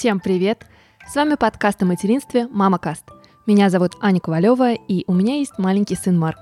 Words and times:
Всем 0.00 0.18
привет! 0.18 0.64
С 1.06 1.14
вами 1.14 1.34
подкаст 1.34 1.82
о 1.82 1.84
материнстве 1.84 2.46
«Мама 2.46 2.78
Каст». 2.78 3.04
Меня 3.46 3.68
зовут 3.68 3.98
Аня 4.00 4.18
Ковалева, 4.18 4.72
и 4.72 5.04
у 5.06 5.12
меня 5.12 5.36
есть 5.36 5.58
маленький 5.58 5.94
сын 5.94 6.18
Марк. 6.18 6.38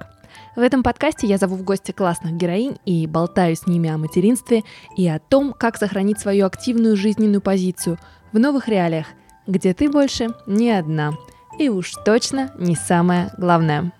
В 0.54 0.60
этом 0.60 0.84
подкасте 0.84 1.26
я 1.26 1.38
зову 1.38 1.56
в 1.56 1.64
гости 1.64 1.90
классных 1.90 2.34
героинь 2.34 2.78
и 2.84 3.04
болтаю 3.08 3.56
с 3.56 3.66
ними 3.66 3.90
о 3.90 3.98
материнстве 3.98 4.62
и 4.96 5.08
о 5.08 5.18
том, 5.18 5.52
как 5.52 5.76
сохранить 5.76 6.20
свою 6.20 6.46
активную 6.46 6.96
жизненную 6.96 7.40
позицию 7.40 7.98
в 8.30 8.38
новых 8.38 8.68
реалиях, 8.68 9.06
где 9.48 9.74
ты 9.74 9.90
больше 9.90 10.28
не 10.46 10.70
одна. 10.70 11.14
И 11.58 11.68
уж 11.68 11.94
точно 12.04 12.52
не 12.60 12.76
самое 12.76 13.32
главное. 13.38 13.92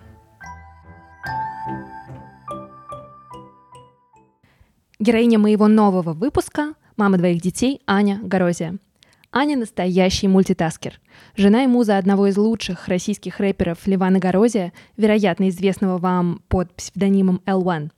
Героиня 4.99 5.37
моего 5.37 5.67
нового 5.67 6.13
выпуска– 6.13 6.75
мама 6.95 7.17
двоих 7.17 7.41
детей 7.41 7.81
Аня 7.85 8.21
Горозия– 8.23 8.77
Аня 9.31 9.57
настоящий 9.57 10.27
мультитаскер. 10.27 10.99
Жена 11.35 11.63
и 11.63 11.67
муза 11.67 11.99
одного 11.99 12.27
из 12.27 12.37
лучших 12.37 12.87
российских 12.87 13.39
рэперов 13.39 13.85
Ливана 13.85 14.17
Горозия, 14.17 14.73
вероятно 14.97 15.49
известного 15.49 15.99
вам 15.99 16.41
под 16.47 16.73
псевдонимом 16.73 17.39
L1. 17.45 17.91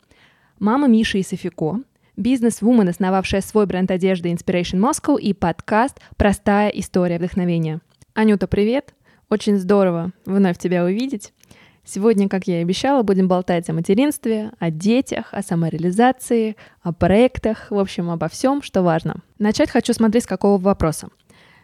Мама 0.60 0.90
Миши 0.90 1.20
и 1.20 1.24
Софико, 1.24 1.80
бизнес-вумен, 2.18 2.90
основавшая 2.90 3.40
свой 3.40 3.66
бренд 3.66 3.92
одежды 3.92 4.30
Inspiration 4.30 4.82
Moscow 4.82 5.18
и 5.18 5.34
подкаст 5.34 6.02
«Простая 6.18 6.68
история 6.68 7.18
вдохновения». 7.18 7.80
Анюта, 8.14 8.48
привет! 8.48 8.94
Очень 9.30 9.56
здорово 9.56 10.12
вновь 10.26 10.58
тебя 10.58 10.84
увидеть. 10.84 11.32
Сегодня, 11.84 12.30
как 12.30 12.46
я 12.46 12.60
и 12.60 12.64
обещала, 12.64 13.04
будем 13.04 13.28
болтать 13.28 13.70
о 13.70 13.74
материнстве, 13.74 14.52
о 14.60 14.70
детях, 14.70 15.30
о 15.32 15.42
самореализации, 15.42 16.58
о 16.84 16.94
проектах, 16.94 17.72
в 17.72 17.80
общем, 17.80 18.12
обо 18.12 18.28
всем, 18.28 18.62
что 18.62 18.84
важно. 18.84 19.22
Начать 19.40 19.72
хочу 19.72 19.94
смотреть 19.94 20.26
с 20.26 20.28
какого 20.28 20.60
вопроса. 20.60 21.10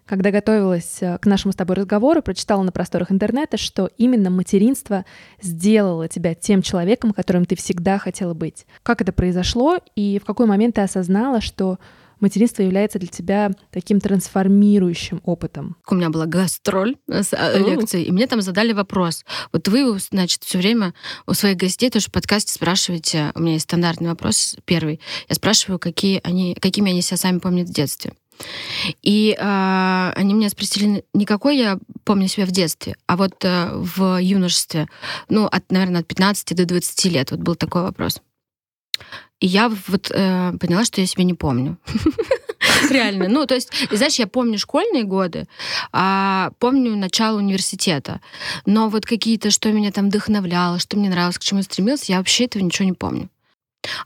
Когда 0.07 0.31
готовилась 0.31 0.99
э, 1.01 1.17
к 1.19 1.25
нашему 1.25 1.51
с 1.51 1.55
тобой 1.55 1.75
разговору, 1.75 2.21
прочитала 2.21 2.63
на 2.63 2.71
просторах 2.71 3.11
интернета, 3.11 3.57
что 3.57 3.91
именно 3.97 4.29
материнство 4.29 5.05
сделало 5.41 6.07
тебя 6.07 6.33
тем 6.33 6.61
человеком, 6.61 7.11
которым 7.11 7.45
ты 7.45 7.57
всегда 7.57 7.97
хотела 7.97 8.33
быть. 8.33 8.65
Как 8.83 9.01
это 9.01 9.11
произошло 9.11 9.79
и 9.95 10.19
в 10.19 10.25
какой 10.25 10.45
момент 10.45 10.75
ты 10.75 10.81
осознала, 10.81 11.41
что 11.41 11.77
материнство 12.21 12.61
является 12.61 12.99
для 12.99 13.09
тебя 13.09 13.51
таким 13.69 13.99
трансформирующим 13.99 15.21
опытом? 15.25 15.75
У 15.89 15.95
меня 15.95 16.09
была 16.09 16.25
гастроль 16.25 16.95
с 17.07 17.33
э, 17.33 17.59
лекцией, 17.59 18.05
и 18.05 18.11
мне 18.11 18.27
там 18.27 18.41
задали 18.41 18.71
вопрос. 18.71 19.25
Вот 19.51 19.67
вы, 19.67 19.99
значит, 19.99 20.43
все 20.43 20.57
время 20.57 20.93
у 21.25 21.33
своих 21.33 21.57
гостей 21.57 21.89
тоже 21.89 22.07
в 22.07 22.11
подкасте 22.13 22.53
спрашиваете, 22.53 23.33
у 23.35 23.41
меня 23.41 23.53
есть 23.53 23.65
стандартный 23.65 24.09
вопрос 24.09 24.55
первый, 24.63 25.01
я 25.27 25.35
спрашиваю, 25.35 25.79
какие 25.79 26.21
они, 26.23 26.55
какими 26.55 26.91
они 26.91 27.01
себя 27.01 27.17
сами 27.17 27.39
помнят 27.39 27.67
в 27.67 27.73
детстве. 27.73 28.13
И 29.01 29.35
э, 29.37 30.11
они 30.15 30.33
меня 30.33 30.49
спросили, 30.49 31.03
не 31.13 31.25
какой 31.25 31.57
я 31.57 31.79
помню 32.03 32.27
себя 32.27 32.45
в 32.45 32.51
детстве, 32.51 32.95
а 33.07 33.17
вот 33.17 33.33
э, 33.43 33.71
в 33.73 34.21
юношестве, 34.21 34.87
ну, 35.29 35.45
от, 35.45 35.71
наверное, 35.71 36.01
от 36.01 36.07
15 36.07 36.55
до 36.55 36.65
20 36.65 37.05
лет. 37.05 37.31
Вот 37.31 37.39
был 37.39 37.55
такой 37.55 37.81
вопрос. 37.83 38.21
И 39.39 39.47
я 39.47 39.69
вот 39.69 40.09
э, 40.11 40.53
поняла, 40.59 40.83
что 40.83 41.01
я 41.01 41.07
себя 41.07 41.23
не 41.23 41.35
помню. 41.35 41.77
Реально. 42.89 43.27
Ну, 43.27 43.45
то 43.45 43.55
есть, 43.55 43.71
знаешь, 43.91 44.15
я 44.15 44.27
помню 44.27 44.57
школьные 44.57 45.03
годы, 45.03 45.47
а 45.91 46.51
помню 46.59 46.95
начало 46.95 47.37
университета. 47.37 48.19
Но 48.65 48.89
вот 48.89 49.05
какие-то, 49.05 49.51
что 49.51 49.71
меня 49.71 49.91
там 49.91 50.07
вдохновляло, 50.07 50.79
что 50.79 50.97
мне 50.97 51.09
нравилось, 51.09 51.37
к 51.37 51.43
чему 51.43 51.61
стремился, 51.61 52.11
я 52.11 52.17
вообще 52.17 52.45
этого 52.45 52.63
ничего 52.63 52.85
не 52.85 52.93
помню. 52.93 53.29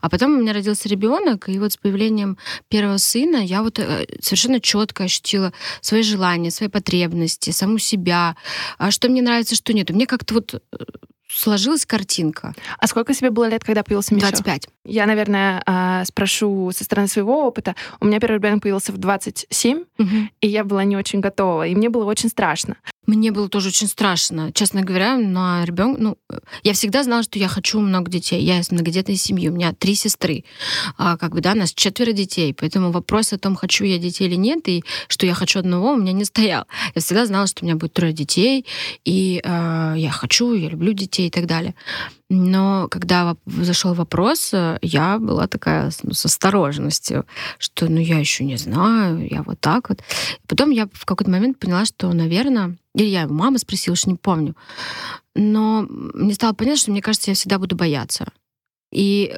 А 0.00 0.08
потом 0.08 0.34
у 0.34 0.40
меня 0.40 0.52
родился 0.52 0.88
ребенок, 0.88 1.48
и 1.48 1.58
вот 1.58 1.72
с 1.72 1.76
появлением 1.76 2.38
первого 2.68 2.98
сына 2.98 3.36
я 3.36 3.62
вот 3.62 3.78
э, 3.78 4.06
совершенно 4.20 4.60
четко 4.60 5.04
ощутила 5.04 5.52
свои 5.80 6.02
желания, 6.02 6.50
свои 6.50 6.68
потребности, 6.68 7.50
саму 7.50 7.78
себя, 7.78 8.36
а 8.78 8.90
что 8.90 9.08
мне 9.08 9.22
нравится, 9.22 9.54
что 9.54 9.72
нет. 9.72 9.90
И 9.90 9.92
мне 9.92 10.06
как-то 10.06 10.34
вот 10.34 10.54
э, 10.54 10.60
сложилась 11.28 11.86
картинка. 11.86 12.54
А 12.78 12.86
сколько 12.86 13.14
тебе 13.14 13.30
было 13.30 13.48
лет, 13.48 13.64
когда 13.64 13.82
появился 13.82 14.14
Миша? 14.14 14.28
25. 14.28 14.68
Я, 14.84 15.06
наверное, 15.06 15.62
а, 15.64 16.04
спрошу 16.04 16.72
со 16.72 16.82
стороны 16.82 17.06
своего 17.06 17.46
опыта. 17.46 17.76
У 18.00 18.06
меня 18.06 18.18
первый 18.18 18.36
ребенок 18.36 18.62
появился 18.62 18.92
в 18.92 18.98
27, 18.98 19.84
угу. 19.98 20.08
и 20.40 20.48
я 20.48 20.64
была 20.64 20.82
не 20.84 20.96
очень 20.96 21.20
готова, 21.20 21.66
и 21.66 21.74
мне 21.74 21.88
было 21.88 22.04
очень 22.04 22.28
страшно. 22.28 22.76
Мне 23.06 23.32
было 23.32 23.48
тоже 23.48 23.68
очень 23.68 23.88
страшно, 23.88 24.52
честно 24.52 24.82
говоря, 24.82 25.16
на 25.16 25.64
ребенка. 25.64 26.00
Ну, 26.00 26.18
я 26.62 26.72
всегда 26.72 27.02
знала, 27.02 27.24
что 27.24 27.36
я 27.36 27.48
хочу 27.48 27.80
много 27.80 28.08
детей. 28.08 28.40
Я 28.40 28.60
из 28.60 28.70
многодетной 28.70 29.16
семьи, 29.16 29.48
у 29.48 29.52
меня 29.52 29.72
три 29.72 29.96
сестры. 29.96 30.44
А, 30.98 31.16
как 31.16 31.32
бы, 31.32 31.40
да, 31.40 31.56
нас 31.56 31.72
четверо 31.72 32.12
детей. 32.12 32.54
Поэтому 32.54 32.92
вопрос 32.92 33.32
о 33.32 33.38
том, 33.38 33.56
хочу 33.56 33.84
я 33.84 33.98
детей 33.98 34.28
или 34.28 34.36
нет, 34.36 34.68
и 34.68 34.84
что 35.08 35.26
я 35.26 35.34
хочу 35.34 35.58
одного, 35.58 35.92
у 35.92 35.96
меня 35.96 36.12
не 36.12 36.24
стоял. 36.24 36.66
Я 36.94 37.02
всегда 37.02 37.26
знала, 37.26 37.48
что 37.48 37.64
у 37.64 37.66
меня 37.66 37.74
будет 37.74 37.92
трое 37.92 38.12
детей, 38.12 38.66
и 39.04 39.40
э, 39.42 39.94
я 39.96 40.10
хочу, 40.12 40.54
я 40.54 40.68
люблю 40.68 40.92
детей 40.92 41.26
и 41.26 41.30
так 41.30 41.46
далее. 41.46 41.74
Но 42.34 42.88
когда 42.88 43.36
зашел 43.44 43.92
вопрос, 43.92 44.54
э, 44.54 44.78
я 44.80 45.18
была 45.18 45.46
такая 45.48 45.92
ну, 46.02 46.14
с 46.14 46.24
осторожностью, 46.24 47.26
что 47.58 47.90
ну 47.90 48.00
я 48.00 48.18
еще 48.18 48.44
не 48.44 48.56
знаю, 48.56 49.28
я 49.30 49.42
вот 49.42 49.60
так 49.60 49.90
вот. 49.90 50.02
Потом 50.48 50.70
я 50.70 50.88
в 50.94 51.04
какой-то 51.04 51.30
момент 51.30 51.58
поняла, 51.58 51.84
что, 51.84 52.10
наверное, 52.14 52.78
или 52.94 53.04
я 53.04 53.22
его 53.22 53.34
мама 53.34 53.58
спросила, 53.58 53.96
что 53.96 54.08
не 54.08 54.16
помню. 54.16 54.56
Но 55.34 55.84
мне 55.86 56.32
стало 56.32 56.54
понятно, 56.54 56.78
что 56.78 56.90
мне 56.90 57.02
кажется, 57.02 57.30
я 57.30 57.34
всегда 57.34 57.58
буду 57.58 57.76
бояться. 57.76 58.24
И 58.90 59.36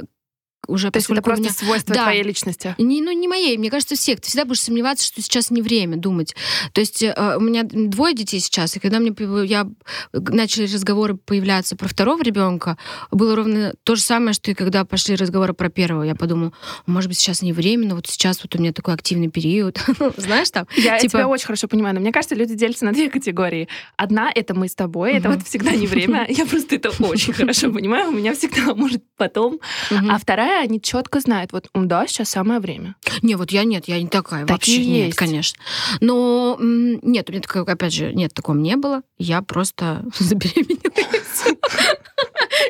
уже 0.69 0.91
То 0.91 0.99
есть 0.99 1.11
это 1.11 1.23
просто 1.23 1.45
меня... 1.45 1.53
свойство 1.53 1.95
да. 1.95 2.03
твоей 2.05 2.23
личности? 2.23 2.75
Не, 2.79 3.03
ну, 3.03 3.13
не 3.13 3.29
моей. 3.29 3.57
Мне 3.59 3.71
кажется, 3.71 3.97
всех. 3.97 4.21
Ты 4.21 4.29
всегда 4.29 4.45
будешь 4.45 4.63
сомневаться, 4.63 5.05
что 5.05 5.21
сейчас 5.23 5.51
не 5.51 5.63
время 5.63 5.97
думать. 5.97 6.35
То 6.73 6.81
есть 6.81 7.03
э, 7.03 7.37
у 7.37 7.41
меня 7.41 7.63
двое 7.65 8.15
детей 8.15 8.41
сейчас, 8.41 8.77
и 8.77 8.81
когда 8.81 8.99
мне 8.99 9.15
я 9.47 9.67
начали 10.13 10.65
разговоры 10.65 11.17
появляться 11.17 11.77
про 11.77 11.89
второго 11.89 12.23
ребенка, 12.23 12.79
было 13.11 13.37
ровно 13.37 13.75
то 13.85 13.95
же 13.95 14.03
самое, 14.03 14.33
что 14.33 14.51
и 14.51 14.55
когда 14.55 14.85
пошли 14.85 15.15
разговоры 15.15 15.55
про 15.55 15.69
первого. 15.69 16.03
Я 16.03 16.15
подумала, 16.15 16.53
может 16.87 17.09
быть, 17.09 17.19
сейчас 17.19 17.43
не 17.43 17.53
время, 17.53 17.89
но 17.89 17.97
вот 17.97 18.07
сейчас 18.07 18.43
вот 18.43 18.55
у 18.55 18.59
меня 18.59 18.73
такой 18.73 18.95
активный 18.95 19.29
период. 19.29 19.79
Знаешь, 20.17 20.51
там? 20.51 20.67
Я 20.77 20.99
типа... 20.99 21.19
тебя 21.19 21.29
очень 21.29 21.47
хорошо 21.47 21.69
понимаю, 21.69 21.95
но 21.95 22.01
мне 22.01 22.13
кажется, 22.13 22.35
люди 22.35 22.55
делятся 22.55 22.85
на 22.85 22.93
две 22.93 23.11
категории. 23.11 23.69
Одна— 23.97 24.31
это 24.35 24.55
мы 24.55 24.69
с 24.69 24.75
тобой, 24.75 25.15
это 25.15 25.31
вот 25.31 25.47
всегда 25.47 25.73
не 25.73 25.87
время. 25.87 26.27
Я 26.29 26.47
просто 26.47 26.77
это 26.77 26.91
очень 27.05 27.33
хорошо 27.33 27.73
понимаю, 27.73 28.09
у 28.09 28.13
меня 28.13 28.35
всегда 28.35 28.75
может 28.75 29.03
потом. 29.17 29.61
А 29.91 30.19
вторая 30.19 30.54
они 30.61 30.81
четко 30.81 31.21
знают, 31.21 31.53
вот 31.53 31.69
да, 31.75 32.07
сейчас 32.07 32.31
самое 32.31 32.61
время. 32.61 32.97
Не, 33.23 33.35
вот 33.37 33.51
я 33.51 33.65
нет, 33.65 33.89
я 33.89 34.01
не 34.01 34.09
такая. 34.09 34.43
Так 34.43 34.59
вообще 34.59 34.85
нет, 34.85 35.07
есть. 35.07 35.19
конечно. 35.19 35.63
Но 36.01 36.57
нет, 36.61 37.29
у 37.29 37.33
меня 37.33 37.43
такого, 37.43 37.71
опять 37.71 37.93
же, 37.93 38.13
нет, 38.15 38.35
такого 38.35 38.57
не 38.57 38.77
было. 38.77 39.03
Я 39.19 39.43
просто 39.43 40.05
забеременела. 40.19 40.93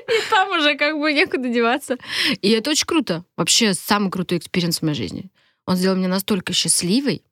И 0.09 0.31
там 0.31 0.51
уже 0.59 0.77
как 0.77 0.99
бы 0.99 1.13
некуда 1.13 1.49
деваться. 1.49 1.99
И 2.41 2.51
это 2.51 2.71
очень 2.71 2.87
круто. 2.87 3.25
Вообще 3.37 3.75
самый 3.75 4.11
крутой 4.11 4.39
experience 4.39 4.79
в 4.79 4.83
моей 4.83 4.97
жизни. 4.97 5.31
Он 5.67 5.77
сделал 5.77 5.97
меня 5.97 6.09
настолько 6.09 6.53
счастливой, 6.53 7.23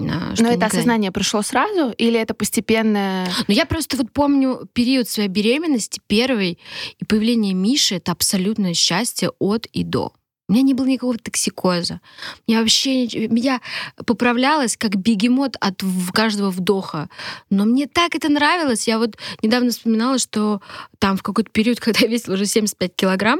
но 0.00 0.50
это 0.50 0.66
осознание 0.66 1.12
пришло 1.12 1.42
сразу 1.42 1.90
или 1.96 2.18
это 2.18 2.34
постепенно? 2.34 3.26
Ну, 3.46 3.54
я 3.54 3.66
просто 3.66 3.96
вот 3.96 4.12
помню 4.12 4.68
период 4.72 5.08
своей 5.08 5.28
беременности 5.28 6.00
первой 6.06 6.58
и 6.98 7.04
появление 7.04 7.54
Миши— 7.54 7.94
это 7.96 8.12
абсолютное 8.12 8.74
счастье 8.74 9.30
от 9.38 9.66
и 9.66 9.84
до. 9.84 10.12
У 10.50 10.52
меня 10.52 10.62
не 10.62 10.74
было 10.74 10.86
никакого 10.86 11.16
токсикоза. 11.16 12.00
Я 12.48 12.58
вообще 12.58 13.04
я 13.04 13.60
поправлялась 14.04 14.76
как 14.76 14.96
бегемот 14.96 15.54
от 15.60 15.80
каждого 16.12 16.50
вдоха. 16.50 17.08
Но 17.50 17.64
мне 17.64 17.86
так 17.86 18.16
это 18.16 18.28
нравилось. 18.28 18.88
Я 18.88 18.98
вот 18.98 19.16
недавно 19.42 19.70
вспоминала, 19.70 20.18
что 20.18 20.60
там 20.98 21.16
в 21.16 21.22
какой-то 21.22 21.52
период, 21.52 21.78
когда 21.80 22.00
я 22.00 22.08
весила 22.08 22.34
уже 22.34 22.46
75 22.46 22.96
килограмм, 22.96 23.38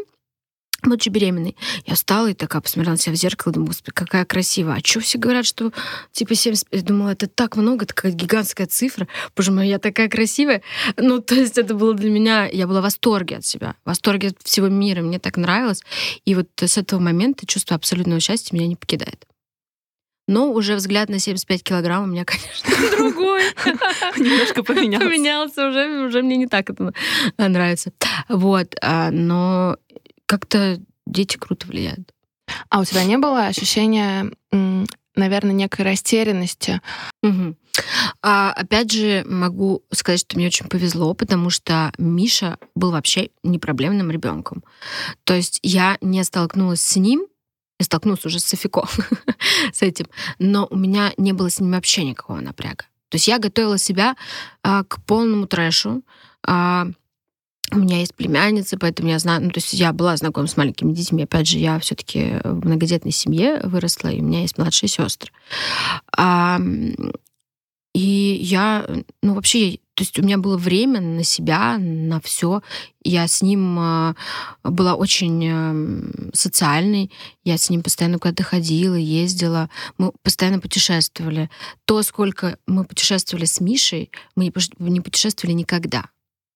будучи 0.82 1.09
беременной, 1.09 1.56
я 1.87 1.94
встала 1.94 2.31
и 2.31 2.35
такая 2.35 2.62
посмотрела 2.62 2.94
на 2.94 2.99
себя 2.99 3.15
в 3.15 3.19
зеркало, 3.19 3.53
думаю, 3.53 3.69
господи, 3.69 3.93
какая 3.93 4.25
красивая. 4.25 4.77
А 4.77 4.81
что 4.85 5.00
все 5.00 5.19
говорят, 5.19 5.47
что 5.47 5.73
типа 6.12 6.35
70... 6.35 6.67
Я 6.71 6.82
думала, 6.82 7.11
это 7.11 7.27
так 7.27 7.56
много, 7.56 7.85
это 7.85 7.94
какая 7.94 8.12
гигантская 8.12 8.67
цифра. 8.67 9.09
Боже 9.37 9.53
мой, 9.53 9.69
я 9.69 9.79
такая 9.79 10.09
красивая. 10.09 10.62
Ну, 10.97 11.21
то 11.21 11.35
есть 11.35 11.59
это 11.59 11.75
было 11.75 11.94
для 11.94 12.11
меня... 12.11 12.47
Я 12.47 12.67
была 12.67 12.81
в 12.81 12.85
восторге 12.85 13.38
от 13.38 13.44
себя, 13.44 13.75
в 13.85 13.88
восторге 13.88 14.29
от 14.29 14.37
всего 14.43 14.69
мира. 14.69 15.03
Мне 15.03 15.19
так 15.19 15.37
нравилось. 15.37 15.82
И 16.25 16.35
вот 16.35 16.49
с 16.61 16.79
этого 16.79 17.00
момента 17.00 17.47
чувство 17.47 17.77
абсолютного 17.77 18.21
счастья 18.21 18.55
меня 18.55 18.67
не 18.69 18.77
покидает. 18.77 19.27
Но 20.31 20.53
уже 20.53 20.77
взгляд 20.77 21.09
на 21.09 21.19
75 21.19 21.65
килограмм 21.65 22.05
у 22.05 22.06
меня, 22.06 22.25
конечно, 22.27 22.97
другой. 22.97 23.43
Немножко 24.17 24.62
поменялся. 24.62 25.06
Поменялся 25.06 25.69
уже, 25.69 26.06
уже 26.06 26.23
мне 26.23 26.37
не 26.37 26.47
так 26.47 26.71
это 26.71 26.93
нравится. 27.37 27.93
Вот, 28.29 28.77
а, 28.81 29.11
но 29.11 29.77
как-то 30.31 30.81
дети 31.06 31.37
круто 31.37 31.67
влияют. 31.67 32.15
А 32.69 32.79
у 32.79 32.85
тебя 32.85 33.03
не 33.03 33.19
было 33.19 33.47
ощущения, 33.47 34.31
наверное, 35.17 35.53
некой 35.53 35.85
растерянности? 35.85 36.81
Угу. 37.25 37.56
А, 38.23 38.53
опять 38.53 38.93
же, 38.93 39.25
могу 39.27 39.82
сказать, 39.93 40.21
что 40.21 40.37
мне 40.37 40.47
очень 40.47 40.69
повезло, 40.69 41.15
потому 41.15 41.50
что 41.50 41.93
Миша 41.99 42.59
был 42.77 42.93
вообще 42.93 43.31
не 43.43 43.59
проблемным 43.59 44.12
ребенком. 44.12 44.62
То 45.25 45.35
есть 45.35 45.59
я 45.65 45.99
не 46.00 46.23
столкнулась 46.23 46.81
с 46.81 46.94
ним 46.94 47.27
я 47.81 47.85
столкнулась 47.85 48.27
уже 48.27 48.41
с 48.41 48.44
Софико, 48.44 48.87
с 49.73 49.81
этим. 49.81 50.05
Но 50.38 50.69
у 50.71 50.77
меня 50.77 51.15
не 51.17 51.32
было 51.32 51.49
с 51.49 51.61
ним 51.61 51.73
вообще 51.73 52.05
никакого 52.05 52.38
напряга. 52.41 52.85
То 53.09 53.17
есть 53.17 53.27
я 53.27 53.38
готовила 53.38 53.79
себя 53.79 54.17
а, 54.62 54.85
к 54.85 55.03
полному 55.06 55.47
трэшу. 55.47 56.03
А, 56.47 56.88
у 57.72 57.78
меня 57.78 57.99
есть 57.99 58.14
племянница, 58.14 58.78
поэтому 58.78 59.08
я 59.08 59.19
знаю, 59.19 59.43
ну, 59.43 59.50
то 59.50 59.58
есть 59.58 59.72
я 59.72 59.93
была 59.93 60.17
знакома 60.17 60.46
с 60.46 60.56
маленькими 60.56 60.93
детьми. 60.93 61.25
Опять 61.25 61.46
же, 61.46 61.58
я 61.58 61.78
все-таки 61.78 62.40
в 62.44 62.67
многодетной 62.67 63.12
семье 63.12 63.61
выросла, 63.64 64.08
и 64.08 64.20
у 64.20 64.25
меня 64.25 64.40
есть 64.40 64.58
младшие 64.58 64.88
сестры. 64.88 65.32
А, 66.17 66.58
и 67.93 68.38
я, 68.40 68.87
ну, 69.22 69.34
вообще, 69.34 69.78
то 69.94 70.02
есть 70.02 70.19
у 70.19 70.22
меня 70.22 70.38
было 70.38 70.56
время 70.56 71.00
на 71.00 71.25
себя, 71.25 71.76
на 71.78 72.20
все. 72.20 72.62
Я 73.02 73.26
с 73.26 73.43
ним 73.43 73.78
а, 73.78 74.14
была 74.62 74.94
очень 74.94 75.44
эм, 75.44 76.31
социальной. 76.32 77.11
Я 77.43 77.58
с 77.58 77.69
ним 77.69 77.82
постоянно 77.82 78.19
куда-то 78.19 78.44
ходила, 78.44 78.94
ездила. 78.94 79.69
Мы 79.99 80.12
постоянно 80.22 80.61
путешествовали. 80.61 81.50
То, 81.84 82.02
сколько 82.02 82.56
мы 82.67 82.84
путешествовали 82.84 83.44
с 83.44 83.61
Мишей, 83.61 84.12
мы 84.37 84.52
не 84.78 85.00
путешествовали 85.00 85.52
никогда. 85.52 86.06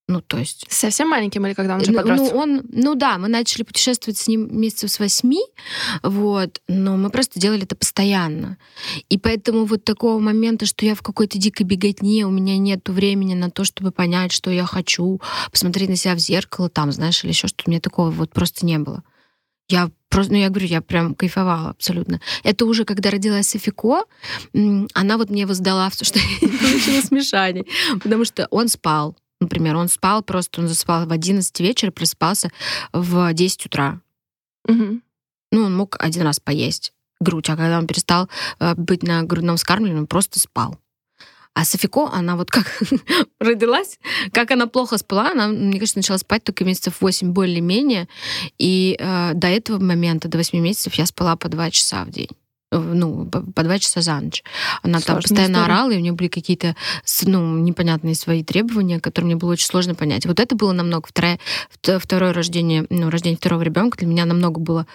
Ну, 0.07 0.21
то 0.21 0.37
есть... 0.37 0.67
Совсем 0.69 1.09
маленьким 1.09 1.47
или 1.47 1.55
когда 1.55 1.77
он 1.77 1.81
уже 1.81 1.93
подрос? 1.93 2.19
Ну, 2.19 2.27
он, 2.37 2.63
ну 2.71 2.95
да, 2.95 3.17
мы 3.17 3.29
начали 3.29 3.63
путешествовать 3.63 4.19
с 4.19 4.29
ним 4.29 4.49
месяцев 4.51 4.91
с 4.91 4.99
восьми, 4.99 5.41
вот, 6.03 6.61
но 6.69 6.99
мы 6.99 7.09
просто 7.09 7.41
делали 7.41 7.63
это 7.63 7.75
постоянно. 7.75 8.59
И 9.09 9.17
поэтому 9.17 9.65
вот 9.65 9.85
такого 9.85 10.19
момента, 10.19 10.67
что 10.67 10.85
я 10.85 10.95
в 10.95 11.01
какой-то 11.01 11.39
дикой 11.39 11.65
беготне, 11.65 12.27
у 12.27 12.31
меня 12.31 12.59
нет 12.59 12.87
времени 12.91 13.33
на 13.33 13.51
то, 13.51 13.65
чтобы 13.65 13.93
понять, 13.93 14.31
что 14.33 14.51
я 14.51 14.67
хочу, 14.67 15.23
посмотреть 15.51 15.89
на 15.89 15.97
себя 15.97 16.15
в 16.15 16.19
зеркало 16.19 16.69
там, 16.69 16.93
знаешь, 16.93 17.25
или 17.25 17.33
еще 17.33 17.49
что-то, 17.49 17.65
у 17.67 17.71
меня 17.71 17.81
такого 17.81 18.11
вот 18.11 18.31
просто 18.31 18.67
не 18.67 18.79
было. 18.79 19.03
Я 19.71 19.91
просто, 20.11 20.33
ну 20.33 20.39
я 20.39 20.51
говорю, 20.51 20.67
я 20.67 20.83
прям 20.83 21.15
кайфовала 21.15 21.71
абсолютно. 21.71 22.21
Это 22.43 22.67
уже 22.67 22.85
когда 22.85 23.11
родилась 23.11 23.49
Софико, 23.49 24.05
она 24.53 25.17
вот 25.17 25.31
мне 25.31 25.47
воздала 25.47 25.89
все, 25.89 26.05
что 26.05 26.19
я 26.19 26.27
не 26.43 26.59
получила 26.59 27.01
смешаний, 27.01 27.67
потому 28.03 28.27
что 28.27 28.47
он 28.51 28.69
спал, 28.69 29.17
Например, 29.45 29.77
он 29.77 29.89
спал 29.89 30.23
просто, 30.23 30.63
он 30.63 30.69
засыпал 30.69 31.07
в 31.07 31.13
11 31.13 31.61
вечера, 31.61 31.91
просыпался 31.91 32.51
в 32.93 33.33
10 33.33 33.67
утра. 33.67 34.01
Угу. 34.67 35.01
Ну, 35.53 35.65
он 35.65 35.77
мог 35.77 35.97
один 35.99 36.23
раз 36.23 36.41
поесть 36.41 36.93
грудь, 37.21 37.49
а 37.51 37.57
когда 37.57 37.79
он 37.79 37.87
перестал 37.87 38.29
э, 38.59 38.75
быть 38.75 39.03
на 39.03 39.23
грудном 39.23 39.59
скармливании, 39.59 40.01
он 40.01 40.07
просто 40.07 40.41
спал. 40.41 40.79
А 41.55 41.65
Софико, 41.65 42.09
она 42.13 42.37
вот 42.37 42.51
как 42.51 42.83
родилась, 43.41 43.99
как 44.33 44.51
она 44.51 44.67
плохо 44.67 44.99
спала, 44.99 45.31
она, 45.31 45.49
мне 45.49 45.79
кажется, 45.79 45.99
начала 45.99 46.19
спать 46.19 46.43
только 46.43 46.65
месяцев 46.65 47.01
8 47.01 47.33
более-менее. 47.33 48.09
И 48.59 48.97
э, 48.99 49.33
до 49.35 49.49
этого 49.49 49.79
момента, 49.79 50.29
до 50.29 50.39
8 50.39 50.59
месяцев, 50.59 50.95
я 50.95 51.07
спала 51.07 51.37
по 51.37 51.49
2 51.49 51.71
часа 51.71 52.05
в 52.05 52.11
день 52.11 52.31
ну, 52.79 53.27
по 53.27 53.63
два 53.63 53.79
часа 53.79 54.01
за 54.01 54.21
ночь. 54.21 54.43
Она 54.83 55.01
Сложная 55.01 55.07
там 55.07 55.23
постоянно 55.23 55.57
история. 55.59 55.65
орала, 55.65 55.91
и 55.93 55.97
у 55.97 56.01
нее 56.01 56.13
были 56.13 56.29
какие-то 56.29 56.77
ну, 57.23 57.59
непонятные 57.59 58.15
свои 58.15 58.43
требования, 58.43 59.01
которые 59.01 59.27
мне 59.27 59.37
было 59.37 59.53
очень 59.53 59.67
сложно 59.67 59.95
понять. 59.95 60.27
Вот 60.27 60.41
это 60.41 60.55
было 60.55 60.73
намного 60.73 61.07
второе, 61.09 61.39
второе 61.81 62.33
рождение, 62.33 62.87
ну, 62.91 63.11
рождение 63.11 63.37
второго 63.37 63.63
ребенка 63.63 63.99
для 63.99 64.07
меня 64.07 64.25
намного 64.25 64.61
было 64.61 64.87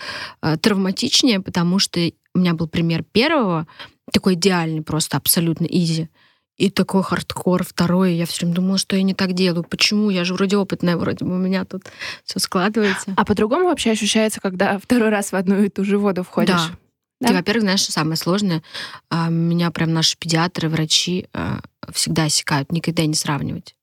э, 0.41 0.57
травматичнее, 0.57 1.39
потому 1.39 1.79
что 1.79 1.99
у 2.35 2.39
меня 2.39 2.53
был 2.53 2.67
пример 2.67 3.03
первого, 3.03 3.67
такой 4.11 4.35
идеальный, 4.35 4.81
просто 4.81 5.17
абсолютно 5.17 5.65
easy. 5.65 6.09
И 6.57 6.69
такой 6.69 7.03
хардкор 7.03 7.63
второй. 7.63 8.15
Я 8.15 8.25
все 8.25 8.41
время 8.41 8.55
думала, 8.55 8.77
что 8.77 8.97
я 8.97 9.03
не 9.03 9.13
так 9.13 9.31
делаю. 9.31 9.63
Почему? 9.63 10.09
Я 10.09 10.25
же 10.25 10.33
вроде 10.33 10.57
опытная, 10.57 10.97
вроде 10.97 11.23
бы 11.23 11.33
у 11.33 11.37
меня 11.37 11.63
тут 11.63 11.83
все 12.25 12.39
складывается. 12.39 13.13
А 13.15 13.23
по-другому 13.23 13.69
вообще 13.69 13.91
ощущается, 13.91 14.41
когда 14.41 14.77
второй 14.77 15.07
раз 15.07 15.31
в 15.31 15.35
одну 15.35 15.63
и 15.63 15.69
ту 15.69 15.85
же 15.85 15.97
воду 15.97 16.23
входишь? 16.23 16.55
Да. 16.55 16.77
Да? 17.19 17.29
Ты, 17.29 17.33
во-первых, 17.33 17.63
знаешь, 17.63 17.81
что 17.81 17.91
самое 17.91 18.15
сложное, 18.15 18.63
а, 19.09 19.29
меня 19.29 19.71
прям 19.71 19.93
наши 19.93 20.17
педиатры, 20.17 20.69
врачи 20.69 21.27
а, 21.33 21.59
всегда 21.91 22.23
осекают, 22.23 22.71
никогда 22.71 23.05
не 23.05 23.13
сравнивать. 23.13 23.75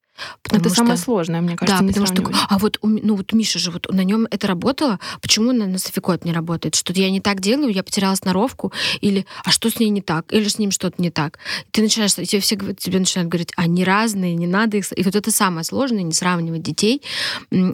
Потому 0.42 0.60
это 0.60 0.68
что... 0.70 0.76
самое 0.76 0.96
сложное, 0.96 1.40
мне 1.40 1.56
кажется, 1.56 1.82
да, 1.82 1.88
потому 1.88 2.06
что, 2.06 2.46
а 2.48 2.58
вот, 2.58 2.78
ну 2.82 3.16
вот 3.16 3.32
Миша 3.32 3.58
же, 3.58 3.70
вот 3.70 3.86
на 3.90 4.02
нем 4.02 4.26
это 4.30 4.46
работало, 4.46 4.98
почему 5.20 5.52
на, 5.52 5.66
на 5.66 5.78
Софико 5.78 6.12
это 6.12 6.26
не 6.26 6.32
работает? 6.32 6.74
Что 6.74 6.92
я 6.94 7.10
не 7.10 7.20
так 7.20 7.40
делаю, 7.40 7.72
я 7.72 7.82
потеряла 7.82 8.14
сноровку, 8.14 8.72
или 9.00 9.26
а 9.44 9.50
что 9.50 9.70
с 9.70 9.78
ней 9.78 9.90
не 9.90 10.00
так, 10.00 10.32
или 10.32 10.48
с 10.48 10.58
ним 10.58 10.70
что-то 10.70 11.00
не 11.02 11.10
так. 11.10 11.38
Ты 11.70 11.82
начинаешь, 11.82 12.14
тебе 12.14 12.40
все 12.40 12.56
тебе 12.56 12.98
начинают 12.98 13.30
говорить, 13.30 13.52
они 13.56 13.84
разные, 13.84 14.34
не 14.34 14.46
надо 14.46 14.78
их... 14.78 14.86
И 14.96 15.02
вот 15.02 15.14
это 15.14 15.30
самое 15.30 15.64
сложное, 15.64 16.02
не 16.02 16.12
сравнивать 16.12 16.62
детей, 16.62 17.02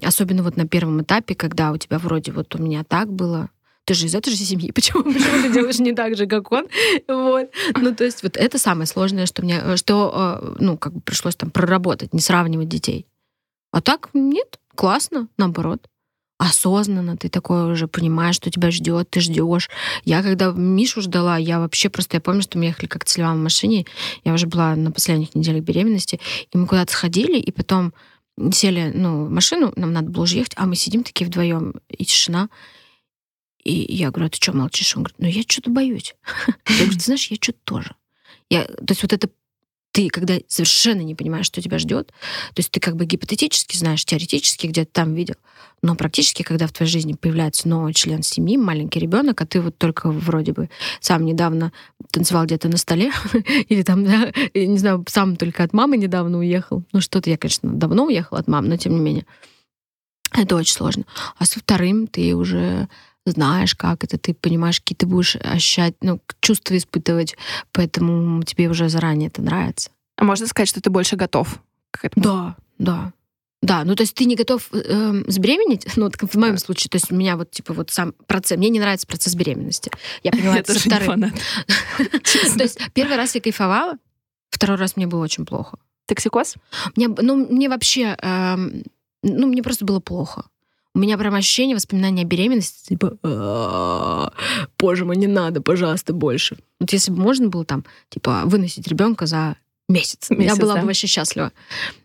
особенно 0.03 0.43
вот 0.43 0.57
на 0.57 0.67
первом 0.67 1.03
этапе, 1.03 1.35
когда 1.35 1.71
у 1.71 1.77
тебя 1.77 1.99
вроде 1.99 2.33
вот 2.33 2.55
у 2.55 2.59
меня 2.59 2.83
так 2.85 3.13
было, 3.13 3.51
ты 3.85 3.95
же 3.95 4.07
из 4.07 4.15
этой 4.15 4.31
же 4.31 4.37
семьи, 4.37 4.71
почему, 4.75 5.03
почему 5.03 5.43
ты 5.43 5.53
делаешь 5.53 5.79
не 5.79 5.93
так 5.93 6.17
же, 6.17 6.27
как 6.27 6.53
он? 6.53 6.67
Вот. 7.09 7.51
Ну, 7.77 7.95
то 7.95 8.05
есть 8.05 8.23
вот 8.23 8.37
это 8.37 8.59
самое 8.59 8.87
сложное, 8.87 9.27
что 9.27 9.43
мне, 9.43 9.77
что, 9.77 10.41
э, 10.43 10.57
ну, 10.61 10.77
как 10.77 10.95
бы 10.95 11.01
пришлось 11.01 11.37
там 11.37 11.51
проработать, 11.51 12.15
не 12.15 12.21
сравнивать 12.21 12.69
детей. 12.69 13.07
А 13.73 13.81
так 13.81 14.11
нет, 14.13 14.59
классно, 14.75 15.29
наоборот. 15.39 15.89
Осознанно 16.39 17.17
ты 17.17 17.29
такое 17.29 17.67
уже 17.67 17.87
понимаешь, 17.87 18.35
что 18.35 18.51
тебя 18.51 18.73
ждет, 18.73 19.09
ты 19.11 19.21
ждешь. 19.21 19.71
Я 20.05 20.23
когда 20.23 20.51
Мишу 20.51 21.01
ждала, 21.01 21.37
я 21.37 21.61
вообще 21.61 21.89
просто, 21.89 22.17
я 22.17 22.21
помню, 22.21 22.43
что 22.43 22.59
мы 22.59 22.65
ехали 22.65 22.87
как-то 22.87 23.11
с 23.11 23.17
в 23.17 23.37
машине, 23.37 23.87
я 24.25 24.35
уже 24.35 24.49
была 24.49 24.75
на 24.75 24.91
последних 24.91 25.37
неделях 25.37 25.63
беременности, 25.63 26.21
и 26.53 26.59
мы 26.59 26.67
куда-то 26.67 26.93
сходили, 26.93 27.39
и 27.39 27.53
потом 27.53 27.95
сели 28.53 28.91
ну, 28.93 29.27
в 29.27 29.31
машину, 29.31 29.73
нам 29.77 29.93
надо 29.93 30.11
было 30.11 30.25
уже 30.25 30.39
ехать, 30.39 30.55
а 30.57 30.67
мы 30.67 30.75
сидим 30.75 31.05
такие 31.05 31.27
вдвоем, 31.27 31.75
и 31.89 32.05
тишина. 32.05 32.49
И 33.63 33.95
я 33.95 34.11
говорю, 34.11 34.27
а 34.27 34.31
ты 34.31 34.37
что 34.37 34.57
молчишь? 34.57 34.97
Он 34.97 35.05
говорит, 35.05 35.19
ну 35.19 35.29
я 35.29 35.43
что-то 35.47 35.71
боюсь. 35.71 36.15
Я 36.69 36.77
говорю, 36.77 36.93
ты 36.93 37.05
знаешь, 37.05 37.27
я 37.29 37.37
что-то 37.37 37.59
тоже. 37.65 37.95
Я, 38.51 38.65
то 38.65 38.91
есть 38.91 39.03
вот 39.03 39.13
это 39.13 39.29
ты, 39.93 40.09
когда 40.09 40.39
совершенно 40.49 41.03
не 41.03 41.15
понимаешь, 41.15 41.47
что 41.47 41.61
тебя 41.61 41.79
ждет, 41.79 42.09
то 42.09 42.59
есть 42.59 42.71
ты 42.71 42.81
как 42.81 42.97
бы 42.97 43.05
гипотетически 43.05 43.77
знаешь, 43.77 44.05
теоретически 44.05 44.67
где-то 44.67 44.91
там 44.91 45.15
видел, 45.15 45.35
но 45.83 45.95
практически, 45.95 46.43
когда 46.43 46.67
в 46.67 46.73
твоей 46.73 46.91
жизни 46.91 47.13
появляется 47.13 47.69
новый 47.69 47.93
член 47.93 48.23
семьи, 48.23 48.57
маленький 48.57 49.01
ребенок, 49.01 49.41
а 49.41 49.47
ты 49.47 49.61
вот 49.61 49.77
только 49.77 50.11
вроде 50.11 50.53
бы 50.53 50.71
сам 51.01 51.27
недавно 51.27 51.73
танцевал 52.11 52.47
где-то 52.47 52.69
на 52.69 52.79
столе, 52.79 53.13
или 53.69 53.83
там, 53.83 54.05
да, 54.05 54.33
не 54.55 54.79
знаю, 54.79 55.05
сам 55.09 55.37
только 55.37 55.63
от 55.63 55.75
мамы 55.75 55.99
недавно 55.99 56.39
уехал. 56.39 56.83
Ну 56.93 57.01
что-то 57.03 57.29
я, 57.29 57.37
конечно, 57.37 57.71
давно 57.71 58.07
уехал 58.07 58.39
от 58.39 58.49
мамы, 58.49 58.69
но 58.69 58.77
тем 58.79 58.95
не 58.95 59.01
менее. 59.01 59.27
Это 60.33 60.57
очень 60.57 60.75
сложно. 60.75 61.05
А 61.37 61.45
со 61.45 61.59
вторым 61.59 62.07
ты 62.07 62.35
уже 62.35 62.89
знаешь, 63.25 63.75
как 63.75 64.05
это, 64.05 64.19
ты 64.19 64.35
понимаешь, 64.35 64.81
какие 64.81 64.97
ты 64.97 65.07
будешь 65.07 65.37
ощущать, 65.37 65.95
ну, 66.01 66.21
чувства 66.41 66.77
испытывать, 66.77 67.37
поэтому 67.73 68.43
тебе 68.43 68.69
уже 68.69 68.89
заранее 68.89 69.29
это 69.29 69.43
нравится. 69.43 69.91
А 70.17 70.25
можно 70.25 70.47
сказать, 70.47 70.69
что 70.69 70.81
ты 70.81 70.91
больше 70.91 71.17
готов 71.17 71.61
к 71.91 72.05
этому? 72.05 72.25
Да, 72.25 72.57
да. 72.79 73.13
Да, 73.63 73.85
ну 73.85 73.95
то 73.95 74.03
есть 74.03 74.15
ты 74.15 74.25
не 74.25 74.35
готов 74.35 74.69
э, 74.73 75.23
забеременеть, 75.29 75.87
ну 75.97 76.11
в 76.11 76.35
моем 76.35 76.59
случае, 76.59 76.91
то 76.91 76.97
есть 76.97 77.13
у 77.13 77.15
меня 77.15 77.37
вот 77.37 77.53
типа 77.53 77.73
вот 77.73 77.91
сам 77.91 78.13
процесс, 78.27 78.59
мне 78.59 78.71
не 78.71 78.81
нравится 78.81 79.07
процесс 79.07 79.37
беременности. 79.37 79.91
Я 80.25 80.33
поняла 80.33 80.59
это 80.59 80.75
со 80.75 80.81
вторым. 80.81 81.21
То 81.97 82.63
есть 82.63 82.81
первый 82.93 83.17
раз 83.17 83.37
я 83.37 83.41
кайфовала, 83.41 83.99
второй 84.51 84.79
раз 84.79 84.97
мне 84.97 85.07
было 85.07 85.23
очень 85.23 85.47
плохо. 85.47 85.79
Токсикоз? 86.07 86.57
Мне, 86.97 87.07
ну 87.07 87.37
мне 87.37 87.69
вообще, 87.69 88.17
эм, 88.21 88.83
ну 89.23 89.47
мне 89.47 89.63
просто 89.63 89.85
было 89.85 90.01
плохо 90.01 90.47
у 90.95 90.99
меня 90.99 91.17
прям 91.17 91.35
ощущение, 91.35 91.75
воспоминания 91.75 92.23
о 92.23 92.27
беременности, 92.27 92.89
типа, 92.89 94.33
боже 94.79 95.05
мой, 95.05 95.17
не 95.17 95.27
надо, 95.27 95.63
пожалуйста, 95.63 96.13
больше. 96.13 96.59
Вот 96.81 96.93
если 96.93 97.11
бы 97.11 97.19
можно 97.19 97.49
было 97.49 97.65
там, 97.65 97.85
типа, 98.11 98.43
выносить 98.45 98.87
ребенка 98.89 99.27
за 99.27 99.57
месяц, 99.89 100.31
месяц 100.31 100.55
я 100.55 100.57
была 100.57 100.75
да? 100.75 100.81
бы 100.81 100.87
вообще 100.89 101.07
счастлива. 101.07 101.53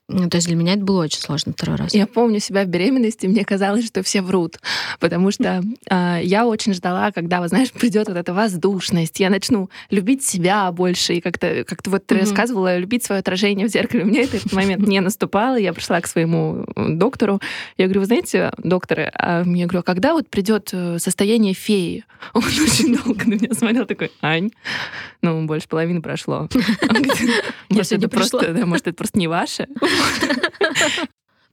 Ну, 0.10 0.30
то 0.30 0.38
есть 0.38 0.48
для 0.48 0.56
меня 0.56 0.74
это 0.74 0.86
было 0.86 1.04
очень 1.04 1.20
сложно 1.20 1.52
второй 1.52 1.76
раз. 1.76 1.94
Я 1.94 2.08
помню 2.08 2.40
себя 2.40 2.64
в 2.64 2.68
беременности, 2.68 3.28
мне 3.28 3.44
казалось, 3.44 3.86
что 3.86 4.04
все 4.04 4.22
врут, 4.22 4.58
потому 5.02 5.32
что 5.32 5.62
э, 5.90 6.20
я 6.24 6.48
очень 6.48 6.74
ждала, 6.74 7.12
когда, 7.12 7.42
вы 7.42 7.50
знаешь, 7.50 7.72
придет 7.74 8.08
вот 8.08 8.16
эта 8.16 8.34
воздушность, 8.34 9.20
я 9.20 9.30
начну 9.30 9.70
любить 9.90 10.24
себя 10.24 10.72
больше, 10.72 11.16
и 11.16 11.22
как-то, 11.22 11.66
как 11.66 11.82
то 11.82 11.90
вот 11.90 12.06
ты 12.06 12.16
mm-hmm. 12.16 12.20
рассказывала, 12.22 12.78
любить 12.78 13.04
свое 13.04 13.20
отражение 13.20 13.68
в 13.68 13.70
зеркале. 13.70 14.06
У 14.06 14.08
меня 14.08 14.24
этот 14.24 14.54
момент 14.54 14.88
не 14.88 15.02
наступал, 15.02 15.58
я 15.58 15.74
пришла 15.74 16.00
к 16.00 16.08
своему 16.08 16.66
доктору, 16.76 17.42
я 17.78 17.86
говорю, 17.86 18.02
вы 18.02 18.06
знаете, 18.06 18.54
докторы, 18.60 19.12
а 19.14 19.44
я 19.44 19.66
говорю, 19.66 19.80
а 19.80 19.84
когда 19.84 20.14
вот 20.14 20.30
придет 20.30 20.70
э, 20.72 21.00
состояние 21.00 21.54
феи? 21.54 22.06
Он 22.34 22.44
очень 22.44 22.96
долго 22.96 23.26
на 23.26 23.34
меня 23.34 23.54
смотрел, 23.54 23.86
такой, 23.86 24.12
Ань, 24.22 24.52
ну, 25.22 25.46
больше 25.46 25.68
половины 25.68 26.02
прошло. 26.02 26.48
Может, 27.70 27.92
это 27.92 28.08
просто, 28.08 28.66
может, 28.66 28.88
это 28.88 28.96
просто 28.96 29.20
не 29.20 29.28
ваше? 29.28 29.68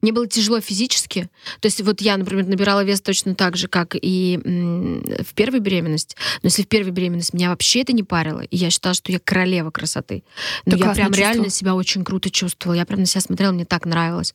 Мне 0.04 0.12
было 0.12 0.26
тяжело 0.26 0.60
физически. 0.60 1.30
То 1.60 1.66
есть 1.66 1.80
вот 1.80 2.02
я, 2.02 2.18
например, 2.18 2.46
набирала 2.46 2.84
вес 2.84 3.00
точно 3.00 3.34
так 3.34 3.56
же, 3.56 3.68
как 3.68 3.96
и 3.98 4.38
в 4.44 5.32
первой 5.34 5.60
беременности. 5.60 6.14
Но 6.42 6.48
если 6.48 6.62
в 6.62 6.68
первой 6.68 6.90
беременности 6.90 7.34
меня 7.34 7.48
вообще 7.48 7.80
это 7.80 7.94
не 7.94 8.02
парило, 8.02 8.40
и 8.40 8.54
я 8.54 8.68
считала, 8.68 8.94
что 8.94 9.10
я 9.10 9.18
королева 9.18 9.70
красоты, 9.70 10.22
но 10.66 10.76
я 10.76 10.92
прям 10.92 11.10
реально 11.12 11.48
себя 11.48 11.74
очень 11.74 12.04
круто 12.04 12.30
чувствовала, 12.30 12.76
я 12.76 12.84
прям 12.84 13.00
на 13.00 13.06
себя 13.06 13.22
смотрела, 13.22 13.52
мне 13.52 13.64
так 13.64 13.86
нравилось, 13.86 14.34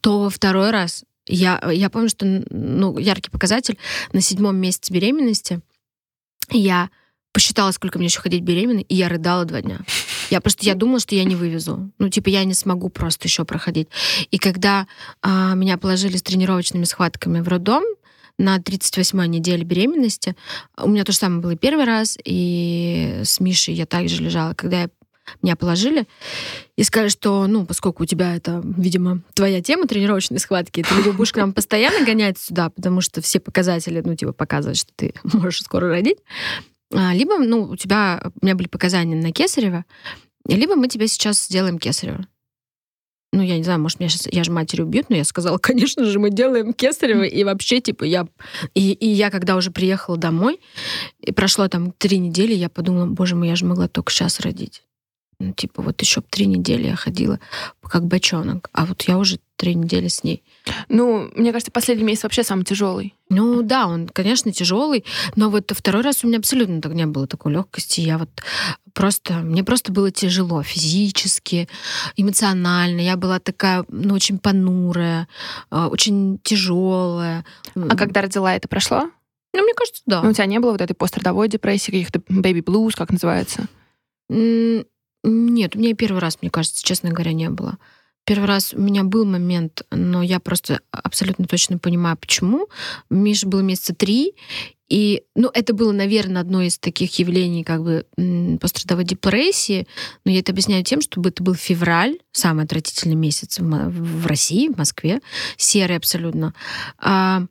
то 0.00 0.20
во 0.20 0.30
второй 0.30 0.70
раз 0.70 1.04
я, 1.26 1.60
я 1.68 1.90
помню, 1.90 2.08
что 2.08 2.44
ну, 2.50 2.96
яркий 2.96 3.30
показатель. 3.30 3.76
На 4.12 4.20
седьмом 4.20 4.56
месяце 4.56 4.92
беременности 4.92 5.60
Я 6.50 6.90
посчитала, 7.38 7.70
сколько 7.70 7.98
мне 7.98 8.08
еще 8.08 8.18
ходить 8.18 8.42
беременной, 8.42 8.82
и 8.82 8.96
я 8.96 9.08
рыдала 9.08 9.44
два 9.44 9.62
дня. 9.62 9.78
Я 10.28 10.40
просто 10.40 10.66
я 10.66 10.74
думала, 10.74 10.98
что 10.98 11.14
я 11.14 11.22
не 11.22 11.36
вывезу. 11.36 11.88
Ну, 11.98 12.08
типа, 12.08 12.30
я 12.30 12.42
не 12.42 12.52
смогу 12.52 12.88
просто 12.88 13.28
еще 13.28 13.44
проходить. 13.44 13.86
И 14.32 14.38
когда 14.38 14.88
а, 15.22 15.54
меня 15.54 15.78
положили 15.78 16.16
с 16.16 16.22
тренировочными 16.22 16.82
схватками 16.82 17.38
в 17.38 17.46
роддом, 17.46 17.84
на 18.40 18.58
38-й 18.58 19.28
неделе 19.28 19.62
беременности. 19.62 20.34
У 20.76 20.88
меня 20.88 21.04
то 21.04 21.12
же 21.12 21.18
самое 21.18 21.40
было 21.40 21.56
первый 21.56 21.84
раз, 21.84 22.18
и 22.24 23.20
с 23.24 23.38
Мишей 23.38 23.74
я 23.74 23.86
также 23.86 24.20
лежала. 24.20 24.54
Когда 24.54 24.82
я 24.82 24.88
меня 25.42 25.54
положили 25.54 26.06
и 26.76 26.82
сказали, 26.82 27.08
что, 27.08 27.46
ну, 27.46 27.66
поскольку 27.66 28.02
у 28.02 28.06
тебя 28.06 28.34
это, 28.34 28.62
видимо, 28.64 29.22
твоя 29.34 29.62
тема 29.62 29.86
тренировочной 29.86 30.40
схватки, 30.40 30.82
ты 30.82 30.94
либо 30.96 31.12
будешь 31.12 31.32
к 31.32 31.36
нам 31.36 31.52
постоянно 31.52 32.04
гонять 32.04 32.38
сюда, 32.38 32.70
потому 32.70 33.00
что 33.00 33.20
все 33.20 33.38
показатели, 33.38 34.02
ну, 34.04 34.16
типа, 34.16 34.32
показывают, 34.32 34.78
что 34.78 34.90
ты 34.96 35.14
можешь 35.22 35.62
скоро 35.62 35.88
родить, 35.88 36.18
а, 36.18 36.77
либо, 36.90 37.38
ну, 37.38 37.64
у 37.64 37.76
тебя, 37.76 38.30
у 38.40 38.44
меня 38.44 38.54
были 38.54 38.68
показания 38.68 39.16
на 39.16 39.32
Кесарева, 39.32 39.84
либо 40.46 40.74
мы 40.74 40.88
тебе 40.88 41.08
сейчас 41.08 41.44
сделаем 41.44 41.78
Кесарева. 41.78 42.26
Ну, 43.32 43.42
я 43.42 43.58
не 43.58 43.62
знаю, 43.62 43.78
может, 43.78 44.00
меня 44.00 44.08
сейчас, 44.08 44.26
я 44.32 44.42
же 44.42 44.50
матери 44.50 44.80
убьют, 44.80 45.10
но 45.10 45.16
я 45.16 45.24
сказала, 45.24 45.58
конечно 45.62 46.04
же, 46.04 46.18
мы 46.18 46.30
делаем 46.30 46.72
Кесарева, 46.72 47.24
и 47.24 47.44
вообще, 47.44 47.80
типа, 47.80 48.04
я... 48.04 48.26
И, 48.74 48.92
и 48.92 49.06
я, 49.06 49.30
когда 49.30 49.56
уже 49.56 49.70
приехала 49.70 50.16
домой, 50.16 50.60
и 51.20 51.32
прошло 51.32 51.68
там 51.68 51.92
три 51.92 52.18
недели, 52.18 52.54
я 52.54 52.70
подумала, 52.70 53.06
боже 53.06 53.36
мой, 53.36 53.48
я 53.48 53.56
же 53.56 53.66
могла 53.66 53.88
только 53.88 54.12
сейчас 54.12 54.40
родить. 54.40 54.82
Ну, 55.40 55.52
типа, 55.52 55.82
вот 55.82 56.00
еще 56.00 56.20
три 56.20 56.46
недели 56.46 56.88
я 56.88 56.96
ходила 56.96 57.38
как 57.82 58.04
бочонок, 58.04 58.68
а 58.72 58.86
вот 58.86 59.02
я 59.02 59.18
уже 59.18 59.38
три 59.56 59.74
недели 59.74 60.08
с 60.08 60.24
ней. 60.24 60.42
Ну, 60.88 61.30
мне 61.34 61.52
кажется, 61.52 61.70
последний 61.70 62.04
месяц 62.04 62.24
вообще 62.24 62.42
самый 62.42 62.64
тяжелый. 62.64 63.14
Ну 63.28 63.62
да, 63.62 63.86
он, 63.86 64.08
конечно, 64.08 64.52
тяжелый, 64.52 65.04
но 65.36 65.48
вот 65.48 65.70
второй 65.74 66.02
раз 66.02 66.24
у 66.24 66.26
меня 66.26 66.38
абсолютно 66.38 66.80
так 66.80 66.92
не 66.92 67.06
было 67.06 67.28
такой 67.28 67.52
легкости. 67.52 68.00
Я 68.00 68.18
вот 68.18 68.30
просто, 68.94 69.34
мне 69.34 69.62
просто 69.62 69.92
было 69.92 70.10
тяжело 70.10 70.62
физически, 70.64 71.68
эмоционально. 72.16 73.00
Я 73.00 73.16
была 73.16 73.38
такая, 73.38 73.84
ну, 73.88 74.14
очень 74.14 74.38
понурая, 74.40 75.28
а, 75.70 75.86
очень 75.86 76.40
тяжелая. 76.42 77.44
А 77.76 77.96
когда 77.96 78.22
родила, 78.22 78.54
это 78.54 78.66
прошло? 78.66 79.08
Ну, 79.54 79.62
мне 79.62 79.74
кажется, 79.74 80.02
да. 80.04 80.22
Ну, 80.22 80.30
у 80.30 80.32
тебя 80.32 80.46
не 80.46 80.58
было 80.58 80.72
вот 80.72 80.80
этой 80.80 80.94
пострадовой 80.94 81.48
депрессии, 81.48 81.92
каких-то 81.92 82.18
baby 82.18 82.62
blues, 82.62 82.92
как 82.96 83.10
называется? 83.10 83.66
Нет, 85.24 85.76
у 85.76 85.78
меня 85.78 85.94
первый 85.94 86.18
раз, 86.18 86.38
мне 86.40 86.50
кажется, 86.50 86.84
честно 86.84 87.10
говоря, 87.10 87.32
не 87.32 87.50
было. 87.50 87.78
Первый 88.24 88.46
раз 88.46 88.74
у 88.74 88.80
меня 88.80 89.04
был 89.04 89.24
момент, 89.24 89.86
но 89.90 90.22
я 90.22 90.38
просто 90.38 90.80
абсолютно 90.90 91.46
точно 91.46 91.78
понимаю, 91.78 92.16
почему. 92.16 92.68
Миша 93.08 93.48
был 93.48 93.62
месяца 93.62 93.94
три, 93.94 94.34
и, 94.88 95.22
ну, 95.34 95.50
это 95.52 95.74
было, 95.74 95.92
наверное, 95.92 96.40
одно 96.40 96.62
из 96.62 96.78
таких 96.78 97.18
явлений 97.18 97.62
как 97.62 97.82
бы 97.82 98.06
пострадовой 98.60 99.04
депрессии, 99.04 99.86
но 100.24 100.30
я 100.30 100.40
это 100.40 100.52
объясняю 100.52 100.82
тем, 100.82 101.00
чтобы 101.00 101.28
это 101.28 101.42
был 101.42 101.54
февраль, 101.54 102.18
самый 102.32 102.64
отвратительный 102.64 103.14
месяц 103.14 103.58
в, 103.58 103.64
в 103.64 104.26
России, 104.26 104.68
в 104.68 104.78
Москве, 104.78 105.20
серый 105.56 105.96
абсолютно. 105.96 106.54
А, 106.98 107.44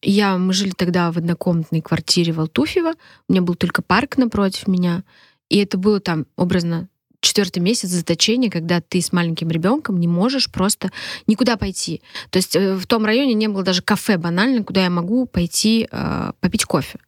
я, 0.00 0.38
мы 0.38 0.54
жили 0.54 0.72
тогда 0.72 1.12
в 1.12 1.18
однокомнатной 1.18 1.82
квартире 1.82 2.32
в 2.32 2.40
Алтуфьево, 2.40 2.94
у 3.28 3.32
меня 3.32 3.42
был 3.42 3.54
только 3.54 3.82
парк 3.82 4.16
напротив 4.16 4.68
меня, 4.68 5.04
и 5.52 5.58
это 5.58 5.76
было 5.76 6.00
там 6.00 6.24
образно 6.36 6.88
четвертый 7.20 7.58
месяц 7.58 7.90
заточения, 7.90 8.50
когда 8.50 8.80
ты 8.80 9.02
с 9.02 9.12
маленьким 9.12 9.50
ребенком 9.50 10.00
не 10.00 10.08
можешь 10.08 10.50
просто 10.50 10.90
никуда 11.26 11.58
пойти. 11.58 12.00
То 12.30 12.38
есть 12.38 12.56
э, 12.56 12.74
в 12.74 12.86
том 12.86 13.04
районе 13.04 13.34
не 13.34 13.48
было 13.48 13.62
даже 13.62 13.82
кафе 13.82 14.16
банально, 14.16 14.64
куда 14.64 14.84
я 14.84 14.88
могу 14.88 15.26
пойти 15.26 15.86
э, 15.92 16.32
попить 16.40 16.64
кофе. 16.64 16.98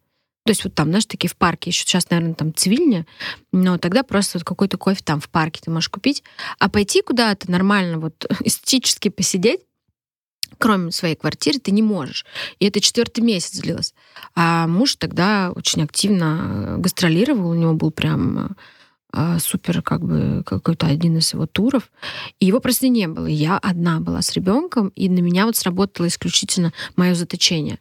То 0.45 0.51
есть 0.51 0.63
вот 0.63 0.75
там, 0.75 0.89
знаешь, 0.89 1.07
такие 1.07 1.27
в 1.27 1.35
парке, 1.35 1.71
еще 1.71 1.81
сейчас, 1.81 2.07
наверное, 2.11 2.35
там 2.35 2.53
цивильня, 2.53 3.07
но 3.51 3.79
тогда 3.79 4.03
просто 4.03 4.37
вот 4.37 4.45
какой-то 4.45 4.77
кофе 4.77 5.01
там 5.03 5.19
в 5.19 5.27
парке 5.27 5.61
ты 5.65 5.71
можешь 5.71 5.89
купить. 5.89 6.23
А 6.59 6.69
пойти 6.69 7.01
куда-то 7.01 7.49
нормально, 7.49 7.97
вот 7.97 8.27
эстетически 8.43 9.09
посидеть, 9.09 9.61
кроме 10.57 10.91
своей 10.91 11.15
квартиры, 11.15 11.59
ты 11.59 11.71
не 11.71 11.81
можешь. 11.81 12.25
И 12.59 12.65
это 12.65 12.79
четвертый 12.79 13.21
месяц 13.21 13.59
длилось. 13.59 13.93
А 14.35 14.67
муж 14.67 14.95
тогда 14.95 15.51
очень 15.55 15.83
активно 15.83 16.75
э, 16.75 16.77
гастролировал, 16.77 17.49
у 17.49 17.55
него 17.55 17.73
был 17.73 17.91
прям 17.91 18.55
э, 19.13 19.39
супер 19.39 19.81
как 19.81 20.01
бы 20.01 20.43
какой-то 20.45 20.87
один 20.87 21.17
из 21.17 21.33
его 21.33 21.45
туров. 21.45 21.91
И 22.39 22.45
его 22.45 22.59
просто 22.59 22.87
не 22.87 23.07
было. 23.07 23.27
Я 23.27 23.57
одна 23.57 23.99
была 23.99 24.21
с 24.21 24.33
ребенком, 24.33 24.89
и 24.89 25.09
на 25.09 25.19
меня 25.19 25.45
вот 25.45 25.55
сработало 25.55 26.07
исключительно 26.07 26.73
мое 26.95 27.15
заточение. 27.15 27.79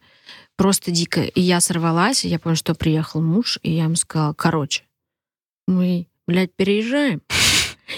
Просто 0.57 0.91
дико. 0.91 1.23
И 1.23 1.41
я 1.41 1.61
сорвалась, 1.61 2.25
и 2.25 2.29
я 2.29 2.39
помню, 2.39 2.57
что 2.57 2.75
приехал 2.75 3.21
муж, 3.21 3.59
и 3.63 3.73
я 3.73 3.85
ему 3.85 3.97
сказала, 3.97 4.35
короче, 4.35 4.85
мы, 5.67 6.07
блядь, 6.27 6.55
переезжаем, 6.55 7.23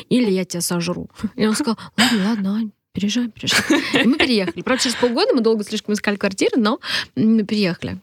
или 0.08 0.30
я 0.30 0.44
тебя 0.44 0.60
сожру. 0.60 1.10
И 1.34 1.46
он 1.46 1.54
сказал, 1.54 1.78
ладно, 1.98 2.28
ладно, 2.28 2.70
переезжаем, 2.96 3.30
переезжаем. 3.30 3.82
И 3.92 4.08
мы 4.08 4.16
переехали. 4.16 4.62
Правда, 4.62 4.82
через 4.82 4.96
полгода 4.96 5.34
мы 5.34 5.42
долго 5.42 5.62
слишком 5.64 5.94
искали 5.94 6.16
квартиру, 6.16 6.58
но 6.58 6.80
мы 7.14 7.44
переехали. 7.44 7.98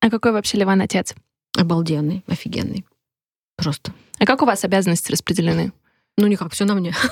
А 0.00 0.10
какой 0.10 0.32
вообще 0.32 0.58
Ливан 0.58 0.82
отец? 0.82 1.14
Обалденный, 1.56 2.22
офигенный. 2.26 2.84
Просто. 3.56 3.94
А 4.18 4.26
как 4.26 4.42
у 4.42 4.44
вас 4.44 4.64
обязанности 4.64 5.10
распределены? 5.10 5.72
Ну, 6.18 6.26
никак, 6.26 6.52
все 6.52 6.64
на 6.64 6.74
мне. 6.74 6.94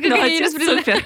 Супер. 0.00 1.04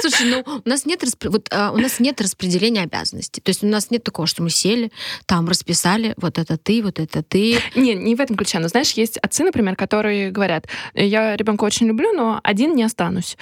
Слушай, 0.00 0.26
ну 0.26 0.60
у 0.64 0.68
нас 0.68 0.86
нет 0.86 1.02
вот 1.24 1.48
а, 1.52 1.72
у 1.72 1.78
нас 1.78 2.00
нет 2.00 2.20
распределения 2.20 2.82
обязанностей. 2.82 3.40
То 3.40 3.50
есть 3.50 3.62
у 3.62 3.66
нас 3.66 3.90
нет 3.90 4.02
такого, 4.02 4.26
что 4.26 4.42
мы 4.42 4.50
сели, 4.50 4.90
там 5.26 5.48
расписали, 5.48 6.14
вот 6.16 6.38
это 6.38 6.56
ты, 6.56 6.82
вот 6.82 6.98
это 6.98 7.22
ты. 7.22 7.58
Не, 7.74 7.94
не 7.94 8.14
в 8.14 8.20
этом 8.20 8.36
ключе. 8.36 8.58
Но 8.58 8.68
знаешь, 8.68 8.92
есть 8.92 9.18
отцы, 9.18 9.44
например, 9.44 9.76
которые 9.76 10.30
говорят: 10.30 10.66
я 10.94 11.36
ребенка 11.36 11.64
очень 11.64 11.86
люблю, 11.86 12.12
но 12.12 12.40
один 12.42 12.74
не 12.74 12.82
останусь. 12.82 13.36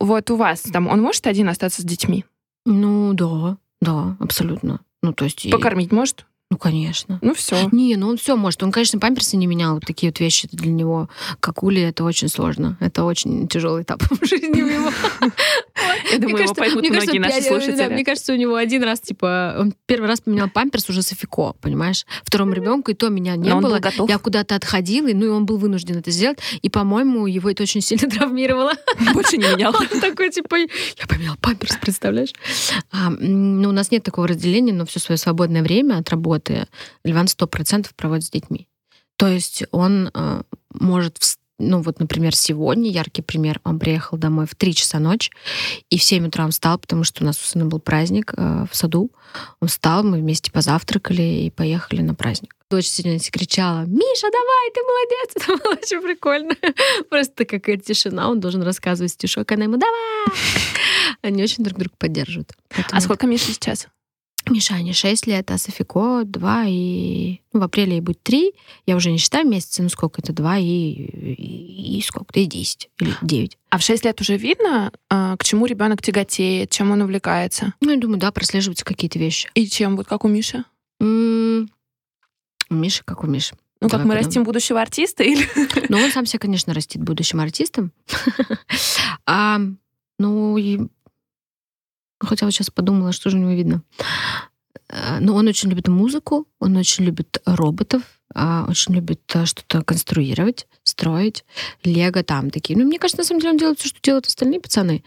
Вот 0.00 0.30
у 0.30 0.36
вас 0.36 0.62
там 0.62 0.86
он 0.88 1.00
может 1.00 1.26
один 1.26 1.48
остаться 1.48 1.82
с 1.82 1.84
детьми? 1.84 2.24
Ну 2.66 3.12
да, 3.14 3.56
да, 3.80 4.16
абсолютно. 4.20 4.80
Ну, 5.02 5.12
то 5.12 5.24
есть... 5.24 5.50
Покормить 5.50 5.92
может? 5.92 6.26
Ну, 6.50 6.56
конечно. 6.56 7.18
Ну, 7.20 7.34
все. 7.34 7.68
Не, 7.72 7.96
ну 7.96 8.08
он 8.08 8.16
все 8.16 8.34
может. 8.34 8.62
Он, 8.62 8.72
конечно, 8.72 8.98
памперсы 8.98 9.36
не 9.36 9.46
менял. 9.46 9.74
Вот 9.74 9.84
такие 9.84 10.10
вот 10.10 10.18
вещи 10.18 10.48
для 10.50 10.72
него, 10.72 11.10
как 11.40 11.62
ули, 11.62 11.82
это 11.82 12.04
очень 12.04 12.28
сложно. 12.28 12.78
Это 12.80 13.04
очень 13.04 13.48
тяжелый 13.48 13.82
этап 13.82 14.02
в 14.10 14.26
жизни 14.26 14.58
его. 14.58 14.90
Я 16.10 16.18
думаю, 16.18 16.44
его 16.44 16.54
поймут 16.54 16.88
многие 16.88 17.18
наши 17.18 17.42
слушатели. 17.42 17.92
Мне 17.92 18.02
кажется, 18.02 18.32
у 18.32 18.36
него 18.36 18.54
один 18.54 18.82
раз, 18.82 19.00
типа, 19.00 19.56
он 19.58 19.74
первый 19.84 20.08
раз 20.08 20.22
поменял 20.22 20.48
памперс 20.48 20.88
уже 20.88 21.02
Софико, 21.02 21.54
понимаешь? 21.60 22.06
Второму 22.24 22.54
ребенку, 22.54 22.92
и 22.92 22.94
то 22.94 23.10
меня 23.10 23.36
не 23.36 23.54
было. 23.54 23.78
Я 24.08 24.16
куда-то 24.16 24.54
отходила, 24.54 25.08
ну 25.08 25.26
и 25.26 25.28
он 25.28 25.44
был 25.44 25.58
вынужден 25.58 25.98
это 25.98 26.10
сделать. 26.10 26.38
И, 26.62 26.70
по-моему, 26.70 27.26
его 27.26 27.50
это 27.50 27.62
очень 27.62 27.82
сильно 27.82 28.08
травмировало. 28.10 28.72
Больше 29.12 29.36
не 29.36 29.44
менял. 29.44 29.74
Он 29.78 30.00
такой, 30.00 30.30
типа, 30.30 30.56
я 30.56 31.06
поменял 31.06 31.36
памперс, 31.42 31.76
представляешь? 31.76 32.32
Ну, 33.20 33.68
у 33.68 33.72
нас 33.72 33.90
нет 33.90 34.02
такого 34.02 34.26
разделения, 34.28 34.72
но 34.72 34.86
все 34.86 34.98
свое 34.98 35.18
свободное 35.18 35.62
время 35.62 35.98
от 35.98 36.08
работы 36.08 36.37
работы 36.38 37.28
сто 37.28 37.46
процентов 37.46 37.94
проводит 37.94 38.24
с 38.24 38.30
детьми. 38.30 38.68
То 39.16 39.26
есть 39.26 39.64
он 39.72 40.10
э, 40.14 40.42
может 40.72 41.18
ну 41.60 41.82
вот, 41.82 41.98
например, 41.98 42.36
сегодня, 42.36 42.88
яркий 42.88 43.20
пример, 43.20 43.60
он 43.64 43.80
приехал 43.80 44.16
домой 44.16 44.46
в 44.46 44.54
3 44.54 44.74
часа 44.74 45.00
ночи, 45.00 45.32
и 45.90 45.98
в 45.98 46.02
7 46.04 46.28
утра 46.28 46.44
он 46.44 46.52
встал, 46.52 46.78
потому 46.78 47.02
что 47.02 47.24
у 47.24 47.26
нас 47.26 47.36
у 47.36 47.44
сына 47.44 47.66
был 47.66 47.80
праздник 47.80 48.32
э, 48.36 48.66
в 48.70 48.76
саду. 48.76 49.10
Он 49.58 49.66
встал, 49.66 50.04
мы 50.04 50.18
вместе 50.18 50.52
позавтракали 50.52 51.20
и 51.22 51.50
поехали 51.50 52.00
на 52.00 52.14
праздник. 52.14 52.54
Дочь 52.70 52.86
сегодня 52.86 53.18
кричала, 53.18 53.80
Миша, 53.86 54.28
давай, 54.30 54.70
ты 54.72 54.80
молодец! 54.84 55.30
Это 55.34 55.64
было 55.64 55.72
очень 55.72 56.00
прикольно. 56.00 56.54
Просто 57.10 57.44
какая 57.44 57.76
тишина, 57.76 58.30
он 58.30 58.38
должен 58.38 58.62
рассказывать 58.62 59.10
стишок, 59.10 59.50
она 59.50 59.64
ему, 59.64 59.78
давай! 59.78 60.26
Они 61.22 61.42
очень 61.42 61.64
друг 61.64 61.76
друга 61.76 61.96
поддерживают. 61.98 62.52
Поэтому... 62.68 62.96
А 62.96 63.00
сколько 63.00 63.26
Миша 63.26 63.52
сейчас? 63.52 63.88
Мишане 64.50 64.92
6 64.92 65.26
лет, 65.26 65.50
а 65.50 65.58
Софико 65.58 66.22
2 66.24 66.64
и... 66.68 67.40
Ну, 67.52 67.60
в 67.60 67.62
апреле 67.62 67.92
ей 67.92 68.00
будет 68.00 68.22
3. 68.22 68.52
Я 68.86 68.96
уже 68.96 69.10
не 69.10 69.18
считаю 69.18 69.48
месяцы, 69.48 69.82
ну 69.82 69.88
сколько 69.88 70.20
это, 70.20 70.32
2 70.32 70.58
и, 70.58 70.64
и, 70.64 71.98
и 71.98 72.02
сколько-то, 72.02 72.40
и 72.40 72.46
10 72.46 72.90
или 73.00 73.12
9. 73.22 73.58
А 73.70 73.78
в 73.78 73.82
6 73.82 74.04
лет 74.04 74.20
уже 74.20 74.36
видно, 74.36 74.92
а, 75.10 75.36
к 75.36 75.44
чему 75.44 75.66
ребенок 75.66 76.02
тяготеет, 76.02 76.70
чем 76.70 76.90
он 76.90 77.02
увлекается? 77.02 77.74
Ну, 77.80 77.90
я 77.90 77.98
думаю, 77.98 78.18
да, 78.18 78.32
прослеживаются 78.32 78.84
какие-то 78.84 79.18
вещи. 79.18 79.50
И 79.54 79.66
чем? 79.66 79.96
Вот 79.96 80.06
как 80.06 80.24
у 80.24 80.28
Миши? 80.28 80.64
М-м- 81.00 81.70
у 82.70 82.74
Миши, 82.74 83.02
как 83.04 83.24
у 83.24 83.26
Миши. 83.26 83.54
Ну, 83.80 83.88
Давай 83.88 84.00
как 84.00 84.06
мы 84.08 84.14
потом. 84.14 84.26
растим 84.26 84.42
будущего 84.44 84.80
артиста? 84.80 85.22
Или? 85.22 85.46
Ну, 85.88 85.98
он 85.98 86.10
сам 86.10 86.26
себя, 86.26 86.40
конечно, 86.40 86.74
растит 86.74 87.00
будущим 87.02 87.40
артистом. 87.40 87.92
а, 89.26 89.60
ну, 90.18 90.58
и 90.58 90.80
Хотя 92.20 92.46
вот 92.46 92.52
сейчас 92.52 92.70
подумала, 92.70 93.12
что 93.12 93.30
же 93.30 93.36
у 93.36 93.40
него 93.40 93.52
видно. 93.52 93.82
Э, 94.88 95.18
Но 95.20 95.34
он 95.34 95.46
очень 95.48 95.70
любит 95.70 95.88
музыку, 95.88 96.46
он 96.58 96.76
очень 96.76 97.04
любит 97.04 97.40
роботов, 97.46 98.02
а, 98.34 98.66
очень 98.68 98.94
любит 98.94 99.20
э, 99.34 99.46
что-то 99.46 99.82
конструировать, 99.82 100.66
строить, 100.82 101.44
лего 101.84 102.22
там 102.22 102.50
такие. 102.50 102.78
Ну, 102.78 102.84
мне 102.84 102.98
кажется, 102.98 103.22
на 103.22 103.24
самом 103.24 103.40
деле 103.40 103.52
он 103.52 103.58
делает 103.58 103.78
все, 103.78 103.88
что 103.88 104.00
делают 104.02 104.26
остальные 104.26 104.60
пацаны. 104.60 105.02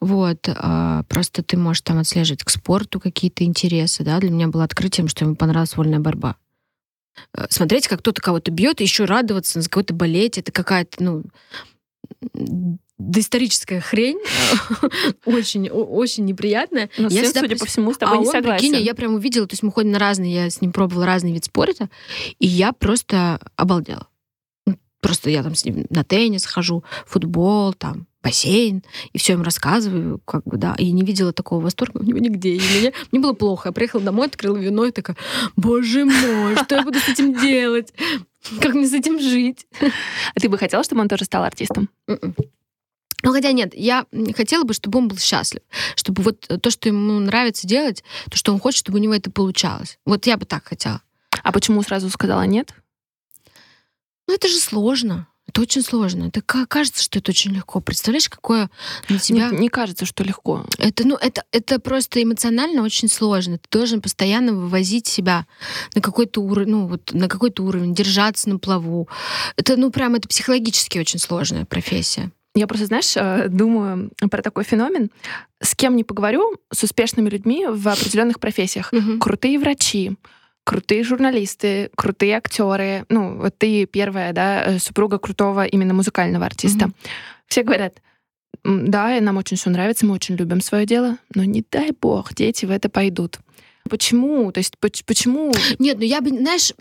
Вот. 0.00 0.48
А, 0.48 1.02
просто 1.04 1.42
ты 1.42 1.56
можешь 1.56 1.82
там 1.82 1.98
отслеживать 1.98 2.44
к 2.44 2.50
спорту 2.50 3.00
какие-то 3.00 3.44
интересы, 3.44 4.04
да. 4.04 4.20
Для 4.20 4.30
меня 4.30 4.48
было 4.48 4.64
открытием, 4.64 5.08
что 5.08 5.24
ему 5.24 5.34
понравилась 5.36 5.76
вольная 5.76 5.98
борьба. 6.00 6.36
э, 7.34 7.46
смотреть, 7.50 7.88
как 7.88 8.00
кто-то 8.00 8.20
кого-то 8.22 8.50
бьет, 8.50 8.80
и 8.80 8.84
еще 8.84 9.04
радоваться, 9.04 9.60
за 9.60 9.68
кого-то 9.68 9.94
болеть, 9.94 10.38
это 10.38 10.52
какая-то, 10.52 11.02
ну, 11.02 11.24
доисторическая 13.00 13.80
хрень, 13.80 14.18
очень, 15.24 15.68
очень 15.70 16.24
неприятная. 16.24 16.90
Но 16.98 17.08
я 17.08 17.24
сын, 17.24 17.42
судя 17.42 17.56
по 17.56 17.66
всему, 17.66 17.92
с 17.92 17.98
тобой 17.98 18.18
а 18.18 18.20
не 18.20 18.26
он, 18.26 18.32
согласен. 18.32 18.70
Прикинь, 18.70 18.84
я 18.84 18.94
прям 18.94 19.14
увидела, 19.14 19.46
то 19.46 19.54
есть 19.54 19.62
мы 19.62 19.72
ходим 19.72 19.92
на 19.92 19.98
разные, 19.98 20.34
я 20.34 20.50
с 20.50 20.60
ним 20.60 20.72
пробовала 20.72 21.06
разный 21.06 21.32
вид 21.32 21.44
спорта, 21.44 21.88
и 22.38 22.46
я 22.46 22.72
просто 22.72 23.40
обалдела. 23.56 24.06
Ну, 24.66 24.76
просто 25.00 25.30
я 25.30 25.42
там 25.42 25.54
с 25.54 25.64
ним 25.64 25.86
на 25.88 26.04
теннис 26.04 26.44
хожу, 26.44 26.84
футбол, 27.06 27.72
там, 27.72 28.06
бассейн, 28.22 28.84
и 29.12 29.18
все 29.18 29.32
им 29.32 29.42
рассказываю, 29.42 30.20
как 30.26 30.44
бы, 30.44 30.58
да, 30.58 30.74
и 30.76 30.92
не 30.92 31.02
видела 31.02 31.32
такого 31.32 31.62
восторга 31.62 31.98
у 31.98 32.04
него 32.04 32.18
нигде. 32.18 32.56
И 32.56 32.60
мне, 32.60 32.92
мне 33.12 33.20
было 33.20 33.32
плохо. 33.32 33.70
Я 33.70 33.72
приехала 33.72 34.02
домой, 34.02 34.26
открыла 34.26 34.58
вино 34.58 34.84
и 34.84 34.90
такая, 34.90 35.16
боже 35.56 36.04
мой, 36.04 36.54
что 36.56 36.76
я 36.76 36.82
буду 36.82 36.98
с 36.98 37.08
этим 37.08 37.34
делать? 37.40 37.94
Как 38.60 38.74
мне 38.74 38.86
с 38.86 38.92
этим 38.92 39.18
жить? 39.18 39.66
А 40.34 40.40
ты 40.40 40.48
бы 40.48 40.58
хотела, 40.58 40.84
чтобы 40.84 41.00
он 41.00 41.08
тоже 41.08 41.24
стал 41.24 41.44
артистом? 41.44 41.88
М-м. 42.06 42.34
Ну, 43.22 43.32
хотя 43.32 43.52
нет, 43.52 43.74
я 43.74 44.06
хотела 44.36 44.64
бы, 44.64 44.74
чтобы 44.74 44.98
он 44.98 45.08
был 45.08 45.18
счастлив, 45.18 45.62
чтобы 45.94 46.22
вот 46.22 46.40
то, 46.40 46.70
что 46.70 46.88
ему 46.88 47.18
нравится 47.18 47.66
делать, 47.66 48.02
то, 48.30 48.36
что 48.36 48.52
он 48.52 48.60
хочет, 48.60 48.80
чтобы 48.80 48.98
у 48.98 49.02
него 49.02 49.14
это 49.14 49.30
получалось. 49.30 49.98
Вот 50.04 50.26
я 50.26 50.36
бы 50.36 50.46
так 50.46 50.66
хотела. 50.66 51.02
А 51.42 51.52
почему 51.52 51.82
сразу 51.82 52.10
сказала 52.10 52.42
нет? 52.42 52.74
Ну, 54.26 54.34
это 54.34 54.48
же 54.48 54.58
сложно. 54.58 55.26
Это 55.50 55.62
очень 55.62 55.82
сложно. 55.82 56.28
Это 56.28 56.42
кажется, 56.42 57.02
что 57.02 57.18
это 57.18 57.32
очень 57.32 57.50
легко. 57.52 57.80
Представляешь, 57.80 58.28
какое 58.28 58.70
на 59.08 59.18
тебя... 59.18 59.50
Не, 59.50 59.58
не 59.58 59.68
кажется, 59.68 60.06
что 60.06 60.22
легко. 60.22 60.64
Это, 60.78 61.04
ну, 61.04 61.16
это, 61.16 61.42
это 61.50 61.80
просто 61.80 62.22
эмоционально 62.22 62.82
очень 62.82 63.08
сложно. 63.08 63.58
Ты 63.58 63.78
должен 63.78 64.00
постоянно 64.00 64.52
вывозить 64.52 65.08
себя 65.08 65.46
на 65.96 66.00
какой-то 66.00 66.40
уровень, 66.40 66.70
ну, 66.70 66.86
вот 66.86 67.12
на 67.12 67.28
какой-то 67.28 67.64
уровень, 67.64 67.92
держаться 67.96 68.48
на 68.48 68.60
плаву. 68.60 69.08
Это, 69.56 69.76
ну, 69.76 69.90
прям, 69.90 70.14
это 70.14 70.28
психологически 70.28 70.98
очень 70.98 71.18
сложная 71.18 71.64
профессия. 71.64 72.30
Я 72.54 72.66
просто, 72.66 72.86
знаешь, 72.86 73.16
э, 73.16 73.48
думаю 73.48 74.10
про 74.30 74.42
такой 74.42 74.64
феномен. 74.64 75.10
С 75.62 75.74
кем 75.76 75.94
не 75.96 76.02
поговорю, 76.04 76.56
с 76.72 76.82
успешными 76.82 77.28
людьми 77.28 77.66
в 77.66 77.86
определенных 77.88 78.40
профессиях. 78.40 78.92
Мгм. 78.92 79.20
Крутые 79.20 79.58
врачи, 79.58 80.16
крутые 80.64 81.04
журналисты, 81.04 81.90
крутые 81.96 82.36
актеры. 82.36 83.04
Ну, 83.08 83.38
вот 83.38 83.56
ты 83.56 83.86
первая, 83.86 84.32
да, 84.32 84.64
э, 84.64 84.78
супруга 84.80 85.18
крутого 85.18 85.64
именно 85.64 85.94
музыкального 85.94 86.44
артиста. 86.46 86.86
Мгм. 86.86 86.94
Все 87.46 87.62
говорят, 87.62 88.02
«М, 88.64 88.90
да, 88.90 89.16
и 89.16 89.20
нам 89.20 89.36
очень 89.36 89.56
все 89.56 89.70
нравится, 89.70 90.04
мы 90.04 90.14
очень 90.14 90.34
любим 90.36 90.60
свое 90.60 90.86
дело, 90.86 91.16
но 91.34 91.44
не 91.44 91.64
дай 91.70 91.92
бог, 91.92 92.34
дети 92.34 92.66
в 92.66 92.70
это 92.70 92.88
пойдут. 92.88 93.38
Почему? 93.88 94.50
То 94.52 94.58
есть 94.58 94.76
поч- 94.78 95.04
почему? 95.04 95.52
Нет, 95.78 95.98
ну 95.98 96.04
я 96.04 96.20
бы, 96.20 96.30
знаешь, 96.30 96.72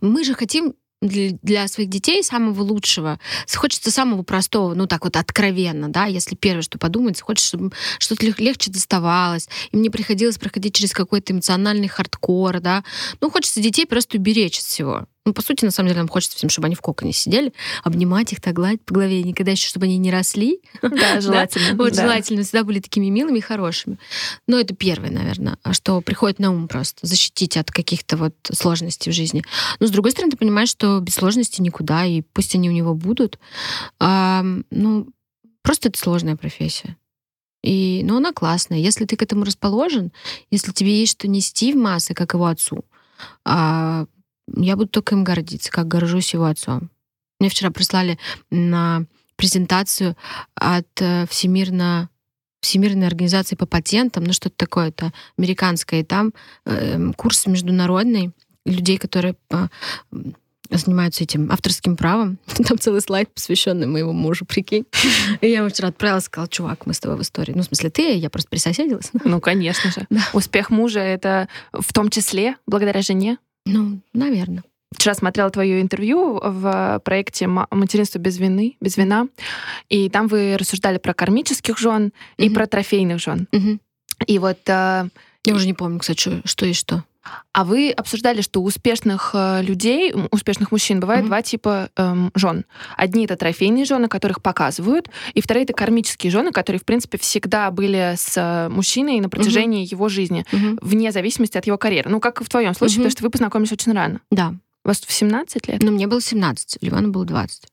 мы 0.00 0.24
же 0.24 0.34
хотим 0.34 0.74
для, 1.00 1.68
своих 1.68 1.88
детей 1.88 2.22
самого 2.22 2.62
лучшего. 2.62 3.18
Хочется 3.54 3.90
самого 3.90 4.22
простого, 4.22 4.74
ну 4.74 4.86
так 4.86 5.04
вот 5.04 5.16
откровенно, 5.16 5.88
да, 5.88 6.06
если 6.06 6.34
первое, 6.34 6.62
что 6.62 6.78
подумается, 6.78 7.24
хочется, 7.24 7.48
чтобы 7.48 7.72
что-то 7.98 8.26
лег- 8.26 8.40
легче 8.42 8.70
доставалось, 8.70 9.48
им 9.72 9.82
не 9.82 9.90
приходилось 9.90 10.38
проходить 10.38 10.74
через 10.74 10.92
какой-то 10.92 11.32
эмоциональный 11.32 11.88
хардкор, 11.88 12.60
да. 12.60 12.84
Ну, 13.20 13.30
хочется 13.30 13.60
детей 13.60 13.86
просто 13.86 14.18
уберечь 14.18 14.58
от 14.58 14.64
всего. 14.64 15.06
Ну, 15.28 15.34
по 15.34 15.42
сути, 15.42 15.66
на 15.66 15.70
самом 15.70 15.88
деле, 15.88 16.00
нам 16.00 16.08
хочется 16.08 16.38
всем, 16.38 16.48
чтобы 16.48 16.68
они 16.68 16.74
в 16.74 16.80
коконе 16.80 17.12
сидели, 17.12 17.52
обнимать 17.84 18.32
их, 18.32 18.40
так 18.40 18.54
гладить 18.54 18.82
по 18.82 18.94
голове, 18.94 19.20
и 19.20 19.24
никогда 19.24 19.52
еще, 19.52 19.68
чтобы 19.68 19.84
они 19.84 19.98
не 19.98 20.10
росли. 20.10 20.62
Да, 20.80 21.20
желательно. 21.20 21.76
Вот 21.76 21.94
желательно 21.94 22.42
всегда 22.42 22.64
были 22.64 22.80
такими 22.80 23.10
милыми 23.10 23.38
и 23.38 23.42
хорошими. 23.42 23.98
Но 24.46 24.58
это 24.58 24.74
первое, 24.74 25.10
наверное, 25.10 25.58
что 25.72 26.00
приходит 26.00 26.38
на 26.38 26.50
ум 26.50 26.66
просто. 26.66 27.06
Защитить 27.06 27.58
от 27.58 27.70
каких-то 27.70 28.16
вот 28.16 28.34
сложностей 28.50 29.12
в 29.12 29.14
жизни. 29.14 29.44
Но 29.80 29.86
с 29.86 29.90
другой 29.90 30.12
стороны, 30.12 30.30
ты 30.30 30.38
понимаешь, 30.38 30.70
что 30.70 30.98
без 31.00 31.14
сложностей 31.14 31.62
никуда, 31.62 32.06
и 32.06 32.22
пусть 32.22 32.54
они 32.54 32.70
у 32.70 32.72
него 32.72 32.94
будут. 32.94 33.38
Ну, 34.00 35.08
просто 35.60 35.90
это 35.90 35.98
сложная 35.98 36.36
профессия. 36.36 36.96
И, 37.62 38.00
ну, 38.02 38.16
она 38.16 38.32
классная. 38.32 38.78
Если 38.78 39.04
ты 39.04 39.14
к 39.16 39.22
этому 39.22 39.44
расположен, 39.44 40.10
если 40.50 40.72
тебе 40.72 40.98
есть 40.98 41.12
что 41.12 41.28
нести 41.28 41.74
в 41.74 41.76
массы, 41.76 42.14
как 42.14 42.32
его 42.32 42.46
отцу, 42.46 42.86
а, 43.44 44.06
я 44.56 44.76
буду 44.76 44.88
только 44.88 45.14
им 45.14 45.24
гордиться, 45.24 45.70
как 45.70 45.88
горжусь 45.88 46.34
его 46.34 46.44
отцом. 46.44 46.90
Мне 47.40 47.48
вчера 47.48 47.70
прислали 47.70 48.18
на 48.50 49.04
презентацию 49.36 50.16
от 50.54 50.88
э, 51.00 51.26
Всемирно 51.28 52.10
Всемирной 52.60 53.06
организации 53.06 53.54
по 53.54 53.66
патентам, 53.66 54.24
ну 54.24 54.32
что-то 54.32 54.56
такое, 54.56 54.88
это 54.88 55.12
американское, 55.36 56.00
и 56.00 56.04
там 56.04 56.32
э, 56.64 57.12
курс 57.16 57.46
международный 57.46 58.32
людей, 58.64 58.98
которые 58.98 59.36
э, 59.50 59.68
занимаются 60.70 61.24
этим 61.24 61.50
авторским 61.50 61.96
правом. 61.96 62.38
Там 62.66 62.78
целый 62.78 63.00
слайд, 63.00 63.32
посвященный 63.32 63.86
моему 63.86 64.12
мужу, 64.12 64.44
прикинь. 64.44 64.84
И 65.40 65.48
я 65.48 65.58
ему 65.58 65.68
вчера 65.68 65.88
отправила, 65.88 66.20
сказала, 66.20 66.48
чувак, 66.48 66.86
мы 66.86 66.94
с 66.94 67.00
тобой 67.00 67.16
в 67.16 67.22
истории. 67.22 67.52
Ну, 67.54 67.62
в 67.62 67.66
смысле, 67.66 67.90
ты, 67.90 68.16
я 68.16 68.28
просто 68.28 68.50
присоседилась. 68.50 69.10
Ну, 69.24 69.40
конечно 69.40 69.90
же. 69.90 70.06
Да. 70.10 70.20
Успех 70.32 70.70
мужа— 70.70 71.00
это 71.00 71.48
в 71.72 71.92
том 71.92 72.10
числе 72.10 72.56
благодаря 72.66 73.02
жене. 73.02 73.38
Ну, 73.72 74.00
наверное. 74.12 74.62
Вчера 74.94 75.14
смотрела 75.14 75.50
твое 75.50 75.80
интервью 75.82 76.40
в 76.42 77.00
проекте 77.04 77.46
«Ма- 77.46 77.68
«Материнство 77.70 78.18
без 78.18 78.38
вины», 78.38 78.76
без 78.80 78.96
вина, 78.96 79.28
и 79.90 80.08
там 80.08 80.28
вы 80.28 80.56
рассуждали 80.56 80.98
про 80.98 81.12
кармических 81.12 81.76
жен 81.78 82.12
и 82.38 82.48
про 82.48 82.66
трофейных 82.66 83.20
жен. 83.20 83.48
Мгм. 83.52 83.80
И 84.26 84.38
вот, 84.38 84.58
э, 84.66 85.08
Я 85.44 85.54
уже 85.54 85.66
не 85.66 85.74
помню, 85.74 85.98
кстати, 85.98 86.18
что, 86.18 86.40
что 86.44 86.66
и 86.66 86.72
что. 86.72 87.04
А 87.52 87.64
вы 87.64 87.90
обсуждали, 87.90 88.40
что 88.42 88.60
у 88.60 88.64
успешных 88.64 89.30
э, 89.34 89.62
людей, 89.62 90.12
успешных 90.30 90.70
мужчин 90.72 91.00
бывает 91.00 91.20
Мгм. 91.22 91.28
два 91.28 91.42
типа 91.42 91.90
эм, 91.96 92.30
жен. 92.34 92.64
Одни 92.96 93.24
это 93.24 93.36
трофейные 93.36 93.84
жены, 93.84 94.08
которых 94.08 94.42
показывают, 94.42 95.08
и 95.34 95.40
вторые 95.40 95.64
это 95.64 95.72
кармические 95.72 96.30
жены, 96.30 96.52
которые 96.52 96.80
в 96.80 96.84
принципе 96.84 97.18
всегда 97.18 97.70
были 97.70 98.14
с 98.16 98.34
э, 98.36 98.68
мужчиной 98.68 99.20
на 99.20 99.28
протяжении 99.28 99.90
его 99.90 100.08
жизни, 100.08 100.44
Мгм. 100.52 100.78
вне 100.82 101.12
зависимости 101.12 101.56
от 101.58 101.66
его 101.66 101.78
карьеры. 101.78 102.10
Ну 102.10 102.20
как 102.20 102.40
в 102.42 102.48
твоем 102.48 102.74
случае, 102.74 102.96
Мгм. 102.98 103.02
потому 103.04 103.10
что 103.12 103.22
вы 103.24 103.30
познакомились 103.30 103.72
очень 103.72 103.92
рано. 103.92 104.20
Да. 104.30 104.54
Вас 104.84 105.00
в 105.00 105.12
17 105.12 105.68
лет. 105.68 105.82
Но 105.82 105.90
мне 105.90 106.06
было 106.06 106.20
17, 106.20 106.78
Ливану 106.80 107.10
было 107.10 107.24
20. 107.26 107.64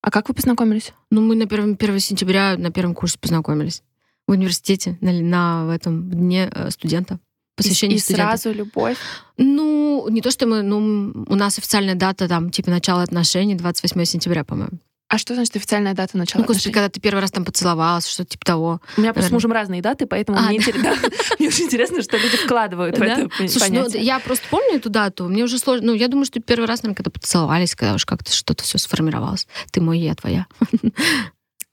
А 0.00 0.10
как 0.10 0.28
вы 0.28 0.34
познакомились? 0.34 0.92
Ну, 1.10 1.20
мы 1.20 1.34
на 1.36 1.46
первом, 1.46 1.76
1 1.76 2.00
сентября 2.00 2.56
на 2.56 2.70
первом 2.70 2.94
курсе 2.94 3.18
познакомились. 3.18 3.82
В 4.26 4.32
университете, 4.32 4.96
на, 5.00 5.12
на 5.12 5.74
этом 5.74 6.10
дне 6.10 6.50
э, 6.54 6.70
студента. 6.70 7.18
Посвящение 7.58 7.96
и, 7.98 8.00
и 8.00 8.02
сразу 8.02 8.52
любовь. 8.52 8.96
Ну, 9.36 10.06
не 10.08 10.22
то, 10.22 10.30
что 10.30 10.46
мы... 10.46 10.62
Ну, 10.62 11.24
у 11.28 11.34
нас 11.34 11.58
официальная 11.58 11.94
дата, 11.94 12.26
там, 12.28 12.50
типа, 12.50 12.70
начала 12.70 13.02
отношений 13.02 13.54
28 13.54 14.04
сентября, 14.04 14.44
по-моему. 14.44 14.78
А 15.10 15.16
что 15.16 15.34
значит 15.34 15.56
официальная 15.56 15.94
дата 15.94 16.18
начала 16.18 16.42
Ну, 16.42 16.46
господи, 16.46 16.68
отношений? 16.68 16.74
когда 16.74 16.88
ты 16.90 17.00
первый 17.00 17.20
раз 17.20 17.30
там 17.30 17.44
поцеловалась, 17.44 18.06
что-то 18.06 18.28
типа 18.30 18.44
того. 18.44 18.80
У 18.98 19.00
меня 19.00 19.14
просто 19.14 19.28
с 19.28 19.30
наверное. 19.30 19.34
мужем 19.36 19.52
разные 19.52 19.80
даты, 19.80 20.06
поэтому 20.06 20.36
А, 20.38 20.42
мне, 20.42 20.58
да. 20.58 20.64
интересно, 20.68 21.08
мне 21.38 21.48
очень 21.48 21.64
интересно, 21.64 22.02
что 22.02 22.18
люди 22.18 22.36
вкладывают 22.36 22.98
в 22.98 23.02
это 23.02 23.28
Слушай, 23.48 23.70
ну, 23.70 23.88
я 23.88 24.18
просто 24.20 24.44
помню 24.50 24.76
эту 24.76 24.90
дату, 24.90 25.24
мне 25.28 25.44
уже 25.44 25.58
сложно... 25.58 25.86
Ну, 25.86 25.94
я 25.94 26.08
думаю, 26.08 26.26
что 26.26 26.40
первый 26.40 26.66
раз, 26.66 26.82
наверное, 26.82 26.96
когда 26.96 27.10
поцеловались, 27.10 27.74
когда 27.74 27.94
уж 27.94 28.04
как-то 28.04 28.30
что-то 28.30 28.62
все 28.64 28.76
сформировалось. 28.76 29.48
Ты 29.70 29.80
мой, 29.80 29.98
я 29.98 30.14
твоя. 30.14 30.46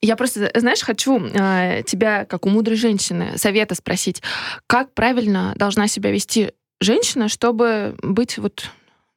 Я 0.06 0.16
просто, 0.16 0.52
знаешь, 0.54 0.82
хочу 0.82 1.20
э, 1.20 1.82
тебя, 1.84 2.26
как 2.26 2.46
у 2.46 2.50
мудрой 2.50 2.78
женщины, 2.78 3.40
совета 3.40 3.74
спросить, 3.74 4.22
как 4.68 4.94
правильно 4.94 5.54
должна 5.56 5.88
себя 5.88 6.12
вести 6.12 6.52
женщина, 6.80 7.28
чтобы 7.28 7.96
быть 8.04 8.38
вот 8.38 8.70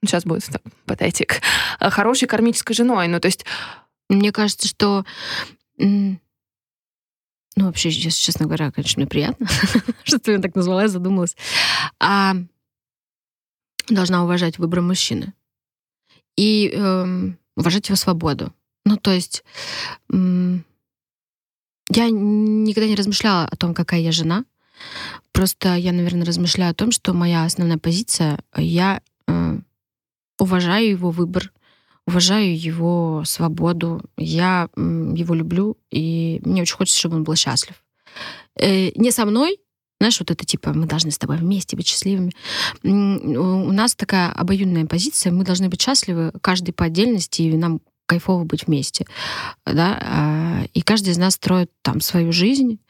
сейчас 0.03 0.25
будет 0.25 0.47
так, 0.47 0.63
патетик, 0.87 1.43
э, 1.79 1.91
хорошей 1.91 2.27
кармической 2.27 2.75
женой. 2.75 3.07
Ну, 3.09 3.21
то 3.21 3.27
есть 3.27 3.45
Мне 4.09 4.33
кажется, 4.33 4.67
что... 4.67 5.05
Ну, 5.77 6.19
вообще, 7.57 7.91
сейчас, 7.91 8.15
честно 8.15 8.47
говоря, 8.47 8.71
конечно, 8.71 8.99
мне 8.99 9.07
приятно, 9.07 9.47
что 10.05 10.19
ты 10.19 10.31
меня 10.31 10.43
так 10.43 10.55
назвала, 10.55 10.83
я 10.83 10.89
задумалась. 10.89 11.37
А, 12.01 12.35
должна 13.91 14.25
уважать 14.25 14.59
выбор 14.59 14.81
мужчины. 14.81 15.35
И 16.37 16.71
эм, 16.73 17.37
уважать 17.57 17.89
его 17.89 17.97
свободу. 17.97 18.55
Ну, 18.87 18.97
то 18.97 19.11
есть... 19.11 19.45
я 21.91 22.11
никогда 22.11 22.89
не 22.89 22.95
размышляла 22.95 23.45
о 23.47 23.57
том, 23.57 23.75
какая 23.75 24.01
я 24.01 24.13
жена. 24.13 24.45
Просто 25.33 25.75
я, 25.77 25.93
наверное, 25.93 26.25
размышляю 26.25 26.71
о 26.73 26.75
том, 26.75 26.91
что 26.91 27.13
моя 27.13 27.45
основная 27.45 27.79
позиция, 27.79 28.39
я 28.57 29.01
э, 29.27 29.59
уважаю 30.39 30.91
его 30.91 31.11
выбор, 31.11 31.53
уважаю 32.07 32.59
его 32.59 33.23
свободу, 33.25 34.03
я 34.17 34.69
м, 34.77 35.15
его 35.15 35.35
люблю, 35.35 35.77
и 35.91 36.41
мне 36.45 36.63
очень 36.63 36.77
хочется, 36.77 36.99
чтобы 36.99 37.17
он 37.17 37.25
был 37.25 37.35
счастлив. 37.35 37.75
Э, 38.57 38.91
не 38.95 39.11
со 39.11 39.27
мной, 39.27 39.59
знаешь, 40.01 40.19
вот 40.21 40.31
это 40.31 40.45
типа, 40.45 40.73
мы 40.73 40.87
должны 40.87 41.11
с 41.11 41.19
тобой 41.19 41.39
вместе 41.39 41.77
быть 41.77 41.89
счастливыми. 41.89 42.33
У 42.85 43.73
нас 43.73 43.95
такая 43.95 44.31
обоюдная 44.31 44.87
позиция, 44.87 45.33
мы 45.33 45.45
должны 45.45 45.69
быть 45.69 45.83
счастливы, 45.83 46.33
каждый 46.41 46.73
по 46.73 46.85
отдельности, 46.85 47.43
и 47.43 47.57
нам 47.57 47.81
кайфово 48.09 48.45
быть 48.45 48.67
вместе. 48.67 49.07
Да? 49.65 49.99
А, 50.03 50.65
И 50.75 50.81
каждый 50.81 51.11
из 51.11 51.19
нас 51.19 51.35
строит 51.35 51.71
там 51.83 52.01
свою 52.01 52.33
жизнь, 52.33 52.81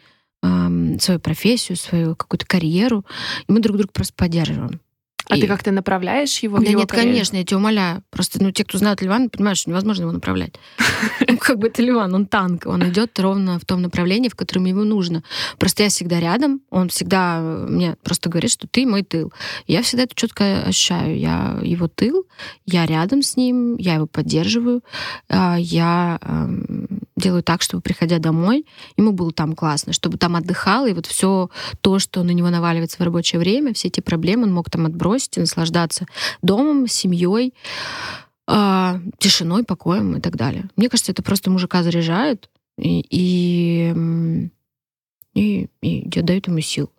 свою 0.40 1.18
профессию, 1.20 1.76
свою 1.76 2.14
какую-то 2.14 2.46
карьеру, 2.46 3.04
и 3.48 3.52
мы 3.52 3.61
друг 3.61 3.76
друга 3.76 3.90
просто 3.92 4.14
поддерживаем. 4.14 4.81
А 5.29 5.37
и... 5.37 5.41
ты 5.41 5.47
как-то 5.47 5.73
направляешь 5.73 6.38
его? 6.38 6.59
Да 6.59 6.64
в 6.64 6.69
его 6.69 6.81
нет, 6.81 6.91
конечно, 6.91 7.37
я 7.37 7.45
тебя 7.45 7.59
умоляю. 7.59 8.03
Просто, 8.11 8.43
ну, 8.43 8.51
те, 8.51 8.64
кто 8.64 8.79
знают 8.79 9.03
Ливана, 9.03 9.29
понимаешь, 9.29 9.59
что 9.59 9.71
невозможно 9.71 10.03
его 10.03 10.12
направлять. 10.12 10.55
Ну, 11.29 11.37
как 11.37 11.59
бы 11.59 11.69
это 11.69 11.83
Ливан, 11.83 12.14
он 12.14 12.27
танк, 12.27 12.67
он 12.67 12.88
идет 12.88 13.19
ровно 13.21 13.59
в 13.59 13.64
том 13.64 13.83
направлении, 13.83 14.29
в 14.29 14.35
котором 14.35 14.64
ему 14.64 14.85
нужно. 14.85 15.23
Просто 15.59 15.83
я 15.83 15.91
всегда 15.91 16.19
рядом, 16.21 16.62
он 16.71 16.88
всегда 16.88 17.41
мне 17.41 17.97
просто 18.03 18.31
говорит, 18.31 18.51
что 18.51 18.67
ты 18.67 18.87
мой 18.87 19.03
тыл. 19.03 19.33
Я 19.67 19.83
всегда 19.83 20.05
это 20.05 20.14
четко 20.14 20.62
ощущаю. 20.62 21.19
Я 21.19 21.59
его 21.62 21.87
тыл, 21.87 22.25
я 22.67 22.87
рядом 22.87 23.23
с 23.23 23.37
ним, 23.37 23.77
я 23.77 23.95
его 23.95 24.07
поддерживаю, 24.07 24.83
а, 25.29 25.57
я 25.59 26.19
эм, 26.23 26.88
делаю 27.17 27.43
так, 27.43 27.62
чтобы, 27.62 27.83
приходя 27.83 28.19
домой, 28.19 28.67
ему 28.97 29.12
было 29.12 29.33
там 29.33 29.55
классно, 29.55 29.93
чтобы 29.93 30.19
там 30.19 30.37
отдыхал, 30.37 30.87
и 30.87 30.93
вот 30.93 31.07
все 31.07 31.51
то, 31.81 31.99
что 31.99 32.23
на 32.23 32.31
него 32.31 32.49
наваливается 32.51 32.99
в 32.99 33.03
рабочее 33.03 33.38
время, 33.38 33.75
все 33.75 33.88
эти 33.88 34.01
проблемы 34.01 34.45
он 34.45 34.53
мог 34.53 34.71
там 34.71 34.87
отбросить 34.87 35.17
и 35.37 35.40
наслаждаться 35.40 36.07
домом, 36.42 36.87
семьей, 36.87 37.54
э, 38.46 39.00
тишиной, 39.18 39.64
покоем 39.64 40.16
и 40.16 40.20
так 40.20 40.37
далее. 40.37 40.68
Мне 40.76 40.88
кажется, 40.88 41.12
это 41.12 41.22
просто 41.22 41.50
мужика 41.50 41.83
заряжает 41.83 42.48
и, 42.78 43.00
и, 43.11 43.94
и, 45.35 45.68
и 45.83 46.22
дает 46.22 46.46
ему 46.46 46.61
сил. 46.61 46.90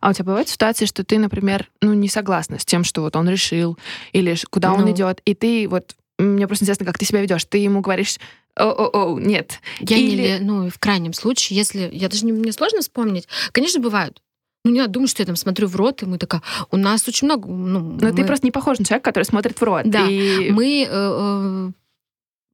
А 0.00 0.10
у 0.10 0.12
тебя 0.12 0.24
бывают 0.24 0.48
ситуации, 0.48 0.86
что 0.86 1.04
ты, 1.04 1.18
например, 1.18 1.68
ну, 1.82 1.92
не 1.92 2.08
согласна 2.08 2.58
с 2.58 2.64
тем, 2.64 2.82
что 2.84 3.02
вот 3.02 3.14
он 3.16 3.28
решил, 3.28 3.76
или 4.12 4.34
куда 4.48 4.70
ну. 4.70 4.76
он 4.76 4.90
идет, 4.90 5.20
и 5.24 5.34
ты 5.34 5.68
вот 5.68 5.94
мне 6.18 6.46
просто 6.46 6.64
интересно, 6.64 6.86
как 6.86 6.98
ты 6.98 7.04
себя 7.04 7.20
ведешь. 7.20 7.44
Ты 7.44 7.58
ему 7.58 7.80
говоришь, 7.82 8.18
о-о-о, 8.54 9.18
нет. 9.18 9.60
Я 9.80 9.98
Или... 9.98 10.22
не, 10.22 10.38
ну, 10.38 10.70
в 10.70 10.78
крайнем 10.78 11.12
случае, 11.12 11.58
если... 11.58 11.90
Я 11.92 12.08
даже 12.08 12.24
не, 12.24 12.32
мне 12.32 12.52
сложно 12.52 12.80
вспомнить. 12.80 13.28
Конечно, 13.52 13.80
бывают. 13.80 14.22
Ну, 14.66 14.72
не 14.72 14.80
надо 14.80 14.94
думать, 14.94 15.10
что 15.10 15.22
я 15.22 15.26
там 15.26 15.36
смотрю 15.36 15.68
в 15.68 15.76
рот, 15.76 16.02
и 16.02 16.06
мы 16.06 16.18
такая... 16.18 16.42
У 16.72 16.76
нас 16.76 17.06
очень 17.06 17.26
много... 17.26 17.48
Ну, 17.48 17.78
Но 17.78 18.08
мы... 18.08 18.12
ты 18.12 18.24
просто 18.24 18.44
не 18.44 18.50
похож 18.50 18.80
на 18.80 18.84
человека, 18.84 19.04
который 19.04 19.22
смотрит 19.22 19.60
в 19.60 19.62
рот. 19.62 19.82
Да, 19.84 20.08
и... 20.08 20.50
мы... 20.50 20.88
Э, 20.90 20.90
э, 20.90 21.70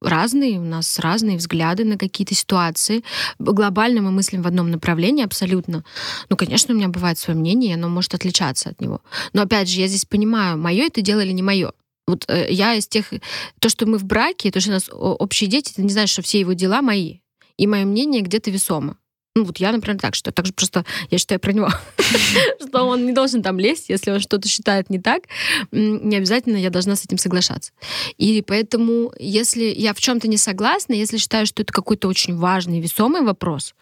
разные, 0.02 0.58
у 0.58 0.62
нас 0.62 0.98
разные 0.98 1.38
взгляды 1.38 1.86
на 1.86 1.96
какие-то 1.96 2.34
ситуации. 2.34 3.02
Глобально 3.38 4.02
мы 4.02 4.10
мыслим 4.10 4.42
в 4.42 4.46
одном 4.46 4.70
направлении 4.70 5.24
абсолютно. 5.24 5.84
Ну, 6.28 6.36
конечно, 6.36 6.74
у 6.74 6.76
меня 6.76 6.88
бывает 6.88 7.16
свое 7.16 7.38
мнение, 7.38 7.76
оно 7.76 7.88
может 7.88 8.12
отличаться 8.12 8.68
от 8.68 8.80
него. 8.82 9.00
Но 9.32 9.40
опять 9.40 9.70
же, 9.70 9.80
я 9.80 9.86
здесь 9.86 10.04
понимаю, 10.04 10.58
мое 10.58 10.84
это 10.88 11.00
дело 11.00 11.20
или 11.20 11.32
не 11.32 11.42
мое. 11.42 11.72
Вот 12.06 12.26
э, 12.28 12.48
я 12.50 12.74
из 12.74 12.86
тех... 12.88 13.06
То, 13.58 13.70
что 13.70 13.86
мы 13.86 13.96
в 13.96 14.04
браке, 14.04 14.50
то, 14.50 14.60
что 14.60 14.68
у 14.68 14.74
нас 14.74 14.90
общие 14.92 15.48
дети, 15.48 15.72
ты 15.72 15.82
не 15.82 15.88
знаешь, 15.88 16.10
что 16.10 16.20
все 16.20 16.40
его 16.40 16.52
дела 16.52 16.82
мои. 16.82 17.20
И 17.56 17.66
мое 17.66 17.86
мнение 17.86 18.20
где-то 18.20 18.50
весомо. 18.50 18.98
Ну, 19.34 19.44
вот 19.44 19.58
я, 19.58 19.72
например, 19.72 19.98
так, 19.98 20.14
что 20.14 20.30
так 20.30 20.44
же 20.44 20.52
просто 20.52 20.84
я 21.10 21.16
считаю 21.16 21.40
про 21.40 21.52
него, 21.52 21.70
что 22.68 22.82
он 22.82 23.06
не 23.06 23.12
должен 23.12 23.42
там 23.42 23.58
лезть, 23.58 23.88
если 23.88 24.10
он 24.10 24.20
что-то 24.20 24.46
считает 24.46 24.90
не 24.90 24.98
так, 24.98 25.22
не 25.70 26.16
обязательно 26.16 26.58
я 26.58 26.68
должна 26.68 26.96
с 26.96 27.04
этим 27.04 27.16
соглашаться. 27.16 27.72
И 28.18 28.42
поэтому, 28.42 29.12
если 29.18 29.64
я 29.64 29.94
в 29.94 30.00
чем-то 30.00 30.28
не 30.28 30.36
согласна, 30.36 30.92
если 30.92 31.16
считаю, 31.16 31.46
что 31.46 31.62
это 31.62 31.72
какой-то 31.72 32.08
очень 32.08 32.36
важный, 32.36 32.80
весомый 32.80 33.22
вопрос, 33.22 33.74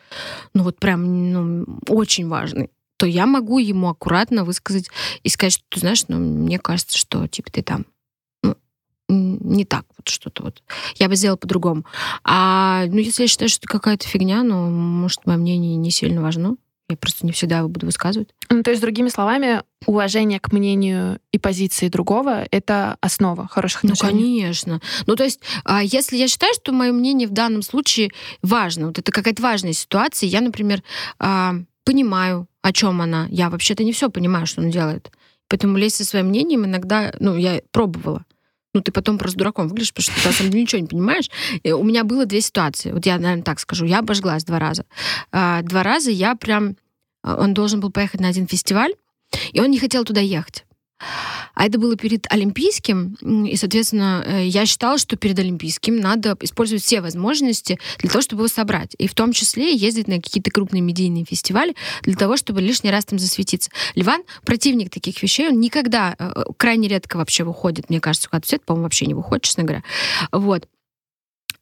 ну 0.54 0.62
вот 0.62 0.78
прям 0.78 1.32
ну, 1.32 1.66
очень 1.88 2.28
важный, 2.28 2.70
то 2.96 3.06
я 3.06 3.26
могу 3.26 3.58
ему 3.58 3.88
аккуратно 3.88 4.44
высказать 4.44 4.88
и 5.24 5.28
сказать, 5.30 5.54
что 5.54 5.64
ты 5.68 5.80
знаешь, 5.80 6.04
ну, 6.06 6.18
мне 6.18 6.58
кажется, 6.60 6.96
что 6.96 7.26
типа 7.26 7.50
ты 7.50 7.62
там 7.62 7.86
не 9.10 9.64
так, 9.64 9.84
вот 9.96 10.08
что-то 10.08 10.44
вот. 10.44 10.62
Я 10.96 11.08
бы 11.08 11.16
сделала 11.16 11.36
по-другому. 11.36 11.84
А 12.24 12.84
ну, 12.86 12.98
если 12.98 13.22
я 13.22 13.28
считаю, 13.28 13.48
что 13.48 13.60
это 13.60 13.68
какая-то 13.68 14.06
фигня, 14.06 14.42
ну, 14.42 14.68
может, 14.70 15.26
мое 15.26 15.36
мнение 15.36 15.76
не 15.76 15.90
сильно 15.90 16.22
важно. 16.22 16.56
Я 16.88 16.96
просто 16.96 17.24
не 17.24 17.30
всегда 17.30 17.58
его 17.58 17.68
буду 17.68 17.86
высказывать. 17.86 18.30
Ну, 18.48 18.64
то 18.64 18.70
есть, 18.70 18.82
другими 18.82 19.08
словами, 19.08 19.62
уважение 19.86 20.40
к 20.40 20.50
мнению 20.50 21.20
и 21.30 21.38
позиции 21.38 21.88
другого— 21.88 22.44
это 22.50 22.96
основа 23.00 23.46
хороших 23.46 23.84
ну, 23.84 23.92
отношений. 23.92 24.22
Ну, 24.22 24.40
конечно. 24.40 24.80
Ну, 25.06 25.14
то 25.14 25.22
есть, 25.22 25.40
а 25.64 25.84
если 25.84 26.16
я 26.16 26.26
считаю, 26.26 26.52
что 26.52 26.72
мое 26.72 26.90
мнение 26.90 27.28
в 27.28 27.32
данном 27.32 27.62
случае 27.62 28.10
важно, 28.42 28.88
вот 28.88 28.98
это 28.98 29.12
какая-то 29.12 29.40
важная 29.40 29.72
ситуация, 29.72 30.26
я, 30.28 30.40
например, 30.40 30.82
а, 31.20 31.54
понимаю, 31.84 32.48
о 32.60 32.72
чем 32.72 33.00
она. 33.00 33.28
Я 33.30 33.50
вообще-то 33.50 33.84
не 33.84 33.92
все 33.92 34.10
понимаю, 34.10 34.46
что 34.46 34.60
он 34.60 34.70
делает. 34.70 35.12
Поэтому 35.48 35.76
лезть 35.78 35.96
со 35.96 36.04
своим 36.04 36.26
мнением 36.26 36.64
иногда, 36.64 37.12
ну, 37.20 37.36
я 37.36 37.62
пробовала 37.70 38.24
ну, 38.72 38.82
ты 38.82 38.92
потом 38.92 39.18
просто 39.18 39.38
дураком 39.38 39.68
выглядишь, 39.68 39.92
потому 39.92 40.02
что 40.04 40.22
ты 40.22 40.28
на 40.28 40.34
самом 40.34 40.50
деле 40.50 40.62
ничего 40.62 40.80
не 40.80 40.86
понимаешь. 40.86 41.30
И 41.62 41.72
у 41.72 41.82
меня 41.82 42.04
было 42.04 42.26
две 42.26 42.40
ситуации. 42.40 42.92
Вот 42.92 43.04
я, 43.06 43.18
наверное, 43.18 43.42
так 43.42 43.58
скажу. 43.58 43.84
Я 43.84 43.98
обожглась 43.98 44.44
два 44.44 44.58
раза. 44.58 44.84
А, 45.32 45.62
два 45.62 45.82
раза 45.82 46.10
я 46.10 46.36
прям... 46.36 46.76
А, 47.22 47.36
он 47.36 47.52
должен 47.52 47.80
был 47.80 47.90
поехать 47.90 48.20
на 48.20 48.28
один 48.28 48.46
фестиваль, 48.46 48.94
и 49.52 49.60
он 49.60 49.70
не 49.70 49.78
хотел 49.78 50.04
туда 50.04 50.20
ехать. 50.20 50.64
А 51.54 51.66
это 51.66 51.78
было 51.78 51.96
перед 51.96 52.30
Олимпийским, 52.30 53.14
и, 53.46 53.56
соответственно, 53.56 54.22
э, 54.26 54.46
я 54.46 54.66
считала, 54.66 54.98
что 54.98 55.16
перед 55.16 55.38
Олимпийским 55.38 55.96
надо 55.96 56.36
использовать 56.40 56.82
все 56.82 57.00
возможности 57.00 57.78
для 57.98 58.10
того, 58.10 58.22
чтобы 58.22 58.42
его 58.42 58.48
собрать. 58.48 58.94
И 58.98 59.06
в 59.06 59.14
том 59.14 59.32
числе 59.32 59.74
ездить 59.74 60.08
на 60.08 60.16
какие-то 60.16 60.50
крупные 60.50 60.80
медийные 60.80 61.24
фестивали 61.24 61.74
для 62.02 62.14
того, 62.14 62.36
чтобы 62.36 62.60
лишний 62.60 62.90
раз 62.90 63.04
там 63.04 63.18
засветиться. 63.18 63.70
Ливан 63.94 64.22
противник 64.44 64.90
таких 64.90 65.22
вещей, 65.22 65.48
он 65.48 65.60
никогда, 65.60 66.14
э, 66.18 66.32
э, 66.34 66.44
крайне 66.56 66.88
редко 66.88 67.16
вообще 67.16 67.44
выходит, 67.44 67.90
мне 67.90 68.00
кажется, 68.00 68.28
куда-то 68.28 68.48
свет, 68.48 68.64
по-моему, 68.64 68.84
вообще 68.84 69.06
не 69.06 69.14
выходит, 69.14 69.44
честно 69.44 69.64
говоря. 69.64 69.82
Вот. 70.32 70.68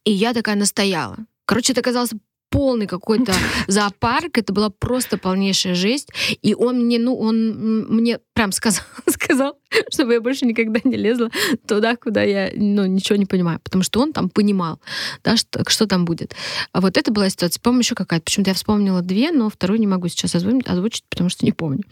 И 0.05 0.11
я 0.11 0.33
такая 0.33 0.55
настояла. 0.55 1.17
Короче, 1.45 1.73
это 1.73 1.81
оказалось 1.81 2.11
полный 2.49 2.87
какой-то 2.87 3.33
зоопарк, 3.67 4.37
это 4.37 4.53
была 4.53 4.69
просто 4.69 5.17
полнейшая 5.17 5.75
жесть. 5.75 6.09
И 6.41 6.53
он 6.53 6.85
мне, 6.85 6.99
ну, 6.99 7.15
он 7.15 7.85
мне 7.87 8.19
прям 8.33 8.51
сказал, 8.51 8.83
сказал, 9.07 9.57
чтобы 9.91 10.13
я 10.13 10.21
больше 10.21 10.45
никогда 10.45 10.79
не 10.83 10.97
лезла 10.97 11.29
туда, 11.67 11.95
куда 11.95 12.23
я, 12.23 12.51
ну, 12.55 12.85
ничего 12.85 13.15
не 13.15 13.25
понимаю. 13.25 13.59
Потому 13.63 13.83
что 13.83 14.01
он 14.01 14.13
там 14.13 14.29
понимал, 14.29 14.79
да, 15.23 15.37
что, 15.37 15.63
что 15.69 15.87
там 15.87 16.05
будет. 16.05 16.35
А 16.71 16.81
вот 16.81 16.97
это 16.97 17.11
была 17.11 17.29
ситуация. 17.29 17.61
По-моему, 17.61 17.81
еще 17.81 17.95
какая-то. 17.95 18.25
Почему-то 18.25 18.51
я 18.51 18.55
вспомнила 18.55 19.01
две, 19.01 19.31
но 19.31 19.49
вторую 19.49 19.79
не 19.79 19.87
могу 19.87 20.07
сейчас 20.07 20.35
озвучить, 20.35 20.67
озвучить, 20.67 21.03
потому 21.09 21.29
что 21.29 21.45
не 21.45 21.51
помню. 21.51 21.83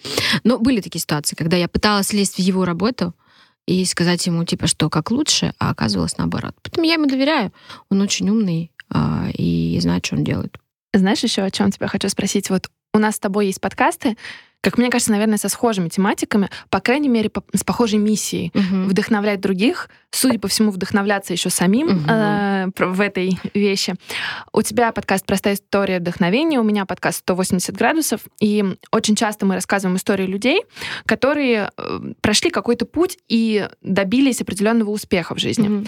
Но 0.43 0.59
были 0.59 0.81
такие 0.81 1.01
ситуации, 1.01 1.35
когда 1.35 1.57
я 1.57 1.67
пыталась 1.67 2.13
лезть 2.13 2.35
в 2.35 2.39
его 2.39 2.65
работу, 2.65 3.13
и 3.67 3.83
сказать 3.83 4.25
ему, 4.25 4.45
типа, 4.45 4.65
что 4.65 4.89
как 4.89 5.11
лучше, 5.11 5.53
а 5.59 5.69
оказывалось 5.71 6.17
наоборот. 6.17 6.55
Поэтому 6.63 6.87
я 6.87 6.93
ему 6.93 7.05
доверяю. 7.05 7.51
Он 7.89 8.01
очень 8.01 8.29
умный, 8.29 8.71
и 9.37 9.77
знать, 9.81 10.05
что 10.05 10.15
он 10.15 10.23
делает. 10.23 10.57
Знаешь, 10.93 11.23
еще 11.23 11.43
о 11.43 11.51
чем 11.51 11.71
тебя 11.71 11.87
хочу 11.87 12.09
спросить? 12.09 12.49
Вот 12.49 12.69
у 12.97 12.99
нас 12.99 13.15
с 13.15 13.19
тобой 13.19 13.47
есть 13.47 13.61
подкасты, 13.61 14.17
как 14.61 14.77
мне 14.77 14.89
кажется, 14.89 15.11
наверное, 15.11 15.37
со 15.37 15.49
схожими 15.49 15.87
тематиками, 15.87 16.49
по 16.69 16.79
крайней 16.81 17.09
мере, 17.09 17.29
по, 17.29 17.43
с 17.53 17.63
похожей 17.63 17.99
миссией. 17.99 18.51
Угу. 18.53 18.89
Вдохновлять 18.89 19.39
других, 19.39 19.89
судя 20.11 20.39
по 20.39 20.47
всему, 20.47 20.71
вдохновляться 20.71 21.31
еще 21.31 21.49
самим 21.49 21.87
угу. 21.87 22.09
э, 22.09 22.65
в 22.77 22.99
этой 22.99 23.39
вещи. 23.53 23.95
У 24.51 24.61
тебя 24.63 24.91
подкаст 24.91 25.25
«Простая 25.25 25.53
история 25.53 25.99
вдохновения», 25.99 26.59
у 26.59 26.63
меня 26.63 26.85
подкаст 26.85 27.23
«180 27.29 27.71
градусов», 27.77 28.21
и 28.41 28.65
очень 28.91 29.15
часто 29.15 29.45
мы 29.45 29.55
рассказываем 29.55 29.95
истории 29.95 30.25
людей, 30.25 30.63
которые 31.05 31.69
э, 31.77 31.99
прошли 32.19 32.49
какой-то 32.49 32.85
путь 32.85 33.19
и 33.29 33.69
добились 33.81 34.41
определенного 34.41 34.89
успеха 34.89 35.35
в 35.35 35.39
жизни. 35.39 35.69
Угу. 35.69 35.87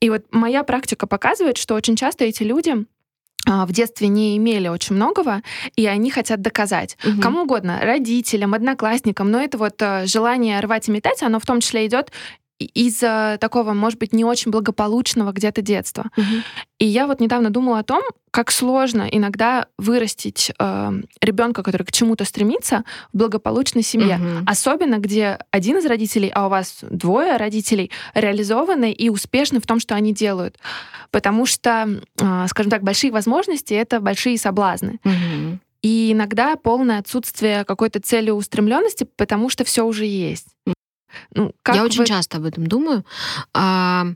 И 0.00 0.10
вот 0.10 0.24
моя 0.32 0.64
практика 0.64 1.06
показывает, 1.06 1.56
что 1.56 1.74
очень 1.74 1.96
часто 1.96 2.24
эти 2.24 2.42
люди 2.42 2.84
в 3.46 3.72
детстве 3.72 4.08
не 4.08 4.36
имели 4.36 4.68
очень 4.68 4.96
многого, 4.96 5.42
и 5.74 5.86
они 5.86 6.10
хотят 6.10 6.42
доказать 6.42 6.98
угу. 7.04 7.20
кому 7.20 7.42
угодно, 7.42 7.78
родителям, 7.80 8.54
одноклассникам, 8.54 9.30
но 9.30 9.40
это 9.40 9.58
вот 9.58 9.80
э, 9.80 10.06
желание 10.06 10.60
рвать 10.60 10.88
и 10.88 10.92
метать, 10.92 11.22
оно 11.22 11.40
в 11.40 11.46
том 11.46 11.60
числе 11.60 11.86
идет 11.86 12.10
из-за 12.64 13.38
такого, 13.40 13.72
может 13.72 13.98
быть, 13.98 14.12
не 14.12 14.24
очень 14.24 14.50
благополучного 14.50 15.32
где-то 15.32 15.62
детства. 15.62 16.06
Угу. 16.16 16.24
И 16.80 16.86
я 16.86 17.06
вот 17.06 17.20
недавно 17.20 17.50
думала 17.50 17.80
о 17.80 17.82
том, 17.84 18.02
как 18.30 18.50
сложно 18.50 19.08
иногда 19.10 19.66
вырастить 19.78 20.52
э, 20.58 20.92
ребенка, 21.20 21.62
который 21.62 21.84
к 21.84 21.92
чему-то 21.92 22.24
стремится, 22.24 22.84
в 23.12 23.18
благополучной 23.18 23.82
семье. 23.82 24.16
Угу. 24.16 24.44
Особенно, 24.46 24.98
где 24.98 25.38
один 25.50 25.78
из 25.78 25.86
родителей, 25.86 26.30
а 26.34 26.46
у 26.46 26.50
вас 26.50 26.78
двое 26.82 27.36
родителей, 27.36 27.90
реализованы 28.14 28.92
и 28.92 29.08
успешны 29.08 29.60
в 29.60 29.66
том, 29.66 29.80
что 29.80 29.94
они 29.94 30.12
делают. 30.12 30.58
Потому 31.10 31.46
что, 31.46 32.00
э, 32.20 32.46
скажем 32.48 32.70
так, 32.70 32.82
большие 32.82 33.12
возможности— 33.12 33.74
это 33.74 34.00
большие 34.00 34.38
соблазны. 34.38 35.00
Угу. 35.04 35.58
И 35.82 36.12
иногда 36.12 36.56
полное 36.56 36.98
отсутствие 36.98 37.64
какой-то 37.64 38.00
целеустремленности, 38.00 39.04
потому 39.16 39.48
что 39.48 39.64
все 39.64 39.84
уже 39.84 40.06
есть. 40.06 40.48
Ну, 41.34 41.52
как 41.62 41.76
я 41.76 41.82
вы... 41.82 41.88
очень 41.88 42.04
часто 42.04 42.38
об 42.38 42.44
этом 42.44 42.66
думаю. 42.66 43.04
А, 43.54 44.06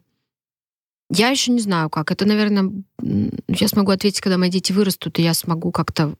я 1.11 1.29
еще 1.29 1.53
не 1.53 1.61
знаю, 1.61 1.91
как. 1.91 2.11
Это, 2.11 2.25
наверное, 2.27 2.73
я 3.49 3.69
смогу 3.69 3.91
ответить, 3.93 4.21
когда 4.21 4.39
мои 4.39 4.51
дети 4.51 4.73
вырастут, 4.73 5.19
и 5.19 5.23
я 5.23 5.35
смогу 5.35 5.71
как-то 5.71 6.15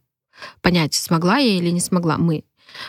понять, 0.61 0.95
смогла 0.95 1.39
я 1.39 1.57
или 1.57 1.71
не 1.71 1.81
смогла. 1.81 2.19
Мы. 2.19 2.45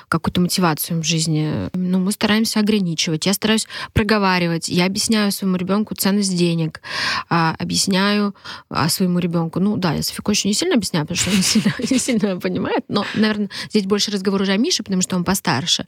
Какую-то 0.08 0.42
мотивацию 0.42 1.02
в 1.02 1.04
жизни. 1.04 1.70
Ну, 1.74 2.00
мы 2.00 2.12
стараемся 2.12 2.60
ограничивать. 2.60 3.26
Я 3.26 3.34
стараюсь 3.34 3.68
проговаривать. 3.94 4.70
Я 4.70 4.86
объясняю 4.86 5.32
своему 5.32 5.58
ребенку 5.58 5.96
ценность 5.96 6.36
денег. 6.36 6.82
А, 7.30 7.56
объясняю 7.60 8.36
а, 8.70 8.90
своему 8.90 9.20
ребенку. 9.20 9.60
Ну 9.60 9.78
да, 9.78 9.94
я 9.94 10.04
Софику 10.04 10.32
очень 10.32 10.50
не 10.50 10.54
сильно 10.54 10.76
объясняю, 10.76 11.06
потому 11.06 11.18
что 11.18 11.30
он 11.30 11.36
не 11.38 11.44
сильно, 11.44 11.74
не 11.90 12.00
сильно 12.00 12.40
понимает. 12.40 12.86
Но, 12.88 13.06
наверное, 13.14 13.50
здесь 13.70 13.86
больше 13.86 14.12
разговор 14.12 14.42
уже 14.42 14.54
о 14.54 14.58
Мише, 14.58 14.84
потому 14.84 15.02
что 15.02 15.16
он 15.16 15.24
постарше. 15.24 15.88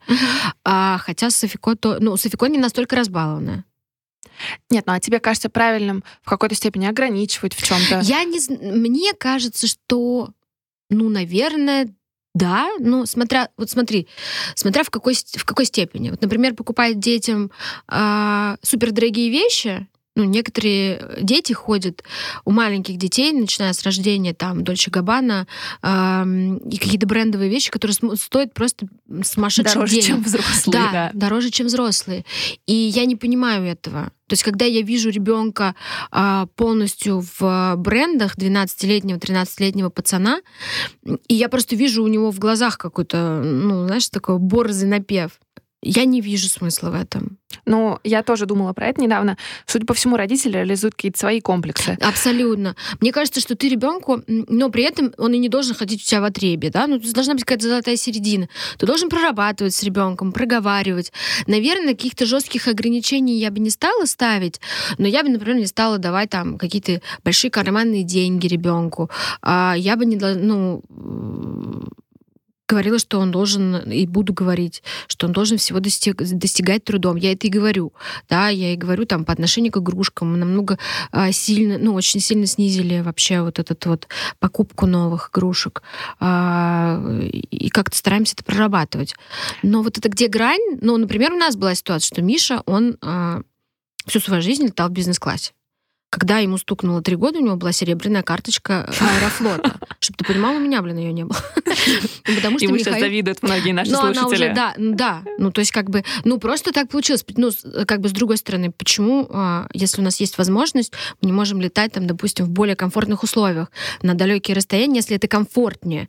А, 0.63 0.97
хотя 0.99 1.29
Софико 1.29 1.75
то... 1.75 1.97
Ну, 1.99 2.17
Софико 2.17 2.47
не 2.47 2.57
настолько 2.57 2.95
разбалованная. 2.95 3.65
Нет, 4.69 4.85
ну 4.85 4.93
а 4.93 4.99
тебе 4.99 5.19
кажется 5.19 5.49
правильным 5.49 6.03
в 6.21 6.29
какой-то 6.29 6.55
степени 6.55 6.85
ограничивать 6.85 7.53
в 7.53 7.63
чем-то? 7.63 8.01
Я 8.03 8.23
не 8.23 8.39
Мне 8.49 9.13
кажется, 9.13 9.67
что, 9.67 10.31
ну, 10.89 11.09
наверное, 11.09 11.93
да, 12.35 12.69
ну, 12.79 13.05
смотря, 13.05 13.49
вот 13.57 13.69
смотри, 13.69 14.07
смотря 14.55 14.83
в 14.83 14.89
какой, 14.89 15.15
в 15.15 15.45
какой 15.45 15.65
степени. 15.65 16.09
Вот, 16.09 16.21
например, 16.21 16.53
покупать 16.53 16.99
детям 16.99 17.49
э, 17.89 18.55
супердорогие 18.61 19.31
вещи, 19.31 19.87
ну, 20.15 20.23
некоторые 20.23 21.17
дети 21.21 21.53
ходят 21.53 22.03
у 22.45 22.51
маленьких 22.51 22.97
детей, 22.97 23.33
начиная 23.33 23.73
с 23.73 23.83
рождения, 23.83 24.33
там, 24.33 24.63
Дольче 24.63 24.89
Габбана, 24.89 25.47
э, 25.81 26.23
и 26.69 26.77
какие-то 26.77 27.05
брендовые 27.05 27.49
вещи, 27.49 27.69
которые 27.69 27.95
стоят 28.15 28.53
просто 28.53 28.87
сумасшедших 29.23 29.73
дороже, 29.73 29.93
денег. 29.93 30.07
чем 30.07 30.23
взрослые. 30.23 30.71
Да, 30.73 30.91
да, 30.91 31.11
дороже, 31.13 31.49
чем 31.49 31.67
взрослые. 31.67 32.25
И 32.65 32.73
я 32.73 33.05
не 33.05 33.15
понимаю 33.15 33.65
этого. 33.65 34.11
То 34.27 34.33
есть, 34.33 34.43
когда 34.43 34.65
я 34.65 34.81
вижу 34.81 35.09
ребенка 35.11 35.75
а, 36.09 36.47
полностью 36.55 37.23
в 37.37 37.75
брендах 37.77 38.37
12-летнего, 38.37 39.17
13-летнего 39.17 39.89
пацана, 39.89 40.41
и 41.27 41.35
я 41.35 41.47
просто 41.47 41.75
вижу 41.75 42.03
у 42.03 42.07
него 42.07 42.31
в 42.31 42.39
глазах 42.39 42.77
какой-то, 42.77 43.41
ну, 43.43 43.85
знаешь, 43.85 44.09
такой 44.09 44.39
борзый 44.39 44.89
напев. 44.89 45.39
Я 45.87 46.05
не 46.05 46.19
вижу 46.19 46.49
смысла 46.49 46.89
в 46.89 46.95
этом. 46.95 47.37
Ну, 47.65 47.99
я 48.03 48.23
тоже 48.23 48.47
думала 48.47 48.73
про 48.73 48.87
это 48.87 48.99
недавно. 48.99 49.37
Судя 49.67 49.85
по 49.85 49.93
всему, 49.93 50.17
родители 50.17 50.53
реализуют 50.53 50.95
какие-то 50.95 51.19
свои 51.19 51.41
комплексы. 51.41 51.95
Абсолютно. 52.01 52.75
Мне 53.01 53.11
кажется, 53.11 53.39
что 53.39 53.55
ты 53.55 53.69
ребенку, 53.69 54.23
но 54.27 54.69
при 54.69 54.83
этом 54.83 55.13
он 55.19 55.33
и 55.33 55.37
не 55.37 55.47
должен 55.47 55.75
ходить 55.75 56.01
у 56.01 56.05
тебя 56.05 56.21
в 56.21 56.23
отребе, 56.23 56.71
да? 56.71 56.87
Ну, 56.87 56.99
должна 56.99 57.35
быть 57.35 57.43
какая-то 57.43 57.67
золотая 57.67 57.97
середина. 57.97 58.49
Ты 58.79 58.87
должен 58.87 59.09
прорабатывать 59.09 59.75
с 59.75 59.83
ребенком, 59.83 60.31
проговаривать. 60.31 61.13
Наверное, 61.45 61.93
каких-то 61.93 62.25
жестких 62.25 62.67
ограничений 62.67 63.37
я 63.37 63.51
бы 63.51 63.59
не 63.59 63.69
стала 63.69 64.05
ставить, 64.05 64.59
но 64.97 65.07
я 65.07 65.21
бы, 65.21 65.29
например, 65.29 65.57
не 65.57 65.67
стала 65.67 65.99
давать 65.99 66.31
там 66.31 66.57
какие-то 66.57 66.99
большие 67.23 67.51
карманные 67.51 68.03
деньги 68.03 68.47
ребенку. 68.47 69.11
А 69.43 69.75
я 69.77 69.95
бы 69.97 70.05
не, 70.07 70.15
ну, 70.15 70.81
говорила, 72.67 72.99
что 72.99 73.19
он 73.19 73.31
должен, 73.31 73.75
и 73.91 74.05
буду 74.07 74.33
говорить, 74.33 74.83
что 75.07 75.27
он 75.27 75.33
должен 75.33 75.57
всего 75.57 75.79
достиг, 75.79 76.17
достигать 76.17 76.83
трудом. 76.83 77.15
Я 77.15 77.31
это 77.31 77.47
и 77.47 77.49
говорю. 77.49 77.93
Да, 78.29 78.49
я 78.49 78.73
и 78.73 78.75
говорю 78.75 79.05
там 79.05 79.25
по 79.25 79.33
отношению 79.33 79.71
к 79.71 79.77
игрушкам. 79.77 80.31
Мы 80.31 80.37
намного 80.37 80.77
а, 81.11 81.31
сильно, 81.31 81.77
ну, 81.77 81.93
очень 81.93 82.19
сильно 82.19 82.45
снизили 82.45 83.01
вообще 83.01 83.41
вот 83.41 83.59
этот 83.59 83.85
вот 83.85 84.07
покупку 84.39 84.85
новых 84.85 85.29
игрушек. 85.31 85.83
А, 86.19 87.01
и 87.31 87.69
как-то 87.69 87.97
стараемся 87.97 88.33
это 88.33 88.43
прорабатывать. 88.43 89.15
Но 89.63 89.83
вот 89.83 89.97
это 89.97 90.09
где 90.09 90.27
грань? 90.27 90.79
Ну, 90.81 90.97
например, 90.97 91.33
у 91.33 91.37
нас 91.37 91.55
была 91.55 91.75
ситуация, 91.75 92.07
что 92.07 92.21
Миша, 92.21 92.63
он 92.65 92.97
а, 93.01 93.41
всю 94.05 94.19
свою 94.19 94.41
жизнь 94.41 94.65
летал 94.65 94.89
в 94.89 94.93
бизнес-классе. 94.93 95.53
Когда 96.15 96.39
ему 96.39 96.57
стукнуло 96.57 97.01
три 97.01 97.17
года, 97.17 97.39
у 97.39 97.41
него 97.41 97.57
была 97.57 97.73
серебряная 97.73 98.23
карточка 98.23 98.89
Аэрофлота. 99.01 99.75
Чтобы 99.99 100.17
ты 100.17 100.23
понимал, 100.23 100.55
у 100.55 100.59
меня, 100.59 100.81
блин, 100.81 100.97
ее 100.97 101.11
не 101.11 101.25
было. 101.25 101.37
Потому 102.35 102.57
что 102.57 102.67
Ему 102.67 102.77
сейчас 102.77 102.99
завидуют 103.01 103.43
многие 103.43 103.73
наши 103.73 103.91
слушатели. 103.91 104.53
да, 104.55 104.73
да. 104.77 105.21
Ну, 105.37 105.51
то 105.51 105.59
есть, 105.59 105.71
как 105.71 105.89
бы, 105.89 106.05
ну, 106.23 106.37
просто 106.39 106.71
так 106.71 106.87
получилось. 106.87 107.25
Ну, 107.35 107.51
как 107.85 107.99
бы, 107.99 108.07
с 108.07 108.13
другой 108.13 108.37
стороны, 108.37 108.71
почему, 108.71 109.27
а, 109.29 109.67
если 109.73 109.99
у 109.99 110.05
нас 110.05 110.21
есть 110.21 110.37
возможность, 110.37 110.93
мы 111.21 111.27
не 111.27 111.33
можем 111.33 111.59
летать, 111.59 111.91
там, 111.91 112.07
допустим, 112.07 112.45
в 112.45 112.49
более 112.49 112.77
комфортных 112.77 113.23
условиях, 113.23 113.69
на 114.01 114.13
далекие 114.13 114.55
расстояния, 114.55 114.97
если 114.97 115.17
это 115.17 115.27
комфортнее. 115.27 116.07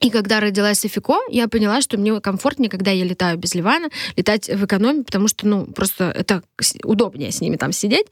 И 0.00 0.10
когда 0.10 0.40
родилась 0.40 0.80
Софико, 0.80 1.18
я 1.28 1.48
поняла, 1.48 1.80
что 1.80 1.98
мне 1.98 2.20
комфортнее, 2.20 2.70
когда 2.70 2.90
я 2.90 3.04
летаю 3.04 3.36
без 3.38 3.54
Ливана, 3.54 3.88
летать 4.16 4.48
в 4.48 4.64
экономе, 4.64 5.02
потому 5.02 5.28
что, 5.28 5.46
ну, 5.46 5.66
просто 5.66 6.12
это 6.14 6.42
удобнее 6.84 7.32
с 7.32 7.40
ними 7.40 7.56
там 7.56 7.72
сидеть. 7.72 8.06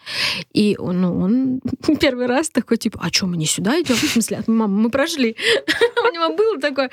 И 0.53 0.77
он, 0.79 1.01
ну, 1.01 1.21
он 1.21 1.61
первый 2.01 2.27
раз 2.27 2.51
такой, 2.51 2.77
типа, 2.77 3.01
а 3.03 3.13
что, 3.13 3.27
мы 3.27 3.37
не 3.37 3.47
сюда 3.47 3.81
идем? 3.81 3.95
В 3.95 4.01
смысле, 4.01 4.43
мама, 4.47 4.83
мы 4.83 4.91
прошли. 4.91 5.37
У 6.09 6.15
него 6.15 6.35
было 6.37 6.61
такое. 6.61 6.91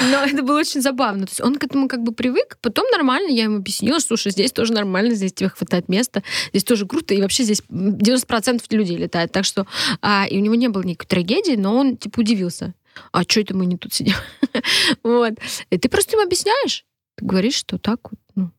Но 0.00 0.24
это 0.24 0.42
было 0.42 0.60
очень 0.60 0.82
забавно. 0.82 1.26
То 1.26 1.30
есть 1.30 1.40
он 1.40 1.56
к 1.56 1.64
этому 1.64 1.88
как 1.88 2.02
бы 2.02 2.12
привык, 2.12 2.58
потом 2.60 2.86
нормально, 2.90 3.30
я 3.30 3.44
ему 3.44 3.56
объяснила, 3.56 3.98
слушай, 3.98 4.30
здесь 4.32 4.52
тоже 4.52 4.72
нормально, 4.72 5.14
здесь 5.14 5.32
тебе 5.32 5.48
хватает 5.48 5.88
места, 5.88 6.22
здесь 6.50 6.64
тоже 6.64 6.86
круто, 6.86 7.14
и 7.14 7.20
вообще 7.20 7.44
здесь 7.44 7.62
90% 7.70 8.62
людей 8.70 8.96
летает. 8.96 9.32
Так 9.32 9.44
что, 9.44 9.66
а, 10.02 10.26
и 10.28 10.36
у 10.36 10.40
него 10.40 10.54
не 10.54 10.68
было 10.68 10.82
никакой 10.82 11.08
трагедии, 11.08 11.56
но 11.56 11.76
он, 11.76 11.96
типа, 11.96 12.20
удивился 12.20 12.74
а 13.12 13.22
что 13.22 13.40
это 13.40 13.56
мы 13.56 13.66
не 13.66 13.76
тут 13.76 13.92
сидим? 13.92 14.16
вот. 15.02 15.34
И 15.70 15.78
ты 15.78 15.88
просто 15.88 16.16
им 16.16 16.22
объясняешь. 16.22 16.84
Ты 17.16 17.24
говоришь, 17.24 17.54
что 17.54 17.78
так 17.78 17.98
вот, 18.10 18.20
ну, 18.34 18.50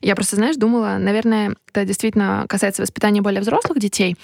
я 0.00 0.14
просто, 0.14 0.36
знаешь, 0.36 0.56
думала, 0.56 0.96
наверное, 0.98 1.54
это 1.68 1.84
действительно 1.84 2.46
касается 2.48 2.82
воспитания 2.82 3.22
более 3.22 3.40
взрослых 3.40 3.78
детей, 3.78 4.16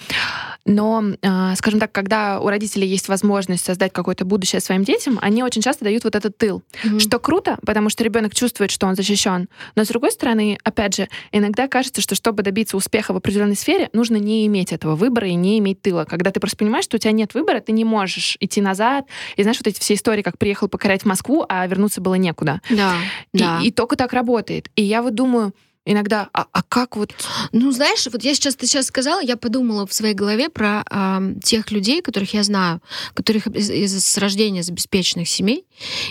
но, 0.66 1.02
а, 1.22 1.55
скажем 1.55 1.81
так, 1.81 1.92
когда 1.92 2.40
у 2.40 2.48
родителей 2.48 2.87
есть 2.87 3.09
возможность 3.09 3.64
создать 3.64 3.92
какое-то 3.92 4.24
будущее 4.24 4.61
своим 4.61 4.85
детям, 4.85 5.18
они 5.22 5.42
очень 5.42 5.62
часто 5.62 5.85
дают 5.85 6.05
вот 6.05 6.16
этот 6.16 6.37
тыл, 6.37 6.62
mm-hmm. 6.85 7.00
что 7.00 7.18
круто, 7.18 7.59
потому 7.64 7.88
что 7.88 8.05
ребенок 8.05 8.35
чувствует, 8.35 8.70
что 8.70 8.87
он 8.87 8.96
защищен. 8.96 9.48
Но 9.76 9.85
с 9.85 9.88
другой 9.88 10.11
стороны, 10.11 10.59
опять 10.64 10.96
же, 10.96 11.09
иногда 11.33 11.68
кажется, 11.68 12.00
что 12.00 12.14
чтобы 12.14 12.42
добиться 12.42 12.76
успеха 12.76 13.14
в 13.14 13.16
определенной 13.16 13.57
сфере, 13.57 13.88
нужно 13.92 14.16
не 14.16 14.46
иметь 14.46 14.72
этого 14.72 14.96
выбора 14.96 15.29
и 15.29 15.35
не 15.35 15.59
иметь 15.59 15.81
тыла. 15.83 16.05
Когда 16.05 16.31
ты 16.31 16.40
просто 16.40 16.57
понимаешь, 16.57 16.85
что 16.85 16.96
у 16.96 16.98
тебя 16.98 17.12
нет 17.12 17.35
выбора, 17.35 17.61
ты 17.61 17.72
не 17.72 17.85
можешь 17.85 18.37
идти 18.40 18.61
назад. 18.61 19.07
И 19.37 19.42
знаешь, 19.42 19.59
вот 19.59 19.66
эти 19.68 19.81
все 19.81 19.94
истории, 19.94 20.22
как 20.22 20.38
приехал 20.38 20.68
покорять 20.68 21.05
Москву, 21.05 21.44
а 21.48 21.66
вернуться 21.66 22.00
было 22.00 22.14
некуда. 22.14 22.61
Да. 22.68 22.94
И, 23.33 23.38
да. 23.38 23.61
и 23.62 23.70
только 23.70 23.96
так 23.96 24.12
работает. 24.12 24.68
И 24.74 24.83
я 24.83 25.02
вот 25.02 25.14
думаю, 25.14 25.52
иногда, 25.87 26.29
а, 26.35 26.46
а 26.53 26.62
как 26.62 26.96
вот... 26.96 27.14
Ну, 27.53 27.70
знаешь, 27.72 28.07
вот 28.12 28.22
я 28.22 28.35
сейчас, 28.35 28.57
ты 28.57 28.66
сейчас 28.66 28.87
сказала, 28.87 29.20
я 29.20 29.37
подумала 29.37 29.87
в 29.87 29.94
своей 29.94 30.14
голове 30.14 30.51
про 30.51 30.85
э, 30.90 31.35
тех 31.42 31.70
людей, 31.70 32.03
которых 32.03 32.35
я 32.35 32.42
знаю, 32.42 32.83
которых 33.14 33.46
из, 33.46 33.70
из 33.70 34.05
с 34.05 34.18
рождения 34.18 34.61
из 34.61 34.68
обеспеченных 34.68 35.29
семей, 35.29 35.64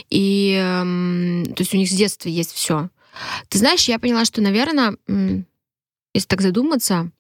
и 0.10 0.58
э, 0.58 1.54
то 1.54 1.62
есть 1.62 1.74
у 1.74 1.78
них 1.78 1.90
с 1.90 1.94
детства 1.94 2.30
есть 2.30 2.54
все. 2.54 2.90
Ты 3.50 3.60
знаешь, 3.60 3.88
я 3.88 4.00
поняла, 4.00 4.26
что, 4.26 4.42
наверное, 4.42 4.96
э, 5.08 5.44
если 6.14 6.28
так 6.28 6.42
задуматься, 6.42 7.12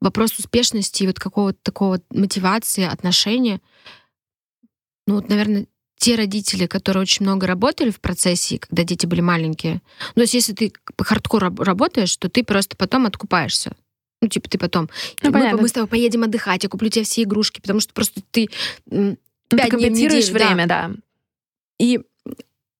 вопрос 0.00 0.38
успешности 0.38 1.04
и 1.04 1.06
вот 1.06 1.18
какого-то 1.18 1.58
такого 1.62 2.00
мотивации, 2.10 2.84
отношения, 2.84 3.60
ну 5.06 5.14
вот, 5.14 5.28
наверное, 5.28 5.66
те 5.98 6.14
родители, 6.14 6.66
которые 6.66 7.02
очень 7.02 7.24
много 7.24 7.46
работали 7.46 7.90
в 7.90 8.00
процессе, 8.00 8.58
когда 8.58 8.84
дети 8.84 9.04
были 9.06 9.20
маленькие, 9.20 9.82
ну, 10.14 10.14
то 10.14 10.20
есть 10.22 10.34
если 10.34 10.52
ты 10.52 10.72
по 10.96 11.04
хардкору 11.04 11.54
работаешь, 11.58 12.16
то 12.16 12.28
ты 12.28 12.44
просто 12.44 12.76
потом 12.76 13.06
откупаешься. 13.06 13.72
Ну, 14.20 14.28
типа, 14.28 14.48
ты 14.48 14.58
потом, 14.58 14.88
ну, 15.22 15.30
мы, 15.30 15.52
мы 15.56 15.68
с 15.68 15.72
тобой 15.72 15.88
поедем 15.88 16.24
отдыхать, 16.24 16.64
я 16.64 16.68
куплю 16.68 16.88
тебе 16.88 17.04
все 17.04 17.22
игрушки, 17.22 17.60
потому 17.60 17.78
что 17.80 17.92
просто 17.92 18.20
ты 18.30 18.48
ну, 18.86 19.16
дней 19.50 19.70
в 19.70 19.74
неделю, 19.74 20.32
время, 20.32 20.66
да. 20.66 20.88
да. 20.88 20.94
И 21.78 22.00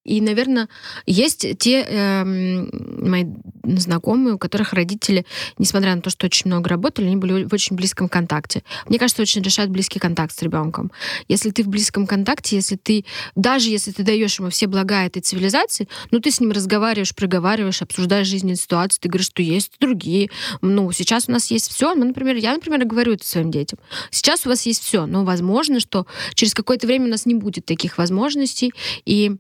и, 0.09 0.23
наверное, 0.23 0.71
есть 1.05 1.47
те 1.59 1.85
э, 1.87 2.25
мои 2.25 3.27
знакомые, 3.63 4.37
у 4.37 4.39
которых 4.39 4.73
родители, 4.73 5.27
несмотря 5.59 5.95
на 5.95 6.01
то, 6.01 6.09
что 6.09 6.25
очень 6.25 6.47
много 6.47 6.71
работали, 6.71 7.05
они 7.07 7.17
были 7.17 7.45
в 7.45 7.53
очень 7.53 7.77
близком 7.77 8.09
контакте. 8.09 8.63
Мне 8.87 8.99
кажется, 8.99 9.21
очень 9.21 9.43
решает 9.43 9.69
близкий 9.69 9.99
контакт 9.99 10.35
с 10.35 10.41
ребенком. 10.41 10.91
Если 11.29 11.51
ты 11.51 11.63
в 11.63 11.69
близком 11.69 12.07
контакте, 12.07 12.57
если 12.57 12.77
ты, 12.77 13.05
даже 13.37 13.69
если 13.69 13.93
ты 13.93 14.03
даешь 14.03 14.39
ему 14.39 14.49
все 14.49 14.67
блага 14.67 15.05
этой 15.05 15.21
цивилизации, 15.21 15.89
ну 16.11 16.21
ты 16.21 16.31
с 16.31 16.41
ним 16.41 16.53
разговариваешь, 16.53 17.15
проговариваешь, 17.15 17.83
обсуждаешь 17.83 18.29
жизненные 18.29 18.57
ситуации, 18.57 19.01
ты 19.01 19.11
говоришь, 19.11 19.27
что 19.27 19.43
есть 19.43 19.73
другие. 19.79 20.31
Ну, 20.63 20.91
сейчас 20.93 21.29
у 21.29 21.33
нас 21.33 21.51
есть 21.51 21.71
все. 21.71 21.95
Ну, 21.95 22.07
например, 22.07 22.37
я, 22.37 22.55
например, 22.55 22.87
говорю 22.87 23.13
это 23.13 23.27
своим 23.27 23.51
детям. 23.51 23.79
Сейчас 24.11 24.47
у 24.47 24.49
вас 24.49 24.65
есть 24.65 24.83
все, 24.83 25.05
но 25.05 25.27
возможно, 25.27 25.81
что 25.81 26.07
через 26.33 26.55
какое-то 26.55 26.87
время 26.87 27.05
у 27.05 27.11
нас 27.11 27.27
не 27.27 27.35
будет 27.35 27.67
таких 27.67 27.99
возможностей, 27.99 28.73
и 29.05 29.37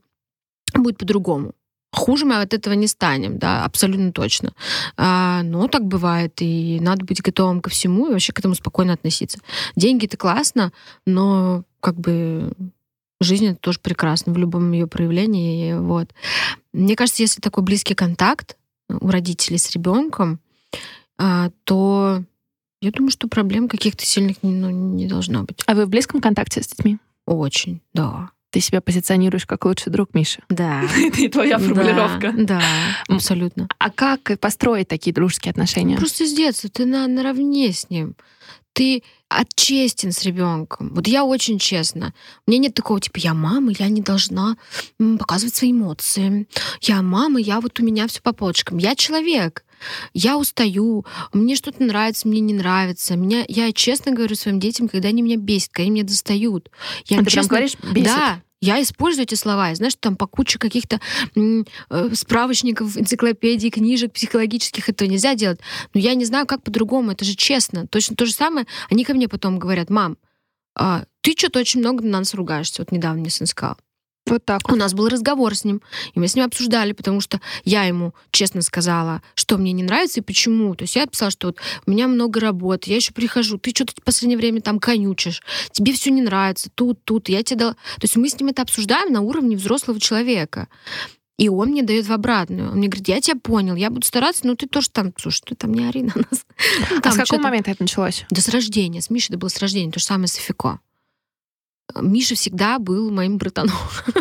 будет 0.75 0.99
по-другому. 0.99 1.53
Хуже 1.93 2.27
мы 2.27 2.41
от 2.41 2.53
этого 2.53 2.75
не 2.75 2.87
станем, 2.87 3.39
да, 3.39 3.65
абсолютно 3.65 4.13
точно. 4.13 4.53
А, 4.97 5.43
но 5.43 5.69
так 5.69 5.85
бывает, 5.85 6.35
и 6.41 6.79
надо 6.81 7.05
быть 7.05 7.23
готовым 7.23 7.63
ко 7.63 7.71
всему 7.71 8.09
и 8.09 8.13
вообще 8.13 8.33
к 8.33 8.39
этому 8.39 8.55
спокойно 8.55 8.93
относиться. 8.93 9.39
Деньги 9.75 10.05
это 10.05 10.19
классно, 10.19 10.73
но 11.07 11.65
как 11.81 11.97
бы 11.97 12.53
жизнь 13.21 13.47
это 13.47 13.59
тоже 13.59 13.81
прекрасно 13.81 14.33
в 14.33 14.39
любом 14.39 14.71
ее 14.73 14.87
проявлении. 14.87 15.75
Вот. 15.75 16.11
Мне 16.73 16.95
кажется, 16.95 17.23
если 17.23 17.41
такой 17.41 17.65
близкий 17.65 17.95
контакт 17.95 18.59
у 18.89 19.09
родителей 19.09 19.59
с 19.59 19.71
ребенком, 19.71 20.41
а, 21.19 21.51
то 21.65 22.23
я 22.81 22.91
думаю, 22.93 23.11
что 23.11 23.29
проблем 23.29 23.69
каких-то 23.69 24.05
сильных 24.05 24.37
ну, 24.43 24.71
не 24.71 25.07
должно 25.07 25.43
быть. 25.43 25.63
А 25.67 25.75
вы 25.75 25.87
в 25.87 25.89
близком 25.89 26.21
контакте 26.21 26.63
с 26.63 26.69
детьми? 26.69 26.99
Очень, 27.27 27.81
да. 27.93 28.31
Ты 28.51 28.61
себя 28.61 28.81
позиционируешь 28.81 29.47
как 29.47 29.65
лучший 29.65 29.93
друг 29.93 30.15
Миши. 30.15 30.43
Да. 30.49 30.83
Это 30.97 31.21
и 31.21 31.29
твоя 31.29 31.59
формулировка. 31.59 32.33
Да, 32.33 32.61
да, 32.61 33.15
абсолютно. 33.15 33.69
А 33.79 33.91
как 33.91 34.39
построить 34.41 34.89
такие 34.89 35.13
дружеские 35.13 35.51
отношения? 35.51 35.97
Просто 35.97 36.27
с 36.27 36.33
детства 36.33 36.71
ты 36.71 36.85
на, 36.87 37.07
наравне 37.07 37.73
с 37.73 37.91
ним. 37.91 38.15
Ты 38.73 39.03
отчестен 39.29 40.13
с 40.13 40.23
ребенком. 40.23 40.95
Вот 40.95 41.07
я 41.07 41.25
очень 41.25 41.59
честна. 41.59 42.15
У 42.47 42.51
меня 42.51 42.63
нет 42.63 42.75
такого, 42.75 43.01
типа, 43.01 43.19
я 43.19 43.35
мама, 43.35 43.73
я 43.79 43.89
не 43.89 44.01
должна 44.01 44.57
показывать 45.19 45.55
свои 45.55 45.73
эмоции. 45.73 46.47
Я 46.81 47.03
мама, 47.03 47.41
я 47.41 47.61
вот 47.61 47.81
у 47.81 47.85
меня 47.85 48.07
все 48.07 48.23
по 48.23 48.33
полочкам. 48.33 48.79
Я 48.79 48.95
человек. 48.95 49.65
Я 50.13 50.39
устаю, 50.39 51.05
мне 51.33 51.57
что-то 51.57 51.83
нравится, 51.83 52.29
мне 52.29 52.41
не 52.41 52.55
нравится. 52.55 53.17
Меня, 53.17 53.45
я 53.49 53.73
честно 53.73 54.13
говорю 54.13 54.35
своим 54.35 54.61
детям, 54.61 54.89
когда 54.89 55.09
они 55.09 55.23
меня 55.23 55.37
бесят, 55.37 55.71
когда 55.71 55.83
они 55.83 55.91
меня 55.93 56.05
достают. 56.05 56.71
Я 57.07 57.19
а 57.19 57.25
ты 57.25 57.31
честно, 57.31 57.49
прям 57.49 57.49
говоришь, 57.49 57.77
бесит? 57.93 58.07
Да, 58.07 58.43
я 58.61 58.83
использую 58.83 59.25
эти 59.25 59.35
слова. 59.35 59.69
Я, 59.69 59.75
знаешь, 59.77 59.95
там 59.99 60.17
по 60.17 60.27
куче 60.27 60.59
каких-то 60.59 61.01
э, 61.37 62.15
справочников, 62.15 62.97
энциклопедий, 62.97 63.71
книжек 63.71 64.13
психологических 64.13 64.89
этого 64.89 65.09
нельзя 65.09 65.35
делать. 65.35 65.61
Но 65.95 66.01
я 66.01 66.15
не 66.15 66.25
знаю, 66.25 66.47
как 66.47 66.63
по-другому. 66.63 67.13
Это 67.13 67.25
же 67.25 67.35
честно. 67.35 67.87
Точно 67.87 68.17
то 68.17 68.27
же 68.27 68.33
самое. 68.33 68.67
Они 68.91 69.05
ко 69.05 69.15
мне 69.15 69.29
потом 69.29 69.59
говорят, 69.59 69.91
мам, 69.91 70.17
э, 70.79 71.05
ты 71.21 71.35
что-то 71.37 71.61
очень 71.61 71.81
много 71.81 72.03
на 72.03 72.19
нас 72.19 72.35
ругаешься. 72.35 72.83
Вот 72.83 72.91
недавно 72.91 73.21
мне 73.21 73.31
сын 73.31 73.47
сказал. 73.47 73.77
Вот 74.29 74.45
так. 74.45 74.71
У 74.71 74.77
нас 74.77 74.95
был 74.95 75.09
разговор 75.09 75.55
с 75.55 75.65
ним, 75.65 75.81
и 76.15 76.21
мы 76.21 76.29
с 76.29 76.35
ним 76.35 76.45
обсуждали, 76.45 76.93
потому 76.93 77.21
что 77.21 77.41
я 77.65 77.85
ему 77.85 78.15
честно 78.31 78.63
сказала, 78.63 79.23
что 79.35 79.59
мне 79.59 79.73
не 79.73 79.83
нравится 79.83 80.21
и 80.21 80.23
почему. 80.23 80.75
То 80.75 80.83
есть 80.83 80.97
я 80.97 81.03
написала, 81.03 81.31
что 81.31 81.49
вот 81.49 81.59
у 81.87 81.91
меня 81.91 82.09
много 82.09 82.41
работы, 82.41 82.91
я 82.91 82.97
еще 82.97 83.13
прихожу, 83.13 83.59
ты 83.59 83.71
что-то 83.71 83.93
в 84.01 84.05
последнее 84.05 84.39
время 84.39 84.61
там 84.61 84.79
конючишь, 84.79 85.43
тебе 85.73 85.93
все 85.93 86.11
не 86.11 86.23
нравится, 86.23 86.71
тут, 86.75 87.03
тут, 87.05 87.29
я 87.29 87.43
тебе 87.43 87.61
дала. 87.61 87.73
То 87.73 88.05
есть 88.05 88.17
мы 88.17 88.29
с 88.29 88.39
ним 88.39 88.51
это 88.51 88.63
обсуждаем 88.63 89.13
на 89.13 89.21
уровне 89.21 89.57
взрослого 89.57 90.01
человека. 90.01 90.69
И 91.39 91.49
он 91.49 91.69
мне 91.69 91.85
дает 91.85 92.07
в 92.07 92.13
обратную. 92.13 92.71
Он 92.71 92.79
мне 92.79 92.89
говорит, 92.89 93.07
я 93.07 93.21
тебя 93.21 93.39
понял, 93.41 93.77
я 93.77 93.91
буду 93.91 94.05
стараться, 94.05 94.45
но 94.45 94.57
ты 94.57 94.67
тоже 94.67 94.91
там, 94.91 95.13
слушай, 95.17 95.43
ты 95.47 95.55
там 95.55 95.73
не 95.73 95.87
ори 95.87 96.03
на 96.03 96.13
нас. 96.17 96.45
а 97.03 97.13
с 97.13 97.17
какого 97.17 97.41
момента 97.41 97.71
это 97.71 97.85
началось? 97.85 98.25
Да 98.29 98.41
с 98.41 98.49
рождения. 98.49 99.01
С 99.01 99.09
Мишей 99.09 99.35
это 99.35 99.39
было 99.39 99.49
с 99.49 99.59
рождения. 99.59 99.93
То 99.93 100.01
же 100.01 100.05
самое 100.05 100.27
с 100.27 100.35
Фико. 100.35 100.81
Миша 101.95 102.35
всегда 102.35 102.79
был 102.79 103.11
моим 103.11 103.39
братаном. 103.39 103.75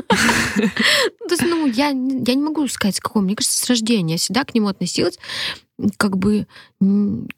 То 0.56 1.32
есть, 1.32 1.44
ну, 1.44 1.68
я, 1.68 1.90
я 1.90 1.94
не 1.94 2.44
могу 2.44 2.68
сказать, 2.68 2.96
с 2.96 3.00
какого. 3.00 3.24
Мне 3.24 3.36
кажется, 3.36 3.58
с 3.58 3.70
рождения. 3.70 4.14
Я 4.14 4.18
всегда 4.18 4.44
к 4.44 4.54
нему 4.56 4.68
относилась 4.68 5.20
как 5.98 6.18
бы 6.18 6.48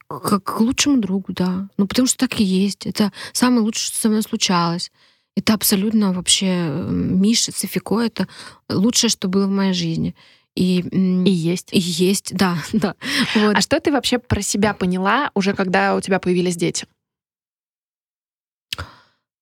как 0.08 0.44
к 0.44 0.60
лучшему 0.62 0.98
другу, 0.98 1.34
да. 1.34 1.68
Ну, 1.78 1.88
потому 1.88 2.08
что 2.08 2.18
так 2.18 2.40
и 2.40 2.44
есть. 2.44 2.86
Это 2.86 3.12
самое 3.34 3.62
лучшее, 3.62 3.88
что 3.88 4.00
со 4.00 4.10
мной 4.10 4.22
случалось. 4.22 4.92
Это 5.36 5.54
абсолютно 5.54 6.14
вообще 6.14 6.68
Миша, 6.90 7.52
Софико, 7.52 8.02
это 8.02 8.28
лучшее, 8.70 9.10
что 9.10 9.28
было 9.28 9.46
в 9.48 9.52
моей 9.52 9.74
жизни. 9.74 10.16
И, 10.56 10.80
и 10.82 11.32
есть. 11.32 11.70
И 11.72 11.80
есть, 11.80 12.36
да, 12.36 12.58
да. 12.74 12.96
Вот. 13.36 13.56
А 13.56 13.62
что 13.62 13.80
ты 13.80 13.92
вообще 13.92 14.20
про 14.20 14.42
себя 14.42 14.74
поняла 14.74 15.32
уже, 15.34 15.54
когда 15.54 15.96
у 15.96 16.02
тебя 16.02 16.20
появились 16.20 16.56
дети? 16.56 16.86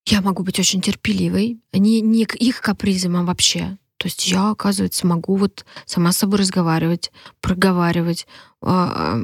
Я 0.08 0.22
могу 0.22 0.44
быть 0.44 0.60
очень 0.60 0.82
терпеливой, 0.82 1.60
не, 1.74 2.02
не 2.02 2.26
к 2.26 2.36
их 2.36 2.62
капризам, 2.62 3.18
а 3.18 3.24
вообще. 3.24 3.78
То 3.98 4.08
есть 4.08 4.28
я, 4.28 4.52
оказывается, 4.52 5.08
могу 5.08 5.36
вот 5.36 5.66
сама 5.86 6.12
с 6.12 6.18
собой 6.18 6.40
разговаривать, 6.40 7.12
проговаривать, 7.42 8.28
а, 8.62 9.18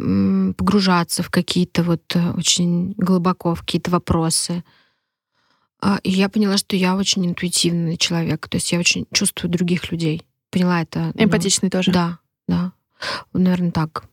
погружаться 0.58 1.24
в 1.24 1.30
какие-то 1.30 1.84
вот 1.84 2.02
э, 2.16 2.32
очень 2.32 2.94
глубоко, 2.98 3.54
в 3.54 3.62
какие-то 3.62 3.92
вопросы. 3.92 4.64
А, 5.80 6.00
и 6.04 6.10
я 6.10 6.28
поняла, 6.28 6.58
что 6.58 6.76
я 6.76 6.96
очень 6.96 7.26
интуитивный 7.26 7.98
человек. 7.98 8.48
То 8.48 8.58
есть 8.58 8.72
я 8.72 8.80
очень 8.80 9.06
чувствую 9.14 9.52
других 9.52 9.92
людей. 9.92 10.24
Поняла 10.50 10.82
это. 10.82 11.12
Ну, 11.14 11.24
Эмпатичный 11.24 11.68
ну, 11.68 11.78
тоже. 11.78 11.92
Да, 11.92 12.20
да. 12.48 12.74
Наверное, 13.32 13.72
так. 13.72 14.06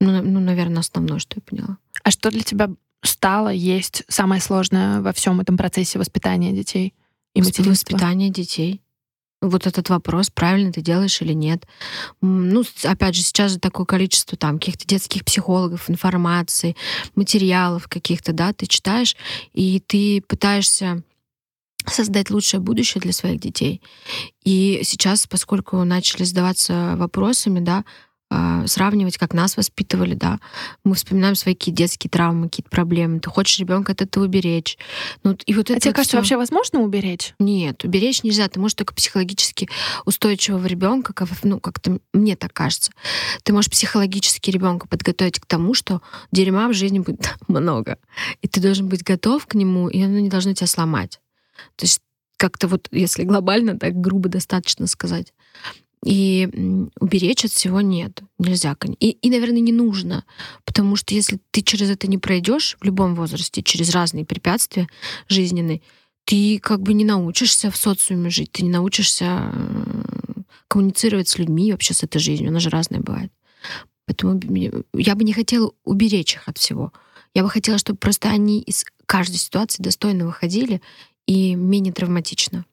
Ну, 0.00 0.22
ну, 0.22 0.40
наверное, 0.40 0.80
основное, 0.80 1.18
что 1.18 1.36
я 1.36 1.42
поняла. 1.42 1.78
А 2.04 2.10
что 2.10 2.30
для 2.30 2.42
тебя 2.42 2.70
стало 3.02 3.48
есть 3.48 4.04
самое 4.08 4.40
сложное 4.40 5.00
во 5.00 5.12
всем 5.12 5.40
этом 5.40 5.56
процессе 5.56 5.98
воспитания 5.98 6.52
детей 6.52 6.94
и 7.34 7.40
материнства? 7.40 7.70
Воспитание 7.70 8.30
детей. 8.30 8.80
Вот 9.40 9.66
этот 9.66 9.88
вопрос, 9.88 10.30
правильно 10.30 10.72
ты 10.72 10.82
делаешь 10.82 11.20
или 11.20 11.32
нет. 11.32 11.66
Ну, 12.20 12.62
опять 12.84 13.16
же, 13.16 13.22
сейчас 13.22 13.52
же 13.52 13.58
такое 13.58 13.86
количество 13.86 14.38
там 14.38 14.60
каких-то 14.60 14.86
детских 14.86 15.24
психологов, 15.24 15.90
информации, 15.90 16.76
материалов 17.16 17.88
каких-то, 17.88 18.32
да, 18.32 18.52
ты 18.52 18.66
читаешь, 18.66 19.16
и 19.52 19.80
ты 19.80 20.22
пытаешься 20.22 21.02
создать 21.86 22.30
лучшее 22.30 22.60
будущее 22.60 23.00
для 23.00 23.12
своих 23.12 23.40
детей. 23.40 23.82
И 24.44 24.82
сейчас, 24.84 25.26
поскольку 25.26 25.82
начали 25.82 26.22
задаваться 26.22 26.94
вопросами, 26.96 27.58
да, 27.58 27.84
сравнивать, 28.66 29.18
как 29.18 29.34
нас 29.34 29.56
воспитывали, 29.56 30.14
да. 30.14 30.38
Мы 30.84 30.94
вспоминаем 30.94 31.34
свои 31.34 31.54
какие 31.54 31.74
детские 31.74 32.10
травмы, 32.10 32.48
какие-то 32.48 32.70
проблемы. 32.70 33.20
Ты 33.20 33.30
хочешь 33.30 33.58
ребенка 33.58 33.92
от 33.92 34.02
этого 34.02 34.24
уберечь. 34.24 34.78
Ну, 35.22 35.36
и 35.46 35.54
вот 35.54 35.70
а 35.70 35.74
это 35.74 35.82
тебе 35.82 35.92
кажется, 35.92 36.10
всё... 36.10 36.18
вообще 36.18 36.36
возможно 36.36 36.80
уберечь? 36.80 37.34
Нет, 37.38 37.84
уберечь 37.84 38.22
нельзя. 38.22 38.48
Ты 38.48 38.60
можешь 38.60 38.74
только 38.74 38.94
психологически 38.94 39.68
устойчивого 40.04 40.66
ребенка, 40.66 41.12
как, 41.12 41.28
ну, 41.42 41.60
как-то 41.60 41.98
мне 42.12 42.36
так 42.36 42.52
кажется. 42.52 42.92
Ты 43.42 43.52
можешь 43.52 43.70
психологически 43.70 44.50
ребенка 44.50 44.86
подготовить 44.88 45.38
к 45.40 45.46
тому, 45.46 45.74
что 45.74 46.02
дерьма 46.30 46.68
в 46.68 46.74
жизни 46.74 46.98
будет 46.98 47.34
много. 47.48 47.98
И 48.40 48.48
ты 48.48 48.60
должен 48.60 48.88
быть 48.88 49.02
готов 49.02 49.46
к 49.46 49.54
нему, 49.54 49.88
и 49.88 50.02
оно 50.02 50.18
не 50.18 50.28
должно 50.28 50.54
тебя 50.54 50.66
сломать. 50.66 51.20
То 51.76 51.84
есть 51.84 52.00
как-то 52.36 52.66
вот, 52.66 52.88
если 52.90 53.22
глобально, 53.22 53.78
так 53.78 53.94
грубо 53.94 54.28
достаточно 54.28 54.88
сказать. 54.88 55.32
И 56.04 56.48
уберечь 56.98 57.44
от 57.44 57.52
всего 57.52 57.80
нет, 57.80 58.22
нельзя. 58.38 58.76
И, 58.98 59.10
и, 59.10 59.30
наверное, 59.30 59.60
не 59.60 59.72
нужно, 59.72 60.24
потому 60.64 60.96
что 60.96 61.14
если 61.14 61.38
ты 61.52 61.62
через 61.62 61.90
это 61.90 62.08
не 62.08 62.18
пройдешь 62.18 62.76
в 62.80 62.84
любом 62.84 63.14
возрасте, 63.14 63.62
через 63.62 63.90
разные 63.90 64.24
препятствия 64.24 64.88
жизненные, 65.28 65.80
ты 66.24 66.58
как 66.58 66.82
бы 66.82 66.92
не 66.92 67.04
научишься 67.04 67.70
в 67.70 67.76
социуме 67.76 68.30
жить, 68.30 68.50
ты 68.50 68.64
не 68.64 68.70
научишься 68.70 69.52
коммуницировать 70.66 71.28
с 71.28 71.38
людьми 71.38 71.70
вообще 71.70 71.94
с 71.94 72.02
этой 72.02 72.18
жизнью, 72.18 72.48
она 72.48 72.58
же 72.58 72.70
разная 72.70 73.00
бывает. 73.00 73.32
Поэтому 74.06 74.40
я 74.94 75.14
бы 75.14 75.24
не 75.24 75.32
хотела 75.32 75.72
уберечь 75.84 76.34
их 76.34 76.48
от 76.48 76.58
всего. 76.58 76.92
Я 77.34 77.42
бы 77.42 77.50
хотела, 77.50 77.78
чтобы 77.78 77.98
просто 77.98 78.28
они 78.28 78.60
из 78.60 78.84
каждой 79.06 79.36
ситуации 79.36 79.82
достойно 79.82 80.26
выходили 80.26 80.82
и 81.26 81.54
менее 81.54 81.92
травматично. 81.92 82.64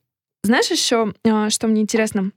Знаешь 0.43 0.71
еще, 0.71 1.13
а, 1.23 1.49
что 1.49 1.67
мне 1.67 1.81
интересно? 1.81 2.31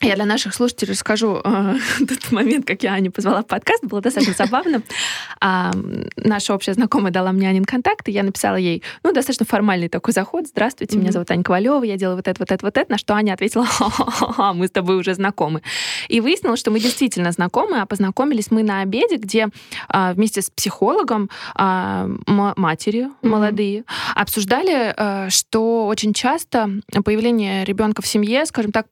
Я 0.00 0.14
для 0.14 0.24
наших 0.24 0.54
слушателей 0.54 0.92
расскажу 0.92 1.40
э, 1.42 1.76
тот 1.98 2.30
момент, 2.30 2.66
как 2.66 2.82
я 2.84 2.94
Аню 2.94 3.10
позвала 3.10 3.42
в 3.42 3.46
подкаст, 3.46 3.84
было 3.84 4.00
достаточно 4.00 4.34
забавно. 4.34 4.82
А, 5.40 5.70
наша 6.16 6.52
общая 6.52 6.74
знакомая 6.74 7.12
дала 7.12 7.30
мне 7.30 7.48
Анин 7.48 7.64
контакт, 7.64 8.08
и 8.08 8.12
я 8.12 8.24
написала 8.24 8.56
ей, 8.56 8.82
ну, 9.04 9.12
достаточно 9.12 9.46
формальный 9.46 9.88
такой 9.88 10.12
заход. 10.12 10.48
Здравствуйте, 10.48 10.96
mm-hmm. 10.96 11.00
меня 11.00 11.12
зовут 11.12 11.30
Аня 11.30 11.44
Ковалева, 11.44 11.84
я 11.84 11.96
делаю 11.96 12.16
вот 12.16 12.26
это, 12.26 12.40
вот 12.40 12.50
это, 12.50 12.66
вот 12.66 12.76
это, 12.76 12.90
на 12.90 12.98
что 12.98 13.14
Аня 13.14 13.34
ответила, 13.34 13.64
ха-ха-ха, 13.66 14.52
мы 14.52 14.66
с 14.66 14.72
тобой 14.72 14.96
уже 14.96 15.14
знакомы. 15.14 15.62
И 16.08 16.20
выяснилось, 16.20 16.58
что 16.58 16.72
мы 16.72 16.80
действительно 16.80 17.30
знакомы, 17.30 17.80
а 17.80 17.86
познакомились 17.86 18.50
мы 18.50 18.64
на 18.64 18.80
обеде, 18.80 19.16
где 19.16 19.48
а, 19.88 20.12
вместе 20.12 20.42
с 20.42 20.50
психологом 20.50 21.30
а, 21.54 22.08
матери 22.26 23.02
mm-hmm. 23.02 23.28
молодые 23.28 23.84
обсуждали, 24.16 24.92
а, 24.96 25.30
что 25.30 25.86
очень 25.86 26.14
часто 26.14 26.68
появление 27.04 27.64
ребенка 27.64 28.02
в 28.02 28.08
семье, 28.08 28.44
скажем 28.46 28.72
так, 28.72 28.86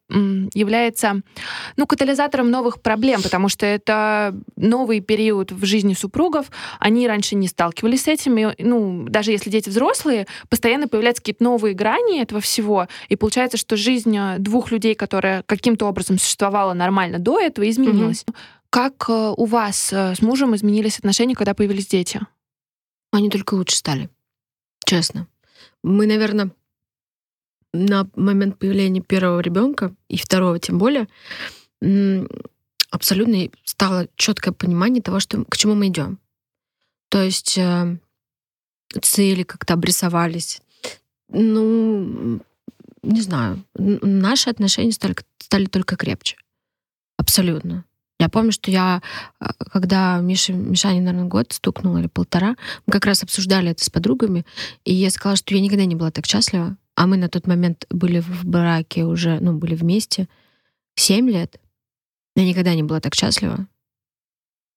является 0.54 0.95
является 0.96 1.22
ну, 1.76 1.86
катализатором 1.86 2.50
новых 2.50 2.80
проблем, 2.80 3.22
потому 3.22 3.48
что 3.48 3.66
это 3.66 4.34
новый 4.56 5.00
период 5.00 5.52
в 5.52 5.64
жизни 5.64 5.94
супругов. 5.94 6.46
Они 6.78 7.06
раньше 7.06 7.34
не 7.34 7.48
сталкивались 7.48 8.04
с 8.04 8.08
этим. 8.08 8.38
И, 8.38 8.62
ну, 8.62 9.06
даже 9.08 9.32
если 9.32 9.50
дети 9.50 9.68
взрослые, 9.68 10.26
постоянно 10.48 10.88
появляются 10.88 11.22
какие-то 11.22 11.44
новые 11.44 11.74
грани 11.74 12.20
этого 12.20 12.40
всего. 12.40 12.88
И 13.08 13.16
получается, 13.16 13.56
что 13.58 13.76
жизнь 13.76 14.16
э, 14.16 14.36
двух 14.38 14.70
людей, 14.70 14.94
которая 14.94 15.42
каким-то 15.42 15.86
образом 15.86 16.18
существовала 16.18 16.72
нормально 16.72 17.18
до 17.18 17.40
этого, 17.40 17.68
изменилась. 17.68 18.24
Угу. 18.26 18.36
Как 18.70 19.04
э, 19.08 19.34
у 19.36 19.44
вас 19.44 19.92
э, 19.92 20.14
с 20.14 20.22
мужем 20.22 20.54
изменились 20.54 20.98
отношения, 20.98 21.34
когда 21.34 21.54
появились 21.54 21.86
дети? 21.86 22.20
Они 23.12 23.30
только 23.30 23.54
лучше 23.54 23.76
стали. 23.76 24.08
Честно. 24.84 25.26
Мы, 25.82 26.06
наверное, 26.06 26.50
на 27.76 28.08
момент 28.16 28.58
появления 28.58 29.00
первого 29.00 29.40
ребенка 29.40 29.94
и 30.08 30.16
второго 30.16 30.58
тем 30.58 30.78
более 30.78 31.08
абсолютно 32.90 33.48
стало 33.64 34.08
четкое 34.16 34.52
понимание 34.52 35.02
того, 35.02 35.20
что, 35.20 35.44
к 35.44 35.56
чему 35.56 35.74
мы 35.74 35.88
идем. 35.88 36.18
То 37.08 37.22
есть 37.22 37.58
э, 37.58 37.98
цели 39.02 39.42
как-то 39.42 39.74
обрисовались. 39.74 40.60
Ну, 41.28 42.40
не 43.02 43.20
знаю, 43.20 43.62
наши 43.74 44.50
отношения 44.50 44.92
стали, 44.92 45.14
стали 45.38 45.66
только 45.66 45.96
крепче. 45.96 46.36
Абсолютно. 47.16 47.84
Я 48.18 48.28
помню, 48.28 48.52
что 48.52 48.70
я, 48.70 49.02
э, 49.40 49.46
когда 49.72 50.18
Миша, 50.18 50.52
Мишане, 50.52 51.00
наверное, 51.00 51.28
год 51.28 51.52
стукнул 51.52 51.96
или 51.98 52.06
полтора, 52.06 52.56
мы 52.86 52.92
как 52.92 53.04
раз 53.04 53.22
обсуждали 53.22 53.70
это 53.70 53.84
с 53.84 53.90
подругами, 53.90 54.44
и 54.84 54.94
я 54.94 55.10
сказала, 55.10 55.36
что 55.36 55.54
я 55.54 55.60
никогда 55.60 55.84
не 55.84 55.94
была 55.94 56.10
так 56.10 56.26
счастлива, 56.26 56.76
а 56.96 57.06
мы 57.06 57.16
на 57.18 57.28
тот 57.28 57.46
момент 57.46 57.86
были 57.90 58.20
в 58.20 58.44
браке 58.44 59.04
уже, 59.04 59.38
ну, 59.40 59.52
были 59.52 59.74
вместе 59.74 60.28
7 60.96 61.30
лет, 61.30 61.60
я 62.34 62.44
никогда 62.44 62.74
не 62.74 62.82
была 62.82 63.00
так 63.00 63.14
счастлива. 63.14 63.68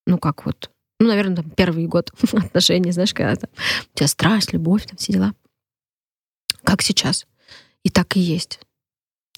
Ну, 0.05 0.17
как 0.17 0.45
вот, 0.45 0.69
ну, 0.99 1.07
наверное, 1.07 1.37
там 1.37 1.49
первый 1.49 1.87
год 1.87 2.11
отношений, 2.33 2.91
знаешь, 2.91 3.13
когда 3.13 3.35
там 3.35 3.49
у 3.93 3.97
тебя 3.97 4.07
страсть, 4.07 4.53
любовь, 4.53 4.85
там 4.85 4.97
все 4.97 5.13
дела. 5.13 5.33
Как 6.63 6.81
сейчас. 6.81 7.25
И 7.83 7.89
так 7.89 8.17
и 8.17 8.19
есть. 8.19 8.59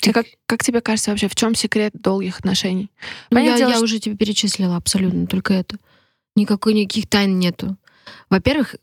А 0.07 0.13
как, 0.13 0.25
как 0.47 0.63
тебе 0.63 0.81
кажется 0.81 1.11
вообще, 1.11 1.27
в 1.27 1.35
чем 1.35 1.53
секрет 1.53 1.93
долгих 1.93 2.39
отношений? 2.39 2.91
Ну, 3.29 3.37
я, 3.39 3.57
дело, 3.57 3.69
я 3.69 3.75
что... 3.75 3.83
уже 3.83 3.99
тебе 3.99 4.17
перечислила 4.17 4.75
абсолютно 4.75 5.27
только 5.27 5.53
это. 5.53 5.77
Никакой, 6.35 6.73
никаких 6.73 7.07
тайн 7.07 7.37
нету. 7.37 7.77
Во-первых, 8.29 8.77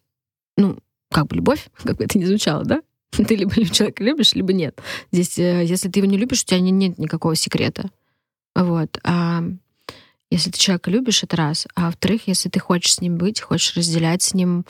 ну, 0.57 0.79
как 1.11 1.27
бы 1.27 1.37
любовь, 1.37 1.69
как 1.83 1.97
бы 1.97 2.05
это 2.05 2.19
ни 2.19 2.25
звучало, 2.25 2.65
да? 2.65 2.83
Ты 3.27 3.37
либо 3.37 3.53
человека 3.67 4.05
любишь, 4.05 4.35
либо 4.35 4.53
нет. 4.53 4.81
Здесь, 5.13 5.39
э, 5.39 5.65
если 5.65 5.89
ты 5.89 6.01
его 6.01 6.09
не 6.09 6.19
любишь, 6.19 6.43
у 6.43 6.47
тебя 6.47 6.61
нет 6.61 6.99
никакого 6.99 7.35
секрета. 7.35 7.91
Вот. 8.55 8.99
А 9.05 9.43
если 10.31 10.51
ты 10.51 10.59
человека 10.59 10.91
любишь, 10.91 11.23
это 11.23 11.37
раз. 11.37 11.67
А 11.75 11.87
во-вторых, 11.87 12.29
если 12.29 12.49
ты 12.51 12.61
хочешь 12.61 12.95
с 12.95 13.01
ним 13.01 13.17
быть, 13.17 13.41
хочешь 13.41 13.77
разделять 13.77 14.23
с 14.23 14.35
ним 14.35 14.65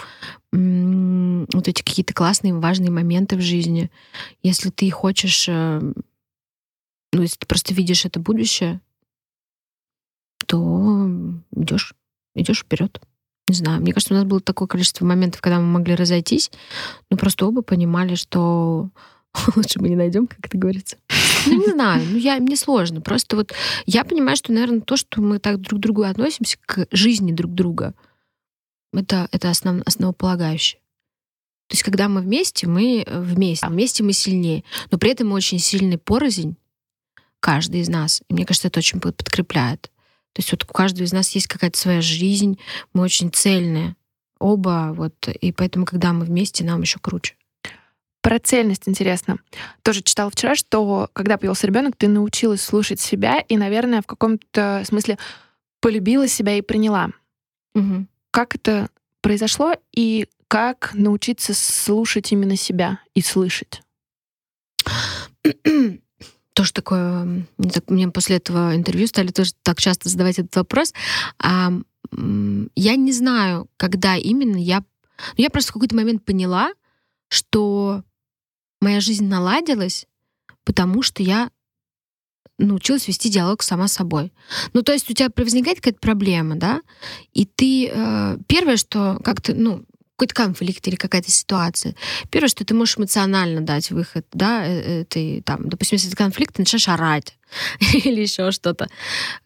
вот 0.52 1.68
эти 1.68 1.82
какие-то 1.82 2.14
классные, 2.14 2.54
важные 2.54 2.90
моменты 2.90 3.36
в 3.36 3.40
жизни, 3.40 3.90
если 4.42 4.70
ты 4.70 4.90
хочешь, 4.90 5.46
э, 5.48 5.80
ну, 5.80 7.22
если 7.22 7.38
ты 7.38 7.46
просто 7.46 7.74
видишь 7.74 8.04
это 8.04 8.20
будущее, 8.20 8.80
то 10.46 11.10
идешь, 11.54 11.94
идешь 12.34 12.60
вперед. 12.60 13.00
Не 13.48 13.54
знаю, 13.54 13.80
мне 13.80 13.92
кажется, 13.92 14.14
у 14.14 14.16
нас 14.16 14.26
было 14.26 14.40
такое 14.40 14.68
количество 14.68 15.06
моментов, 15.06 15.40
когда 15.40 15.58
мы 15.58 15.66
могли 15.66 15.94
разойтись, 15.94 16.50
но 17.10 17.16
просто 17.16 17.46
оба 17.46 17.62
понимали, 17.62 18.14
что 18.14 18.90
лучше 19.56 19.80
мы 19.80 19.88
не 19.88 19.96
найдем, 19.96 20.26
как 20.26 20.46
это 20.46 20.58
говорится. 20.58 20.96
Ну, 21.46 21.54
не 21.54 21.72
знаю, 21.72 22.04
ну, 22.10 22.18
я, 22.18 22.38
мне 22.38 22.56
сложно. 22.56 23.00
Просто 23.00 23.36
вот 23.36 23.52
я 23.86 24.04
понимаю, 24.04 24.36
что, 24.36 24.52
наверное, 24.52 24.80
то, 24.80 24.96
что 24.96 25.20
мы 25.22 25.38
так 25.38 25.60
друг 25.60 25.80
к 25.80 25.82
другу 25.82 26.02
относимся, 26.02 26.58
к 26.64 26.86
жизни 26.90 27.32
друг 27.32 27.54
друга, 27.54 27.94
это, 28.92 29.28
это 29.32 29.50
основ, 29.50 29.82
основополагающее. 29.86 30.80
То 31.68 31.74
есть, 31.74 31.82
когда 31.82 32.08
мы 32.08 32.22
вместе, 32.22 32.66
мы 32.66 33.04
вместе. 33.06 33.66
А 33.66 33.68
вместе 33.68 34.02
мы 34.02 34.12
сильнее. 34.12 34.64
Но 34.90 34.98
при 34.98 35.10
этом 35.10 35.28
мы 35.28 35.34
очень 35.34 35.58
сильный 35.58 35.98
порознь, 35.98 36.56
каждый 37.40 37.80
из 37.80 37.88
нас. 37.88 38.22
И 38.28 38.34
мне 38.34 38.46
кажется, 38.46 38.68
это 38.68 38.78
очень 38.78 39.00
подкрепляет. 39.00 39.90
То 40.32 40.40
есть 40.40 40.52
вот 40.52 40.64
у 40.64 40.72
каждого 40.72 41.04
из 41.04 41.12
нас 41.12 41.30
есть 41.30 41.46
какая-то 41.46 41.78
своя 41.78 42.00
жизнь, 42.00 42.58
мы 42.92 43.02
очень 43.02 43.30
цельные 43.32 43.96
оба, 44.38 44.92
вот, 44.94 45.28
и 45.28 45.52
поэтому, 45.52 45.84
когда 45.84 46.12
мы 46.12 46.24
вместе, 46.24 46.64
нам 46.64 46.82
еще 46.82 46.98
круче. 47.00 47.34
Про 48.20 48.38
цельность 48.38 48.88
интересно. 48.88 49.38
Тоже 49.82 50.02
читала 50.02 50.30
вчера, 50.30 50.54
что 50.54 51.08
когда 51.12 51.38
появился 51.38 51.66
ребенок, 51.66 51.96
ты 51.96 52.08
научилась 52.08 52.62
слушать 52.62 53.00
себя 53.00 53.40
и, 53.40 53.56
наверное, 53.56 54.02
в 54.02 54.06
каком-то 54.06 54.82
смысле 54.86 55.18
полюбила 55.80 56.26
себя 56.28 56.56
и 56.56 56.62
приняла. 56.62 57.10
Угу. 57.74 58.06
Как 58.30 58.54
это 58.56 58.90
произошло 59.20 59.74
и 59.92 60.26
как 60.48 60.90
научиться 60.94 61.54
слушать 61.54 62.32
именно 62.32 62.56
себя 62.56 63.00
и 63.14 63.22
слышать? 63.22 63.82
тоже 66.58 66.72
такое, 66.72 67.46
мне 67.86 68.08
после 68.08 68.38
этого 68.38 68.74
интервью 68.74 69.06
стали 69.06 69.28
тоже 69.28 69.52
так 69.62 69.78
часто 69.78 70.08
задавать 70.08 70.40
этот 70.40 70.56
вопрос. 70.56 70.92
А, 71.38 71.70
я 72.74 72.96
не 72.96 73.12
знаю, 73.12 73.68
когда 73.76 74.16
именно 74.16 74.56
я... 74.56 74.80
Ну, 74.80 75.44
я 75.44 75.50
просто 75.50 75.70
в 75.70 75.74
какой-то 75.74 75.94
момент 75.94 76.24
поняла, 76.24 76.72
что 77.28 78.02
моя 78.80 79.00
жизнь 79.00 79.28
наладилась, 79.28 80.08
потому 80.64 81.02
что 81.02 81.22
я 81.22 81.52
научилась 82.58 83.06
вести 83.06 83.30
диалог 83.30 83.62
сама 83.62 83.86
с 83.86 83.92
собой. 83.92 84.32
Ну, 84.72 84.82
то 84.82 84.92
есть 84.92 85.08
у 85.08 85.14
тебя 85.14 85.28
возникает 85.36 85.78
какая-то 85.78 86.00
проблема, 86.00 86.56
да, 86.56 86.82
и 87.34 87.46
ты 87.46 87.88
э, 87.88 88.38
первое, 88.48 88.76
что 88.76 89.20
как-то, 89.22 89.54
ну, 89.54 89.84
какой-то 90.18 90.34
конфликт 90.34 90.86
или 90.88 90.96
какая-то 90.96 91.30
ситуация. 91.30 91.94
Первое, 92.30 92.48
что 92.48 92.64
ты 92.64 92.74
можешь 92.74 92.98
эмоционально 92.98 93.60
дать 93.60 93.92
выход, 93.92 94.26
да, 94.32 94.64
э, 94.66 95.04
ты 95.04 95.42
там, 95.46 95.68
допустим, 95.68 95.94
если 95.94 96.08
это 96.08 96.16
конфликт, 96.16 96.56
ты 96.56 96.62
начинаешь 96.62 96.88
орать 96.88 97.38
или 97.94 98.22
еще 98.22 98.50
что-то. 98.50 98.88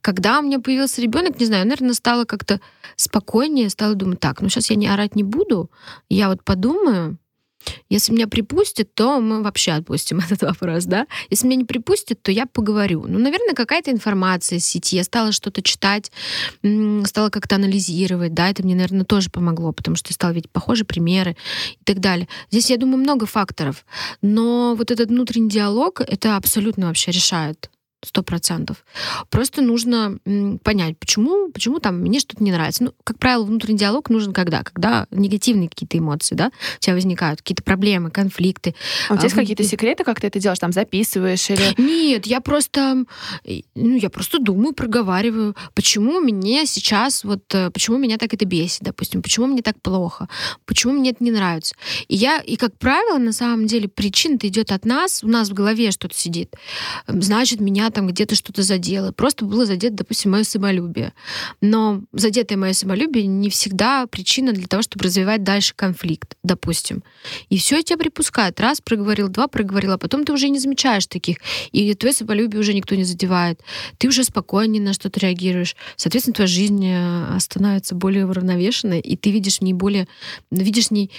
Когда 0.00 0.38
у 0.38 0.42
меня 0.42 0.60
появился 0.60 1.02
ребенок, 1.02 1.38
не 1.38 1.44
знаю, 1.44 1.64
наверное, 1.64 1.92
стало 1.92 2.24
как-то 2.24 2.58
спокойнее, 2.96 3.68
стала 3.68 3.94
думать, 3.94 4.20
так, 4.20 4.40
ну 4.40 4.48
сейчас 4.48 4.70
я 4.70 4.76
не 4.76 4.86
орать 4.86 5.14
не 5.14 5.24
буду, 5.24 5.70
я 6.08 6.30
вот 6.30 6.42
подумаю, 6.42 7.18
если 7.88 8.12
меня 8.12 8.26
припустят, 8.26 8.94
то 8.94 9.20
мы 9.20 9.42
вообще 9.42 9.72
отпустим 9.72 10.18
этот 10.30 10.42
вопрос, 10.42 10.84
да? 10.84 11.06
Если 11.30 11.46
меня 11.46 11.56
не 11.56 11.64
припустят, 11.64 12.22
то 12.22 12.30
я 12.30 12.46
поговорю. 12.46 13.04
Ну, 13.06 13.18
наверное, 13.18 13.54
какая-то 13.54 13.90
информация 13.90 14.58
из 14.58 14.66
сети. 14.66 14.96
Я 14.96 15.04
стала 15.04 15.32
что-то 15.32 15.62
читать, 15.62 16.10
стала 17.04 17.30
как-то 17.30 17.56
анализировать, 17.56 18.34
да, 18.34 18.50
это 18.50 18.62
мне, 18.62 18.74
наверное, 18.74 19.04
тоже 19.04 19.30
помогло, 19.30 19.72
потому 19.72 19.96
что 19.96 20.10
я 20.10 20.14
стала 20.14 20.32
видеть 20.32 20.50
похожие 20.50 20.86
примеры 20.86 21.36
и 21.80 21.84
так 21.84 22.00
далее. 22.00 22.28
Здесь, 22.50 22.70
я 22.70 22.76
думаю, 22.76 22.98
много 22.98 23.26
факторов. 23.26 23.84
Но 24.20 24.74
вот 24.74 24.90
этот 24.90 25.08
внутренний 25.08 25.50
диалог, 25.50 26.00
это 26.00 26.36
абсолютно 26.36 26.86
вообще 26.86 27.10
решает 27.10 27.70
сто 28.04 28.22
процентов. 28.22 28.84
Просто 29.30 29.62
нужно 29.62 30.18
понять, 30.62 30.98
почему, 30.98 31.50
почему 31.52 31.78
там 31.78 32.00
мне 32.00 32.20
что-то 32.20 32.42
не 32.42 32.52
нравится. 32.52 32.84
Ну, 32.84 32.94
как 33.04 33.18
правило, 33.18 33.44
внутренний 33.44 33.78
диалог 33.78 34.10
нужен 34.10 34.32
когда? 34.32 34.62
Когда 34.62 35.06
негативные 35.10 35.68
какие-то 35.68 35.98
эмоции, 35.98 36.34
да, 36.34 36.50
у 36.76 36.80
тебя 36.80 36.94
возникают, 36.94 37.40
какие-то 37.40 37.62
проблемы, 37.62 38.10
конфликты. 38.10 38.74
А 39.08 39.14
у 39.14 39.16
тебя 39.16 39.22
а, 39.22 39.26
есть 39.26 39.34
какие-то 39.36 39.64
секреты, 39.64 40.04
как 40.04 40.20
ты 40.20 40.26
это 40.26 40.40
делаешь? 40.40 40.58
Там 40.58 40.72
записываешь 40.72 41.48
или... 41.50 41.80
Нет, 41.80 42.26
я 42.26 42.40
просто, 42.40 43.04
ну, 43.74 43.96
я 43.96 44.10
просто 44.10 44.38
думаю, 44.38 44.74
проговариваю, 44.74 45.56
почему 45.74 46.20
мне 46.20 46.66
сейчас, 46.66 47.24
вот, 47.24 47.42
э, 47.54 47.70
почему 47.70 47.98
меня 47.98 48.18
так 48.18 48.34
это 48.34 48.44
бесит, 48.44 48.82
допустим, 48.82 49.22
почему 49.22 49.46
мне 49.46 49.62
так 49.62 49.80
плохо, 49.80 50.28
почему 50.66 50.94
мне 50.94 51.10
это 51.10 51.22
не 51.22 51.30
нравится. 51.30 51.74
И 52.08 52.16
я, 52.16 52.38
и 52.38 52.56
как 52.56 52.76
правило, 52.78 53.18
на 53.18 53.32
самом 53.32 53.66
деле, 53.66 53.88
причина-то 53.88 54.48
идет 54.48 54.72
от 54.72 54.84
нас, 54.84 55.22
у 55.22 55.28
нас 55.28 55.50
в 55.50 55.52
голове 55.52 55.90
что-то 55.92 56.16
сидит. 56.16 56.54
Значит, 57.06 57.60
меня 57.60 57.91
там 57.92 58.08
где-то 58.08 58.34
что-то 58.34 58.62
задело. 58.62 59.12
Просто 59.12 59.44
было 59.44 59.66
задето, 59.66 59.94
допустим, 59.94 60.32
мое 60.32 60.44
самолюбие. 60.44 61.12
Но 61.60 62.02
задетое 62.12 62.58
мое 62.58 62.72
самолюбие 62.72 63.26
не 63.26 63.50
всегда 63.50 64.06
причина 64.06 64.52
для 64.52 64.66
того, 64.66 64.82
чтобы 64.82 65.04
развивать 65.04 65.44
дальше 65.44 65.74
конфликт, 65.76 66.36
допустим. 66.42 67.04
И 67.48 67.58
все 67.58 67.82
тебя 67.82 67.98
припускает. 67.98 68.58
Раз 68.60 68.80
проговорил, 68.80 69.28
два 69.28 69.48
проговорил, 69.48 69.92
а 69.92 69.98
потом 69.98 70.24
ты 70.24 70.32
уже 70.32 70.48
не 70.48 70.58
замечаешь 70.58 71.06
таких. 71.06 71.38
И 71.70 71.94
твое 71.94 72.12
самолюбие 72.12 72.60
уже 72.60 72.74
никто 72.74 72.94
не 72.94 73.04
задевает. 73.04 73.60
Ты 73.98 74.08
уже 74.08 74.24
спокойнее 74.24 74.82
на 74.82 74.92
что-то 74.92 75.20
реагируешь. 75.20 75.76
Соответственно, 75.96 76.34
твоя 76.34 76.48
жизнь 76.48 76.84
э, 76.84 77.38
становится 77.38 77.94
более 77.94 78.26
уравновешенной, 78.26 79.00
и 79.00 79.16
ты 79.16 79.30
видишь 79.30 79.58
в 79.58 79.62
ней 79.62 79.72
более, 79.72 80.08
видишь 80.50 80.88
в 80.88 80.90
ней 80.90 81.10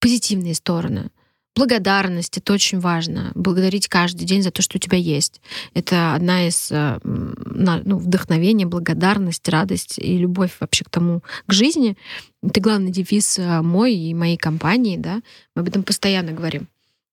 позитивные 0.00 0.54
стороны. 0.54 1.10
Благодарность— 1.56 2.36
это 2.38 2.52
очень 2.52 2.80
важно. 2.80 3.30
Благодарить 3.34 3.88
каждый 3.88 4.24
день 4.24 4.42
за 4.42 4.50
то, 4.50 4.60
что 4.60 4.76
у 4.76 4.80
тебя 4.80 4.98
есть. 4.98 5.40
Это 5.72 6.14
одна 6.14 6.48
из 6.48 6.72
э, 6.72 6.98
ну, 7.04 7.98
вдохновения, 7.98 8.66
благодарность, 8.66 9.48
радость 9.48 9.98
и 9.98 10.18
любовь 10.18 10.56
вообще 10.58 10.84
к 10.84 10.90
тому, 10.90 11.22
к 11.46 11.52
жизни. 11.52 11.96
Это 12.42 12.60
главный 12.60 12.90
девиз 12.90 13.38
э, 13.38 13.62
мой 13.62 13.94
и 13.94 14.14
моей 14.14 14.36
компании, 14.36 14.96
да. 14.96 15.22
Мы 15.54 15.62
об 15.62 15.68
этом 15.68 15.84
постоянно 15.84 16.32
говорим. 16.32 16.68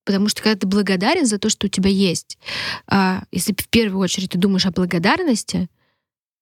Потому 0.05 0.27
что 0.29 0.41
когда 0.41 0.59
ты 0.59 0.65
благодарен 0.65 1.27
за 1.27 1.37
то, 1.37 1.49
что 1.49 1.67
у 1.67 1.69
тебя 1.69 1.91
есть, 1.91 2.39
а, 2.87 3.23
если 3.31 3.53
в 3.53 3.69
первую 3.69 4.01
очередь 4.01 4.31
ты 4.31 4.39
думаешь 4.39 4.65
о 4.65 4.71
благодарности, 4.71 5.69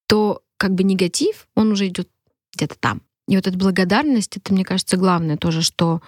то 0.07 0.41
как 0.57 0.73
бы 0.73 0.83
негатив, 0.83 1.47
он 1.55 1.71
уже 1.73 1.87
идет 1.87 2.09
где-то 2.55 2.75
там. 2.79 3.01
И 3.29 3.35
вот 3.35 3.45
эта 3.45 3.55
благодарность, 3.55 4.37
это, 4.37 4.51
мне 4.51 4.65
кажется, 4.65 4.97
главное 4.97 5.37
тоже, 5.37 5.61
что 5.61 6.01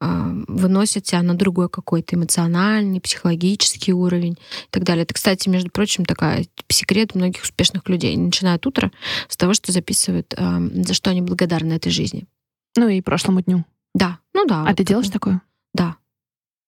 э, 0.00 0.44
выносит 0.46 1.02
тебя 1.02 1.22
на 1.22 1.34
другой 1.34 1.68
какой-то 1.68 2.14
эмоциональный, 2.14 3.00
психологический 3.00 3.92
уровень 3.92 4.34
и 4.34 4.70
так 4.70 4.84
далее. 4.84 5.02
Это, 5.02 5.12
кстати, 5.12 5.48
между 5.48 5.72
прочим, 5.72 6.04
такая 6.04 6.46
секрет 6.68 7.16
многих 7.16 7.42
успешных 7.42 7.88
людей. 7.88 8.12
Они 8.12 8.26
начинают 8.26 8.64
утро 8.64 8.92
с 9.28 9.36
того, 9.36 9.54
что 9.54 9.72
записывают, 9.72 10.32
э, 10.36 10.70
за 10.84 10.94
что 10.94 11.10
они 11.10 11.20
благодарны 11.20 11.72
этой 11.72 11.90
жизни. 11.90 12.26
Ну 12.76 12.86
и 12.86 13.00
прошлому 13.00 13.42
дню. 13.42 13.64
Да, 13.92 14.20
ну 14.32 14.46
да. 14.46 14.62
А 14.62 14.66
вот 14.68 14.76
ты 14.76 14.84
делаешь 14.84 15.08
такое? 15.08 15.42
Да. 15.74 15.96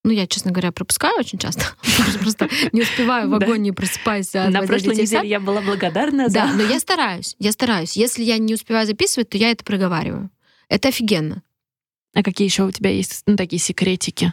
Ну, 0.03 0.13
я, 0.13 0.27
честно 0.27 0.51
говоря, 0.51 0.73
пропускаю 0.73 1.19
очень 1.19 1.39
часто. 1.39 1.65
Просто 2.21 2.49
не 2.73 2.83
успеваю 2.83 3.29
в 3.29 3.35
агонии, 3.35 3.71
просыпаюсь. 3.71 4.33
На 4.33 4.63
прошлой 4.63 4.97
неделе 4.97 5.29
я 5.29 5.41
была 5.41 5.61
благодарна 5.61 6.29
за... 6.29 6.35
Да, 6.35 6.53
но 6.55 6.63
я 6.63 6.81
стараюсь, 6.81 7.37
я 7.39 7.53
стараюсь. 7.53 7.97
Если 7.97 8.23
я 8.23 8.39
не 8.39 8.55
успеваю 8.55 8.87
записывать, 8.87 9.29
то 9.29 9.37
я 9.37 9.51
это 9.51 9.63
проговариваю. 9.63 10.31
Это 10.69 10.89
офигенно. 10.89 11.43
А 12.15 12.23
какие 12.23 12.49
еще 12.49 12.65
у 12.65 12.71
тебя 12.71 12.91
есть 12.91 13.23
ну, 13.27 13.37
такие 13.37 13.61
секретики? 13.61 14.33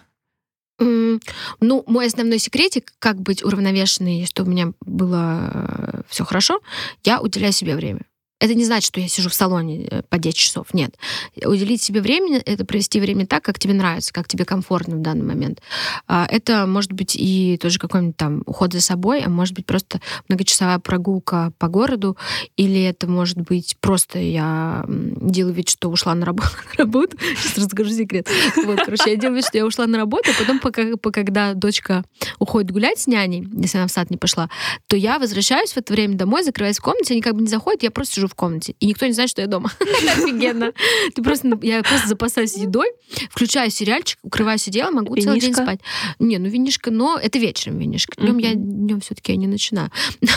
Mm, 0.80 1.22
ну, 1.59 1.84
мой 1.88 2.07
основной 2.07 2.39
секретик, 2.39 2.93
как 2.99 3.20
быть 3.20 3.43
уравновешенной, 3.43 4.26
чтобы 4.26 4.49
у 4.49 4.53
меня 4.53 4.74
было 4.82 5.51
э, 5.53 6.01
все 6.07 6.24
хорошо, 6.24 6.61
я 7.03 7.20
уделяю 7.20 7.51
себе 7.51 7.76
время. 7.76 8.01
Это 8.40 8.54
не 8.54 8.66
значит, 8.66 8.88
что 8.88 9.00
я 9.00 9.08
сижу 9.08 9.30
в 9.30 9.34
салоне 9.34 9.88
э, 9.90 10.02
по 10.04 10.20
10 10.20 10.38
часов. 10.38 10.74
Нет. 10.74 10.96
Уделить 11.44 11.82
себе 11.82 12.02
время— 12.02 12.40
это 12.46 12.66
провести 12.66 13.00
время 13.00 13.26
так, 13.26 13.44
как 13.44 13.58
тебе 13.58 13.74
нравится, 13.74 14.14
как 14.14 14.28
тебе 14.28 14.46
комфортно 14.46 14.98
в 14.98 15.02
данный 15.02 15.26
момент. 15.26 15.62
А, 16.08 16.28
это 16.30 16.68
может 16.68 16.92
быть 16.92 17.16
и 17.16 17.58
тоже 17.60 17.80
какой-нибудь 17.80 18.16
там 18.16 18.44
уход 18.46 18.74
за 18.74 18.82
собой, 18.82 19.22
а 19.22 19.30
может 19.30 19.56
быть 19.56 19.66
просто 19.66 20.02
многочасовая 20.30 20.78
прогулка 20.78 21.52
по 21.58 21.68
городу, 21.68 22.16
или 22.58 22.84
это 22.84 23.08
может 23.08 23.38
быть 23.38 23.76
просто 23.82 24.20
я 24.20 24.86
делаю 24.88 25.56
вид, 25.56 25.70
что 25.70 25.90
ушла 25.90 26.14
на 26.14 26.26
работу. 26.26 26.50
На 26.78 26.84
работу. 26.84 27.18
Сейчас 27.42 27.58
расскажу 27.58 27.90
секрет. 27.90 28.28
Вот, 28.66 28.80
короче, 28.84 29.12
я 29.12 29.16
делаю 29.16 29.38
вид, 29.38 29.46
что 29.46 29.58
я 29.58 29.66
ушла 29.66 29.88
на 29.88 29.98
работу, 29.98 30.30
а 30.30 30.40
потом, 30.40 30.60
пока, 30.60 30.84
когда 31.12 31.54
дочка 31.54 32.04
уходит 32.40 32.72
гулять 32.72 33.00
с 33.00 33.08
няней, 33.08 33.48
если 33.54 33.78
она 33.78 33.88
в 33.88 33.92
сад 33.92 34.12
не 34.12 34.18
пошла, 34.18 34.50
то 34.88 34.96
я 34.96 35.18
возвращаюсь 35.18 35.72
в 35.72 35.78
это 35.78 35.94
время 35.94 36.16
домой, 36.16 36.44
закрываюсь 36.44 36.78
в 36.78 36.82
комнате, 36.82 37.14
они 37.14 37.22
как 37.22 37.36
бы 37.36 37.42
не 37.42 37.48
заходят, 37.48 37.84
я 37.84 37.92
просто 37.92 38.16
сижу 38.16 38.26
в 38.28 38.36
комнате, 38.36 38.75
и 38.80 38.86
никто 38.86 39.05
не 39.05 39.13
знает, 39.13 39.30
что 39.30 39.41
я 39.41 39.47
дома. 39.47 39.71
Офигенно. 39.80 40.73
Ты 41.15 41.21
просто, 41.23 41.57
я 41.61 41.84
просто 41.84 42.07
запасаюсь 42.07 42.55
едой, 42.55 42.88
включаю 43.30 43.71
сериальчик, 43.71 44.19
укрываюсь 44.23 44.67
одеялом, 44.67 44.95
могу 44.95 45.15
целый 45.15 45.39
день 45.39 45.53
спать. 45.53 45.80
Не, 46.19 46.38
ну 46.38 46.47
винишка, 46.47 46.91
но 46.91 47.17
это 47.21 47.39
вечером 47.39 47.80
винишка. 47.80 48.19
Днем 48.21 48.38
я 48.38 48.53
днем 48.53 49.01
все-таки 49.01 49.32
я 49.32 49.38
не 49.38 49.47
начинаю. 49.47 49.91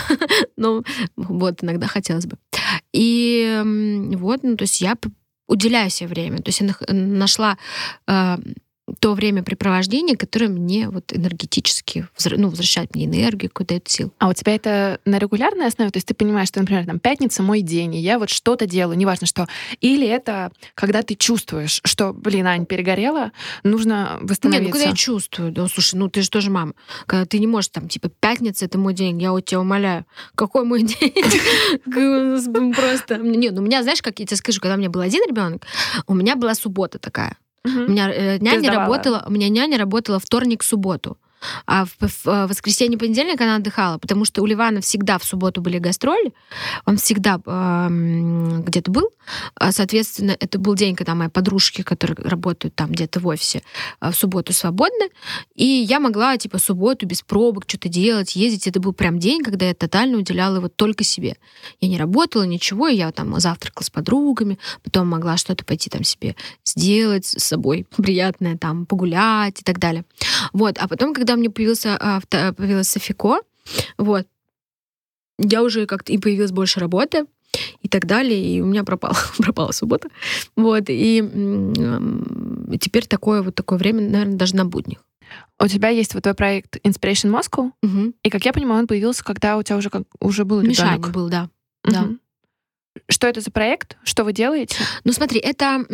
Но 0.57 0.83
вот 1.15 1.63
иногда 1.63 1.87
хотелось 1.87 2.25
бы. 2.25 2.37
И 2.93 3.61
вот, 4.15 4.43
ну, 4.43 4.55
то 4.55 4.63
есть 4.63 4.81
я 4.81 4.95
уделяю 5.47 5.89
себе 5.89 6.09
время. 6.09 6.37
То 6.37 6.49
есть 6.49 6.61
я 6.61 6.73
нашла 6.93 7.57
э, 8.07 8.37
то 8.99 9.13
времяпрепровождение, 9.13 10.15
которое 10.15 10.49
мне 10.49 10.89
вот 10.89 11.13
энергетически 11.13 12.07
ну, 12.25 12.49
возвращает 12.49 12.95
мне 12.95 13.05
энергию, 13.05 13.51
куда 13.53 13.79
то 13.79 13.89
сил. 13.89 14.13
А 14.19 14.29
у 14.29 14.33
тебя 14.33 14.55
это 14.55 14.99
на 15.05 15.19
регулярной 15.19 15.67
основе? 15.67 15.91
То 15.91 15.97
есть 15.97 16.07
ты 16.07 16.13
понимаешь, 16.13 16.49
что, 16.49 16.59
например, 16.59 16.85
там 16.85 16.99
пятница 16.99 17.43
мой 17.43 17.61
день, 17.61 17.95
и 17.95 17.99
я 17.99 18.19
вот 18.19 18.29
что-то 18.29 18.65
делаю, 18.65 18.97
неважно 18.97 19.27
что. 19.27 19.47
Или 19.79 20.07
это 20.07 20.51
когда 20.75 21.01
ты 21.03 21.15
чувствуешь, 21.15 21.81
что, 21.83 22.13
блин, 22.13 22.47
Ань, 22.47 22.65
перегорела, 22.65 23.31
нужно 23.63 24.19
восстановиться? 24.21 24.65
Нет, 24.65 24.73
ну 24.73 24.79
когда 24.79 24.89
я 24.89 24.95
чувствую, 24.95 25.51
да, 25.51 25.67
слушай, 25.67 25.95
ну 25.95 26.09
ты 26.09 26.21
же 26.21 26.29
тоже 26.29 26.49
мама. 26.49 26.73
Когда 27.05 27.25
ты 27.25 27.39
не 27.39 27.47
можешь 27.47 27.69
там, 27.69 27.87
типа, 27.87 28.09
пятница— 28.09 28.65
это 28.71 28.77
мой 28.77 28.93
день, 28.93 29.21
я 29.21 29.33
у 29.33 29.39
тебя 29.39 29.61
умоляю. 29.61 30.05
Какой 30.35 30.65
мой 30.65 30.83
день? 30.83 31.13
Просто... 32.73 33.17
Нет, 33.17 33.53
ну 33.53 33.61
у 33.61 33.65
меня, 33.65 33.83
знаешь, 33.83 34.01
как 34.01 34.19
я 34.19 34.25
тебе 34.25 34.37
скажу, 34.37 34.59
когда 34.59 34.75
у 34.75 34.77
меня 34.77 34.89
был 34.89 35.01
один 35.01 35.23
ребенок, 35.27 35.65
у 36.07 36.13
меня 36.13 36.35
была 36.35 36.55
суббота 36.55 36.99
такая. 36.99 37.37
Угу. 37.65 37.79
У 37.83 37.87
меня 37.87 38.11
э, 38.11 38.37
няня 38.39 38.71
работала, 38.71 39.23
у 39.27 39.31
меня 39.31 39.49
няня 39.49 39.77
работала 39.77 40.19
вторник-субботу. 40.19 41.17
А 41.65 41.85
в, 41.85 41.97
в, 41.99 42.25
в 42.25 42.47
воскресенье, 42.47 42.97
понедельник 42.97 43.41
она 43.41 43.55
отдыхала, 43.55 43.97
потому 43.97 44.25
что 44.25 44.41
у 44.41 44.45
Ливана 44.45 44.81
всегда 44.81 45.17
в 45.17 45.23
субботу 45.23 45.61
были 45.61 45.79
гастроли, 45.79 46.33
он 46.85 46.97
всегда 46.97 47.39
э, 47.43 47.87
где-то 48.67 48.91
был. 48.91 49.09
А, 49.55 49.71
соответственно, 49.71 50.35
это 50.39 50.59
был 50.59 50.75
день, 50.75 50.95
когда 50.95 51.15
мои 51.15 51.29
подружки, 51.29 51.81
которые 51.81 52.15
работают 52.17 52.75
там 52.75 52.91
где-то 52.91 53.19
в 53.19 53.27
офисе, 53.27 53.63
э, 53.99 54.11
в 54.11 54.15
субботу 54.15 54.53
свободны. 54.53 55.09
И 55.55 55.65
я 55.65 55.99
могла, 55.99 56.37
типа, 56.37 56.59
субботу 56.59 57.05
без 57.05 57.21
пробок 57.21 57.65
что-то 57.67 57.89
делать, 57.89 58.35
ездить. 58.35 58.67
Это 58.67 58.79
был 58.79 58.93
прям 58.93 59.19
день, 59.19 59.43
когда 59.43 59.65
я 59.65 59.73
тотально 59.73 60.17
уделяла 60.17 60.57
его 60.57 60.67
только 60.67 61.03
себе. 61.03 61.37
Я 61.79 61.89
не 61.89 61.97
работала, 61.97 62.43
ничего, 62.43 62.87
я 62.87 63.11
там 63.11 63.39
завтракала 63.39 63.83
с 63.83 63.89
подругами, 63.89 64.59
потом 64.83 65.07
могла 65.07 65.37
что-то 65.37 65.65
пойти 65.65 65.89
там 65.89 66.03
себе 66.03 66.35
сделать 66.71 67.25
с 67.25 67.43
собой 67.43 67.85
приятное, 67.97 68.57
там, 68.57 68.85
погулять 68.85 69.61
и 69.61 69.63
так 69.63 69.79
далее. 69.79 70.05
Вот. 70.53 70.77
А 70.77 70.87
потом, 70.87 71.13
когда 71.13 71.31
когда 71.31 71.39
мне 71.39 71.49
появился, 71.49 71.97
а, 71.97 72.19
появилась 72.53 72.89
Софико, 72.89 73.39
вот, 73.97 74.27
я 75.37 75.63
уже 75.63 75.85
как-то 75.85 76.11
и 76.11 76.17
появилась 76.17 76.51
больше 76.51 76.79
работы 76.79 77.25
и 77.81 77.87
так 77.87 78.05
далее, 78.05 78.43
и 78.43 78.59
у 78.59 78.65
меня 78.65 78.83
пропала, 78.83 79.15
пропала 79.37 79.71
суббота. 79.71 80.09
Вот, 80.57 80.85
и 80.89 81.23
теперь 82.81 83.07
такое 83.07 83.43
вот 83.43 83.55
такое 83.55 83.79
время, 83.79 84.01
наверное, 84.09 84.35
даже 84.35 84.55
на 84.55 84.65
буднях. 84.65 84.99
У 85.57 85.67
тебя 85.67 85.87
есть 85.89 86.13
вот 86.13 86.23
твой 86.23 86.35
проект 86.35 86.77
Inspiration 86.85 87.31
Moscow, 87.31 87.71
угу. 87.81 88.13
и, 88.23 88.29
как 88.29 88.43
я 88.43 88.51
понимаю, 88.51 88.81
он 88.81 88.87
появился, 88.87 89.23
когда 89.23 89.57
у 89.57 89.63
тебя 89.63 89.77
уже, 89.77 89.89
как, 89.89 90.03
уже 90.19 90.43
был 90.43 90.61
Мишаня 90.61 90.97
ребенок. 90.97 91.13
был, 91.13 91.29
да. 91.29 91.49
Угу. 91.85 91.93
да. 91.93 92.07
Что 93.09 93.27
это 93.27 93.41
за 93.41 93.51
проект? 93.51 93.97
Что 94.03 94.23
вы 94.23 94.33
делаете? 94.33 94.75
Ну, 95.03 95.13
смотри, 95.13 95.39
это 95.39 95.85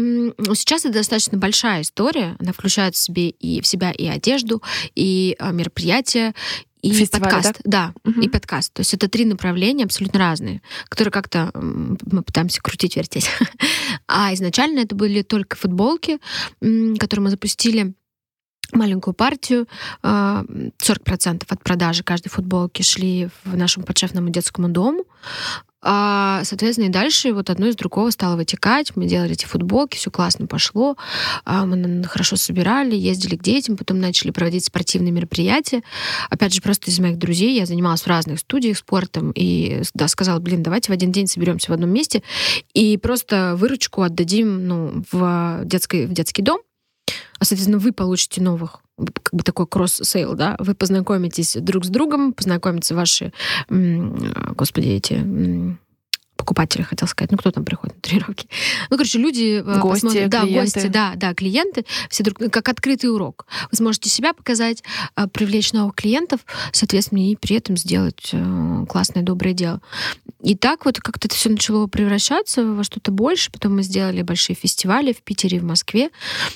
сейчас 0.55 0.85
это 0.85 0.95
достаточно 0.95 1.37
большая 1.37 1.81
история. 1.81 2.35
Она 2.39 2.53
включает 2.53 2.95
в 2.95 2.97
себе 2.97 3.29
и 3.29 3.61
в 3.61 3.67
себя 3.67 3.91
и 3.91 4.07
одежду, 4.07 4.63
и 4.95 5.35
а, 5.39 5.51
мероприятия, 5.51 6.33
и 6.81 6.91
Фестиваль, 6.91 7.31
подкаст, 7.31 7.59
да, 7.63 7.93
да 8.03 8.11
угу. 8.11 8.21
и 8.21 8.29
подкаст. 8.29 8.73
То 8.73 8.81
есть 8.81 8.93
это 8.93 9.07
три 9.07 9.25
направления 9.25 9.85
абсолютно 9.85 10.19
разные, 10.19 10.61
которые 10.89 11.11
как-то 11.11 11.51
мы 11.53 12.23
пытаемся 12.23 12.61
крутить, 12.61 12.95
вертеть. 12.95 13.29
а 14.07 14.33
изначально 14.33 14.79
это 14.79 14.95
были 14.95 15.21
только 15.21 15.55
футболки, 15.55 16.19
которые 16.59 17.23
мы 17.23 17.29
запустили 17.29 17.93
маленькую 18.73 19.13
партию. 19.13 19.67
40% 20.03 20.03
а, 20.03 21.35
от 21.47 21.63
продажи 21.63 22.03
каждой 22.03 22.29
футболки 22.29 22.81
шли 22.81 23.29
в 23.43 23.55
нашему 23.55 23.85
подшефному 23.85 24.29
детскому 24.29 24.69
дому. 24.69 25.05
А, 25.89 26.41
соответственно, 26.43 26.87
и 26.87 26.89
дальше 26.89 27.31
вот 27.31 27.49
одно 27.49 27.67
из 27.67 27.77
другого 27.77 28.09
стало 28.09 28.35
вытекать. 28.35 28.93
Мы 28.97 29.05
делали 29.05 29.31
эти 29.31 29.45
футболки, 29.45 29.95
все 29.95 30.11
классно 30.11 30.45
пошло. 30.45 30.97
А, 31.45 31.65
мы 31.65 32.03
хорошо 32.03 32.35
собирали, 32.35 32.93
ездили 32.93 33.37
к 33.37 33.41
детям, 33.41 33.77
потом 33.77 34.01
начали 34.01 34.31
проводить 34.31 34.65
спортивные 34.65 35.13
мероприятия. 35.13 35.83
Опять 36.29 36.53
же, 36.53 36.61
просто 36.61 36.91
из 36.91 36.99
моих 36.99 37.17
друзей 37.17 37.55
я 37.55 37.65
занималась 37.65 38.01
в 38.01 38.07
разных 38.07 38.39
студиях 38.39 38.77
спортом 38.77 39.31
и 39.33 39.81
да, 39.93 40.09
сказала, 40.09 40.39
блин, 40.39 40.61
давайте 40.61 40.91
в 40.91 40.93
один 40.93 41.13
день 41.13 41.27
соберемся 41.27 41.71
в 41.71 41.73
одном 41.73 41.91
месте 41.91 42.21
и 42.73 42.97
просто 42.97 43.55
выручку 43.55 44.01
отдадим 44.01 44.67
ну, 44.67 45.03
в, 45.09 45.61
детский, 45.63 46.05
в 46.05 46.11
детский 46.11 46.41
дом. 46.41 46.59
А, 47.39 47.45
соответственно, 47.45 47.77
вы 47.77 47.93
получите 47.93 48.41
новых 48.41 48.81
как 48.97 49.33
бы 49.33 49.43
такой 49.43 49.67
cross-sale, 49.67 50.35
да, 50.35 50.55
вы 50.59 50.73
познакомитесь 50.73 51.55
друг 51.59 51.85
с 51.85 51.89
другом, 51.89 52.33
познакомятся 52.33 52.95
ваши, 52.95 53.31
господи, 53.69 54.87
эти 54.87 55.77
покупатели, 56.47 56.83
хотел 56.83 57.09
сказать. 57.09 57.31
Ну, 57.31 57.37
кто 57.37 57.51
там 57.51 57.65
приходит 57.65 57.97
на 57.97 58.01
тренировки? 58.01 58.47
Ну, 58.89 58.95
короче, 58.95 59.19
люди... 59.19 59.61
Э, 59.65 59.79
гости, 59.79 60.05
посмотрят, 60.05 60.29
Да, 60.29 60.45
гости, 60.45 60.87
да, 60.87 61.13
да, 61.15 61.33
клиенты. 61.33 61.85
Все 62.09 62.23
друг... 62.23 62.37
Как 62.51 62.69
открытый 62.69 63.11
урок. 63.11 63.45
Вы 63.69 63.75
сможете 63.75 64.09
себя 64.09 64.31
показать, 64.33 64.81
а, 65.15 65.27
привлечь 65.27 65.73
новых 65.73 65.95
клиентов, 65.95 66.39
соответственно, 66.71 67.29
и 67.29 67.35
при 67.35 67.57
этом 67.57 67.75
сделать 67.75 68.29
э, 68.31 68.85
классное, 68.87 69.23
доброе 69.23 69.53
дело. 69.53 69.81
И 70.41 70.55
так 70.55 70.85
вот 70.85 70.99
как-то 70.99 71.27
это 71.27 71.35
все 71.35 71.49
начало 71.49 71.87
превращаться 71.87 72.63
во 72.63 72.83
что-то 72.83 73.11
больше. 73.11 73.51
Потом 73.51 73.75
мы 73.75 73.83
сделали 73.83 74.21
большие 74.21 74.55
фестивали 74.55 75.11
в 75.11 75.21
Питере, 75.23 75.59
в 75.59 75.63
Москве 75.63 76.11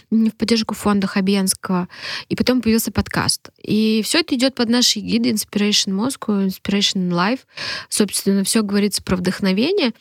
в 0.10 0.32
поддержку 0.32 0.74
фонда 0.74 1.08
Хабенского. 1.08 1.90
И 2.30 2.36
потом 2.36 2.62
появился 2.62 2.92
подкаст. 2.92 3.50
И 3.62 4.02
все 4.06 4.20
это 4.20 4.36
идет 4.36 4.56
под 4.56 4.70
наши 4.70 5.00
гиды 5.00 5.32
Inspiration 5.32 5.92
Moscow, 5.94 6.48
Inspiration 6.48 7.10
Life. 7.10 7.42
Собственно, 7.90 8.46
все 8.46 8.62
говорится 8.62 9.04
про 9.04 9.18
вдохновение, 9.18 9.81
отношения. 9.82 9.94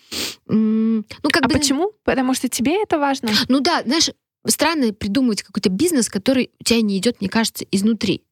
Ну, 0.47 1.31
как 1.31 1.45
а 1.45 1.49
бы... 1.49 1.55
почему? 1.55 1.93
Потому 2.05 2.35
что 2.35 2.49
тебе 2.49 2.83
это 2.83 2.99
важно? 2.99 3.31
Ну 3.49 3.61
да, 3.61 3.83
знаешь, 3.85 4.11
странно 4.47 4.93
придумывать 4.93 5.43
какой-то 5.43 5.71
бизнес, 5.71 6.09
который 6.09 6.51
у 6.61 6.65
тебя 6.65 6.81
не 6.81 6.99
идет, 6.99 7.21
мне 7.21 7.29
кажется, 7.29 7.65
изнутри. 7.71 8.23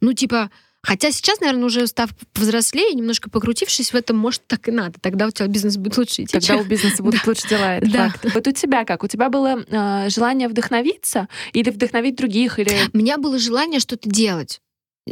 Ну, 0.00 0.12
типа, 0.12 0.50
Хотя 0.82 1.10
сейчас, 1.10 1.40
наверное, 1.40 1.64
уже 1.64 1.84
став 1.88 2.10
взрослее, 2.36 2.94
немножко 2.94 3.28
покрутившись 3.28 3.92
в 3.92 3.96
этом, 3.96 4.16
может, 4.16 4.46
так 4.46 4.68
и 4.68 4.70
надо. 4.70 5.00
Тогда 5.00 5.26
у 5.26 5.32
тебя 5.32 5.48
бизнес 5.48 5.76
будет 5.76 5.98
лучше 5.98 6.22
идти. 6.22 6.38
Тогда 6.38 6.58
у 6.58 6.64
бизнеса 6.64 7.02
будут 7.02 7.22
да. 7.24 7.28
лучше 7.28 7.48
дела, 7.48 7.74
это 7.78 7.90
да. 7.90 8.10
факт. 8.10 8.32
Вот 8.32 8.46
у 8.46 8.52
тебя 8.52 8.84
как? 8.84 9.02
У 9.02 9.08
тебя 9.08 9.28
было 9.28 9.64
э, 9.66 10.08
желание 10.10 10.46
вдохновиться 10.46 11.26
или 11.52 11.70
вдохновить 11.70 12.14
других? 12.14 12.60
Или... 12.60 12.70
У 12.92 12.98
меня 12.98 13.18
было 13.18 13.36
желание 13.36 13.80
что-то 13.80 14.08
делать. 14.08 14.60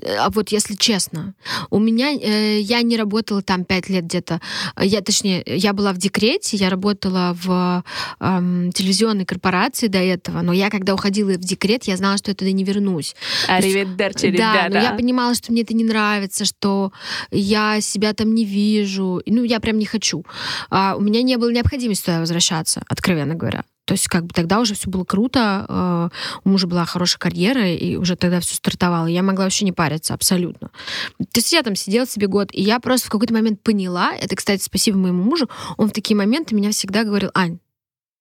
А 0.02 0.30
вот 0.30 0.48
если 0.50 0.74
честно, 0.74 1.34
у 1.70 1.78
меня 1.78 2.12
э, 2.12 2.60
я 2.60 2.82
не 2.82 2.96
работала 2.96 3.42
там 3.42 3.64
пять 3.64 3.88
лет 3.88 4.04
где-то. 4.04 4.40
Я, 4.80 5.00
точнее, 5.02 5.42
я 5.46 5.72
была 5.72 5.92
в 5.92 5.98
декрете, 5.98 6.56
я 6.56 6.68
работала 6.68 7.36
в 7.40 7.84
э, 8.18 8.70
телевизионной 8.74 9.24
корпорации 9.24 9.86
до 9.86 9.98
этого, 9.98 10.42
но 10.42 10.52
я 10.52 10.68
когда 10.68 10.94
уходила 10.94 11.30
в 11.30 11.38
декрет, 11.38 11.84
я 11.84 11.96
знала, 11.96 12.18
что 12.18 12.32
я 12.32 12.34
туда 12.34 12.50
не 12.50 12.64
вернусь. 12.64 13.14
Аривидерчи, 13.46 14.26
ребята. 14.26 14.68
Да, 14.68 14.80
но 14.80 14.84
я 14.84 14.92
понимала, 14.94 15.34
что 15.34 15.52
мне 15.52 15.62
это 15.62 15.74
не 15.74 15.84
нравится, 15.84 16.44
что 16.44 16.92
я 17.30 17.80
себя 17.80 18.14
там 18.14 18.34
не 18.34 18.44
вижу. 18.44 19.22
Ну, 19.26 19.44
я 19.44 19.60
прям 19.60 19.78
не 19.78 19.86
хочу. 19.86 20.24
А 20.70 20.96
у 20.96 21.00
меня 21.00 21.22
не 21.22 21.36
было 21.36 21.50
необходимости 21.50 22.06
туда 22.06 22.20
возвращаться, 22.20 22.82
откровенно 22.88 23.34
говоря. 23.34 23.62
То 23.84 23.92
есть 23.92 24.08
как 24.08 24.24
бы 24.24 24.30
тогда 24.32 24.60
уже 24.60 24.74
все 24.74 24.88
было 24.88 25.04
круто, 25.04 25.66
э, 25.68 26.08
у 26.44 26.48
мужа 26.48 26.66
была 26.66 26.84
хорошая 26.84 27.18
карьера, 27.18 27.68
и 27.68 27.96
уже 27.96 28.16
тогда 28.16 28.40
все 28.40 28.54
стартовало. 28.54 29.06
Я 29.06 29.22
могла 29.22 29.44
вообще 29.44 29.64
не 29.64 29.72
париться 29.72 30.14
абсолютно. 30.14 30.70
То 31.18 31.38
есть 31.38 31.52
я 31.52 31.62
там 31.62 31.74
сидела 31.74 32.06
себе 32.06 32.26
год, 32.26 32.48
и 32.52 32.62
я 32.62 32.80
просто 32.80 33.08
в 33.08 33.10
какой-то 33.10 33.34
момент 33.34 33.62
поняла, 33.62 34.12
это, 34.14 34.36
кстати, 34.36 34.62
спасибо 34.62 34.98
моему 34.98 35.22
мужу, 35.22 35.48
он 35.76 35.88
в 35.88 35.92
такие 35.92 36.16
моменты 36.16 36.54
меня 36.54 36.70
всегда 36.70 37.04
говорил, 37.04 37.30
Ань, 37.34 37.58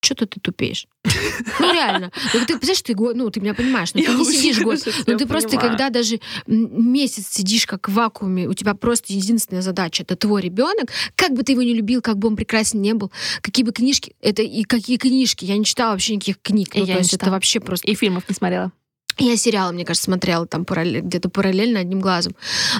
что-то 0.04 0.26
ты 0.26 0.40
тупеешь. 0.40 0.88
Ну, 1.60 1.74
реально. 1.74 2.12
Ну, 2.34 2.40
ты 2.42 2.58
представляешь, 2.58 2.82
ты, 2.82 2.96
ну, 2.96 3.30
ты 3.30 3.40
меня 3.40 3.54
понимаешь, 3.54 3.94
ну, 3.94 4.04
ты 4.04 4.12
не 4.12 4.26
сидишь 4.26 4.60
год. 4.62 4.80
Ну, 5.08 5.18
ты 5.18 5.26
просто, 5.26 5.58
когда 5.58 5.90
даже 5.90 6.20
месяц 6.48 7.28
сидишь 7.28 7.66
как 7.66 7.90
в 7.90 7.94
вакууме, 7.94 8.48
у 8.48 8.54
тебя 8.54 8.74
просто 8.74 9.14
единственная 9.14 9.62
задача— 9.62 10.04
это 10.08 10.16
твой 10.16 10.42
ребенок, 10.42 10.92
как 11.16 11.34
бы 11.34 11.44
ты 11.44 11.54
его 11.54 11.64
не 11.64 11.74
любил, 11.74 12.02
как 12.02 12.18
бы 12.18 12.28
он 12.28 12.36
прекрасен 12.36 12.82
не 12.82 12.94
был, 12.94 13.12
какие 13.42 13.66
бы 13.66 13.72
книжки, 13.72 14.16
это 14.22 14.42
и 14.42 14.64
какие 14.64 14.98
книжки, 14.98 15.46
я 15.46 15.58
не 15.58 15.66
читала 15.66 15.92
вообще 15.92 16.16
никаких 16.16 16.42
книг. 16.42 16.70
Ну, 16.76 16.86
я 16.86 16.96
то 16.96 17.00
есть 17.00 17.14
это 17.14 17.32
вообще 17.32 17.60
просто... 17.60 17.90
И 17.90 17.96
фильмов 17.96 18.24
не 18.28 18.36
смотрела. 18.36 18.72
Я 19.18 19.38
сериалы, 19.38 19.74
мне 19.74 19.86
кажется, 19.86 20.06
смотрела 20.06 20.46
там 20.48 20.66
параллель, 20.66 21.02
где-то 21.02 21.30
параллельно 21.30 21.80
одним 21.80 22.00
глазом. 22.00 22.36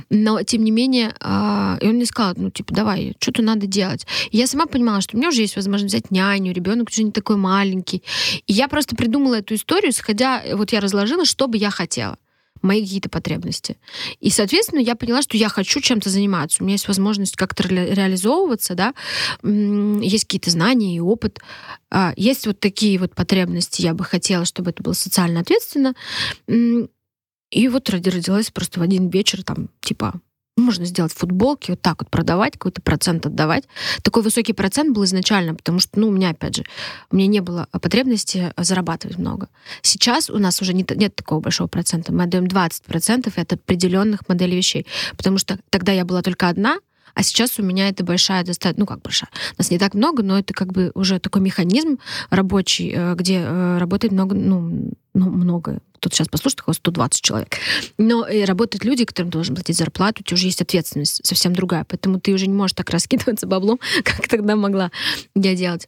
Но, 0.10 0.42
тем 0.44 0.64
не 0.64 0.72
менее, 0.72 1.14
э, 1.20 1.78
и 1.82 1.88
он 1.88 1.96
мне 1.96 2.06
сказал, 2.06 2.34
ну, 2.36 2.50
типа, 2.50 2.74
давай, 2.74 3.16
что-то 3.20 3.42
надо 3.42 3.68
делать. 3.68 4.06
И 4.32 4.38
я 4.38 4.48
сама 4.48 4.66
понимала, 4.66 5.02
что 5.02 5.16
у 5.16 5.20
меня 5.20 5.30
уже 5.30 5.42
есть 5.42 5.56
возможность 5.56 5.94
взять 5.94 6.12
няню, 6.12 6.54
ребенок 6.54 6.90
уже 6.90 7.04
не 7.04 7.12
такой 7.12 7.38
маленький. 7.38 8.04
И 8.48 8.54
я 8.54 8.68
просто 8.68 8.96
придумала 8.96 9.36
эту 9.36 9.56
историю, 9.56 9.94
сходя, 9.94 10.42
вот 10.54 10.72
я 10.72 10.80
разложила, 10.80 11.26
что 11.26 11.48
бы 11.48 11.58
я 11.58 11.70
хотела 11.70 12.18
мои 12.64 12.82
какие-то 12.82 13.10
потребности. 13.10 13.78
И, 14.20 14.30
соответственно, 14.30 14.80
я 14.80 14.96
поняла, 14.96 15.22
что 15.22 15.38
я 15.38 15.50
хочу 15.50 15.82
чем-то 15.82 16.10
заниматься. 16.10 16.62
У 16.62 16.66
меня 16.66 16.74
есть 16.74 16.88
возможность 16.88 17.36
как-то 17.36 17.64
ре- 17.68 17.94
реализовываться, 17.94 18.76
да, 18.76 18.94
есть 19.44 20.26
какие-то 20.26 20.50
знания 20.50 20.96
и 20.96 21.00
опыт. 21.00 21.40
А, 21.92 22.14
есть 22.16 22.48
вот 22.48 22.60
такие 22.60 22.98
вот 22.98 23.14
потребности. 23.14 23.82
Я 23.82 23.94
бы 23.94 24.04
хотела, 24.04 24.46
чтобы 24.46 24.72
это 24.72 24.82
было 24.82 24.94
социально 24.94 25.42
ответственно. 25.42 25.94
И 26.48 27.68
вот 27.68 27.90
родилась 27.90 28.50
просто 28.50 28.80
в 28.80 28.84
один 28.84 29.10
вечер, 29.10 29.44
там, 29.44 29.70
типа, 29.82 30.20
можно 30.56 30.86
сделать 30.86 31.14
футболки, 31.14 31.72
вот 31.72 31.82
так 31.82 32.02
вот 32.02 32.10
продавать, 32.10 32.54
какой-то 32.54 32.82
процент 32.82 33.26
отдавать. 33.26 33.64
Такой 34.04 34.24
высокий 34.24 34.54
процент 34.54 34.94
был 34.96 35.04
изначально, 35.06 35.56
потому 35.56 35.80
что, 35.80 36.00
ну, 36.00 36.08
у 36.10 36.12
меня, 36.12 36.30
опять 36.30 36.56
же, 36.56 36.64
у 37.12 37.16
меня 37.16 37.28
не 37.28 37.40
было 37.42 37.68
потребности 37.72 38.54
зарабатывать 38.58 39.18
много. 39.18 39.50
Сейчас 39.82 40.30
у 40.30 40.38
нас 40.38 40.62
уже 40.62 40.74
нет, 40.74 40.96
нет 40.96 41.16
такого 41.16 41.40
большого 41.40 41.68
процента. 41.68 42.14
Мы 42.14 42.24
отдаем 42.24 42.46
20% 42.46 43.32
от 43.36 43.54
определенных 43.54 44.28
моделей 44.28 44.58
вещей. 44.58 44.86
Потому 45.18 45.38
что 45.38 45.60
тогда 45.70 45.92
я 45.92 46.06
была 46.06 46.22
только 46.22 46.48
одна, 46.50 46.78
а 47.14 47.24
сейчас 47.24 47.60
у 47.60 47.64
меня 47.64 47.90
это 47.90 48.04
большая 48.04 48.44
достаточно, 48.44 48.82
ну 48.82 48.86
как 48.86 49.02
большая, 49.02 49.30
нас 49.58 49.72
не 49.72 49.80
так 49.80 49.94
много, 49.94 50.24
но 50.24 50.40
это 50.40 50.54
как 50.54 50.72
бы 50.72 50.92
уже 50.96 51.20
такой 51.20 51.42
механизм 51.42 52.00
рабочий, 52.30 52.92
э, 52.96 53.16
где 53.16 53.40
э, 53.40 53.78
работает 53.78 54.14
много, 54.14 54.36
ну, 54.36 54.92
ну 55.14 55.30
много, 55.30 55.80
тут 56.00 56.14
сейчас 56.14 56.28
послушает, 56.28 56.62
около 56.62 56.74
120 56.74 57.22
человек. 57.22 57.58
Но 57.98 58.28
и 58.28 58.44
работают 58.44 58.84
люди, 58.84 59.06
которым 59.06 59.30
должен 59.30 59.56
платить 59.56 59.78
зарплату, 59.78 60.22
у 60.22 60.24
тебя 60.24 60.36
уже 60.36 60.48
есть 60.48 60.62
ответственность 60.62 61.26
совсем 61.26 61.54
другая, 61.54 61.86
поэтому 61.88 62.20
ты 62.20 62.34
уже 62.34 62.48
не 62.48 62.54
можешь 62.54 62.76
так 62.76 62.90
раскидываться 62.92 63.48
баблом, 63.48 63.80
как 64.04 64.28
тогда 64.28 64.56
могла 64.56 64.92
я 65.36 65.56
делать. 65.56 65.88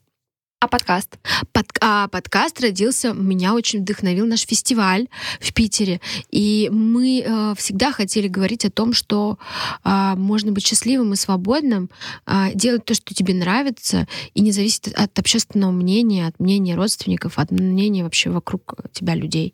А 0.62 0.70
подкаст? 0.70 1.20
Под, 1.52 1.66
а 1.82 2.08
подкаст 2.08 2.62
родился, 2.62 3.14
меня 3.14 3.54
очень 3.54 3.82
вдохновил 3.82 4.26
наш 4.26 4.46
фестиваль 4.46 5.08
в 5.42 5.54
Питере. 5.54 6.00
И 6.32 6.70
мы 6.72 7.24
э, 7.26 7.54
всегда 7.58 7.92
хотели 7.92 8.30
говорить 8.30 8.64
о 8.64 8.72
том, 8.72 8.94
что 8.94 9.38
э, 9.84 10.14
можно 10.16 10.54
быть 10.54 10.66
счастливым 10.66 11.12
и 11.12 11.18
свободным, 11.18 11.90
э, 12.26 12.54
делать 12.56 12.86
то, 12.86 12.94
что 12.94 13.14
тебе 13.14 13.34
нравится, 13.34 14.08
и 14.34 14.42
не 14.42 14.54
зависит 14.54 14.88
от 14.96 15.20
общественного 15.20 15.72
мнения, 15.72 16.26
от 16.26 16.40
мнения 16.40 16.76
родственников, 16.76 17.38
от 17.38 17.52
мнения 17.52 18.04
вообще 18.04 18.30
вокруг 18.30 18.76
тебя 18.94 19.14
людей. 19.14 19.54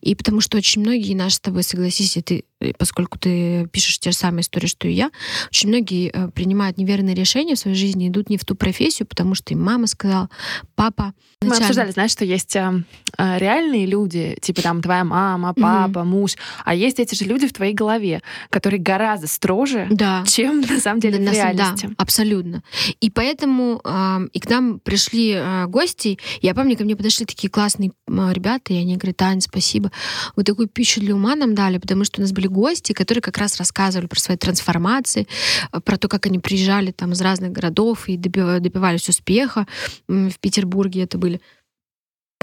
И 0.00 0.14
потому 0.14 0.40
что 0.40 0.58
очень 0.58 0.80
многие 0.80 1.14
наши 1.14 1.36
с 1.36 1.40
тобой, 1.40 1.64
согласись, 1.64 2.16
и 2.16 2.22
ты 2.22 2.44
поскольку 2.78 3.18
ты 3.18 3.68
пишешь 3.68 3.98
те 3.98 4.10
же 4.10 4.16
самые 4.16 4.40
истории, 4.40 4.66
что 4.66 4.88
и 4.88 4.92
я, 4.92 5.10
очень 5.48 5.68
многие 5.68 6.10
э, 6.12 6.28
принимают 6.30 6.78
неверные 6.78 7.14
решения 7.14 7.54
в 7.54 7.58
своей 7.58 7.76
жизни, 7.76 8.08
идут 8.08 8.30
не 8.30 8.38
в 8.38 8.44
ту 8.44 8.54
профессию, 8.54 9.06
потому 9.06 9.34
что 9.34 9.52
им 9.52 9.62
мама 9.62 9.86
сказала, 9.86 10.30
папа. 10.74 11.12
Мы 11.42 11.54
обсуждали, 11.54 11.90
знаешь, 11.90 12.12
что 12.12 12.24
есть 12.24 12.56
э, 12.56 12.82
э, 13.18 13.38
реальные 13.38 13.86
люди, 13.86 14.38
типа 14.40 14.62
там 14.62 14.80
твоя 14.80 15.04
мама, 15.04 15.52
папа, 15.54 15.98
mm-hmm. 16.00 16.04
муж, 16.04 16.36
а 16.64 16.74
есть 16.74 16.98
эти 16.98 17.14
же 17.14 17.24
люди 17.24 17.46
в 17.46 17.52
твоей 17.52 17.74
голове, 17.74 18.22
которые 18.50 18.80
гораздо 18.80 19.26
строже, 19.26 19.86
да. 19.90 20.24
чем 20.26 20.62
на 20.62 20.80
самом 20.80 21.00
деле 21.00 21.18
да, 21.18 21.30
в 21.30 21.34
реальности. 21.34 21.86
Да, 21.86 21.94
абсолютно. 21.98 22.62
И 23.00 23.10
поэтому 23.10 23.80
э, 23.84 24.28
и 24.32 24.40
к 24.40 24.48
нам 24.48 24.80
пришли 24.80 25.32
э, 25.32 25.66
гости, 25.66 26.18
я 26.40 26.54
помню, 26.54 26.76
ко 26.76 26.84
мне 26.84 26.96
подошли 26.96 27.26
такие 27.26 27.50
классные 27.50 27.90
э, 28.08 28.32
ребята, 28.32 28.72
и 28.72 28.78
они 28.78 28.96
говорят, 28.96 29.18
Таня, 29.18 29.40
спасибо, 29.40 29.92
вы 30.36 30.42
такую 30.42 30.68
пищу 30.68 31.00
для 31.00 31.14
ума 31.14 31.34
нам 31.36 31.54
дали, 31.54 31.78
потому 31.78 32.04
что 32.04 32.20
у 32.20 32.22
нас 32.22 32.32
были 32.32 32.46
были 32.46 32.52
гости, 32.56 32.92
которые 32.92 33.22
как 33.22 33.38
раз 33.38 33.58
рассказывали 33.58 34.06
про 34.06 34.18
свои 34.18 34.36
трансформации, 34.36 35.26
э, 35.72 35.80
про 35.80 35.96
то, 35.98 36.08
как 36.08 36.26
они 36.26 36.38
приезжали 36.38 36.90
там 36.90 37.12
из 37.12 37.20
разных 37.20 37.52
городов 37.52 38.08
и 38.08 38.16
добивались 38.16 39.08
успеха. 39.08 39.66
В 40.08 40.38
Петербурге 40.40 41.02
это 41.02 41.18
были 41.18 41.40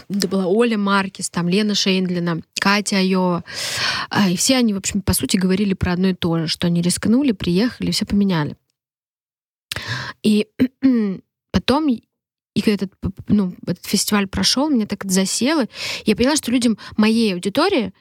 это 0.10 0.28
была 0.28 0.48
Оля 0.48 0.78
Маркис, 0.78 1.30
там 1.30 1.48
Лена 1.48 1.76
Шейндлина, 1.76 2.40
Катя 2.60 2.98
Айова. 2.98 3.44
А, 4.10 4.30
и 4.30 4.36
все 4.36 4.58
они, 4.58 4.74
в 4.74 4.78
общем, 4.78 5.02
по 5.02 5.14
сути, 5.14 5.38
говорили 5.38 5.74
про 5.74 5.94
одно 5.94 6.08
и 6.08 6.14
то 6.14 6.40
же, 6.40 6.48
что 6.48 6.68
они 6.68 6.82
рискнули, 6.82 7.32
приехали, 7.32 7.92
все 7.92 8.06
поменяли. 8.06 8.58
И 10.24 10.48
потом 11.52 11.90
и 12.56 12.62
когда 12.62 12.86
этот, 12.86 12.94
ну, 13.28 13.56
этот 13.66 13.86
фестиваль 13.86 14.28
прошел, 14.28 14.70
меня 14.70 14.86
так 14.86 15.06
это 15.06 15.14
засело. 15.14 15.66
Я 16.06 16.16
поняла, 16.16 16.36
что 16.36 16.52
людям 16.52 16.78
моей 16.98 17.34
аудитории 17.34 17.94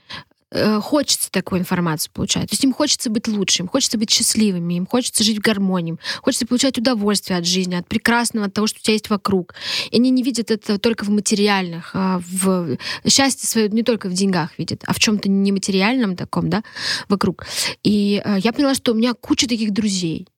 Э, 0.54 0.80
хочется 0.80 1.30
такую 1.30 1.60
информацию 1.60 2.12
получать. 2.12 2.50
То 2.50 2.54
есть 2.54 2.64
им 2.64 2.74
хочется 2.74 3.08
быть 3.08 3.26
лучше, 3.26 3.62
им 3.62 3.68
хочется 3.68 3.96
быть 3.96 4.10
счастливыми, 4.10 4.74
им 4.74 4.86
хочется 4.86 5.24
жить 5.24 5.38
в 5.38 5.40
гармонии, 5.40 5.96
хочется 6.20 6.46
получать 6.46 6.76
удовольствие 6.76 7.38
от 7.38 7.46
жизни, 7.46 7.74
от 7.74 7.88
прекрасного, 7.88 8.46
от 8.46 8.52
того, 8.52 8.66
что 8.66 8.78
у 8.78 8.82
тебя 8.82 8.92
есть 8.92 9.08
вокруг. 9.08 9.54
И 9.90 9.96
они 9.96 10.10
не 10.10 10.22
видят 10.22 10.50
это 10.50 10.78
только 10.78 11.04
в 11.04 11.08
материальных, 11.08 11.92
а 11.94 12.20
в 12.22 12.76
счастье 13.06 13.48
свое 13.48 13.68
не 13.70 13.82
только 13.82 14.08
в 14.08 14.12
деньгах 14.12 14.58
видят, 14.58 14.82
а 14.86 14.92
в 14.92 14.98
чем-то 14.98 15.30
нематериальном 15.30 16.16
таком, 16.16 16.50
да, 16.50 16.62
вокруг. 17.08 17.46
И 17.82 18.20
э, 18.22 18.36
я 18.40 18.52
поняла, 18.52 18.74
что 18.74 18.92
у 18.92 18.94
меня 18.94 19.14
куча 19.14 19.48
таких 19.48 19.72
друзей. 19.72 20.28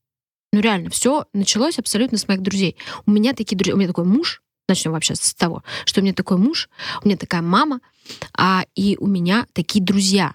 Ну 0.53 0.61
реально, 0.61 0.91
все 0.91 1.27
началось 1.33 1.81
абсолютно 1.81 2.19
с 2.19 2.29
моих 2.29 2.41
друзей. 2.41 2.77
У 3.07 3.11
меня 3.11 3.33
такие 3.33 3.57
друзья, 3.57 3.75
у 3.75 3.79
меня 3.79 3.89
такой 3.89 4.05
муж, 4.05 4.43
начнем 4.69 4.93
вообще 4.93 5.17
с 5.17 5.35
того, 5.35 5.65
что 5.85 6.01
у 6.01 6.05
меня 6.05 6.15
такой 6.15 6.37
муж, 6.37 6.69
у 7.03 7.09
меня 7.09 7.17
такая 7.17 7.43
мама, 7.43 7.81
а, 8.37 8.65
и 8.75 8.97
у 8.99 9.07
меня 9.07 9.47
такие 9.53 9.85
друзья. 9.85 10.35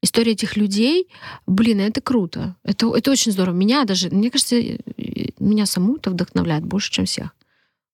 История 0.00 0.32
этих 0.32 0.56
людей, 0.56 1.08
блин, 1.46 1.80
это 1.80 2.00
круто. 2.00 2.56
Это, 2.62 2.94
это 2.96 3.10
очень 3.10 3.32
здорово. 3.32 3.54
Меня 3.54 3.84
даже, 3.84 4.10
мне 4.10 4.30
кажется, 4.30 4.56
меня 5.38 5.66
саму 5.66 5.96
это 5.96 6.10
вдохновляет 6.10 6.64
больше, 6.64 6.92
чем 6.92 7.04
всех. 7.04 7.34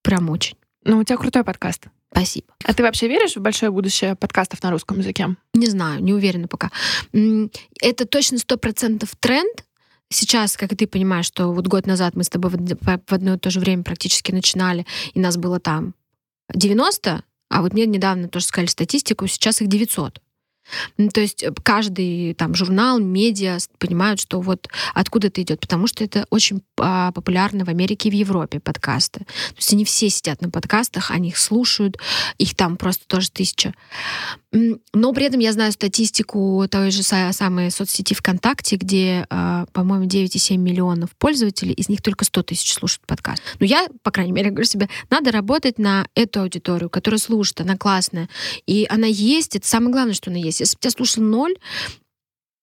Прям 0.02 0.28
очень. 0.28 0.56
Ну, 0.84 0.98
у 0.98 1.04
тебя 1.04 1.16
крутой 1.16 1.44
подкаст. 1.44 1.86
Спасибо. 2.12 2.46
А 2.62 2.74
ты 2.74 2.82
вообще 2.82 3.08
веришь 3.08 3.36
в 3.36 3.40
большое 3.40 3.72
будущее 3.72 4.14
подкастов 4.14 4.62
на 4.62 4.70
русском 4.70 4.98
языке? 4.98 5.34
Не 5.54 5.66
знаю, 5.66 6.02
не 6.02 6.12
уверена 6.12 6.46
пока. 6.46 6.70
Это 7.12 8.04
точно 8.06 8.38
сто 8.38 8.58
процентов 8.58 9.16
тренд, 9.18 9.64
сейчас, 10.10 10.56
как 10.56 10.76
ты 10.76 10.86
понимаешь, 10.86 11.26
что 11.26 11.52
вот 11.52 11.66
год 11.66 11.86
назад 11.86 12.14
мы 12.14 12.24
с 12.24 12.28
тобой 12.28 12.52
в 12.52 13.12
одно 13.12 13.34
и 13.34 13.38
то 13.38 13.50
же 13.50 13.60
время 13.60 13.82
практически 13.82 14.32
начинали, 14.32 14.86
и 15.12 15.20
нас 15.20 15.36
было 15.36 15.58
там 15.58 15.94
90, 16.52 17.24
а 17.54 17.62
вот 17.62 17.72
мне 17.72 17.86
недавно 17.86 18.26
тоже 18.26 18.46
сказали 18.46 18.66
статистику, 18.66 19.28
сейчас 19.28 19.62
их 19.62 19.68
900. 19.68 20.20
Ну, 20.96 21.08
то 21.08 21.20
есть 21.20 21.44
э, 21.44 21.52
каждый 21.62 22.34
там 22.34 22.52
журнал, 22.56 22.98
медиа 22.98 23.58
понимают, 23.78 24.20
что 24.20 24.40
вот 24.40 24.68
откуда 24.92 25.28
это 25.28 25.40
идет, 25.40 25.60
потому 25.60 25.86
что 25.86 26.02
это 26.02 26.26
очень 26.30 26.62
а, 26.78 27.12
популярно 27.12 27.64
в 27.64 27.68
Америке 27.68 28.08
и 28.08 28.10
в 28.10 28.14
Европе 28.14 28.58
подкасты. 28.58 29.20
То 29.20 29.56
есть 29.56 29.72
они 29.72 29.84
все 29.84 30.10
сидят 30.10 30.40
на 30.40 30.50
подкастах, 30.50 31.12
они 31.12 31.28
их 31.28 31.38
слушают, 31.38 31.98
их 32.38 32.56
там 32.56 32.76
просто 32.76 33.06
тоже 33.06 33.30
тысяча. 33.30 33.72
Но 34.54 35.12
при 35.12 35.24
этом 35.24 35.40
я 35.40 35.52
знаю 35.52 35.72
статистику 35.72 36.64
той 36.70 36.92
же 36.92 37.02
самой 37.02 37.72
соцсети 37.72 38.14
ВКонтакте, 38.14 38.76
где, 38.76 39.26
а, 39.28 39.66
по-моему, 39.72 40.04
9,7 40.04 40.56
миллионов 40.58 41.10
пользователей, 41.16 41.72
из 41.72 41.88
них 41.88 42.00
только 42.02 42.24
100 42.24 42.42
тысяч 42.44 42.72
слушают 42.72 43.04
подкаст. 43.04 43.42
Но 43.58 43.66
я, 43.66 43.88
по 44.02 44.12
крайней 44.12 44.30
мере, 44.30 44.50
говорю 44.50 44.66
себе, 44.66 44.88
надо 45.10 45.32
работать 45.32 45.78
на 45.78 46.06
эту 46.14 46.42
аудиторию, 46.42 46.88
которая 46.88 47.18
слушает, 47.18 47.62
она 47.62 47.76
классная. 47.76 48.28
И 48.66 48.86
она 48.88 49.08
есть, 49.08 49.56
это 49.56 49.66
самое 49.66 49.90
главное, 49.90 50.14
что 50.14 50.30
она 50.30 50.38
есть. 50.38 50.60
Если 50.60 50.76
бы 50.76 50.80
тебя 50.80 50.90
слушал 50.90 51.24
ноль, 51.24 51.56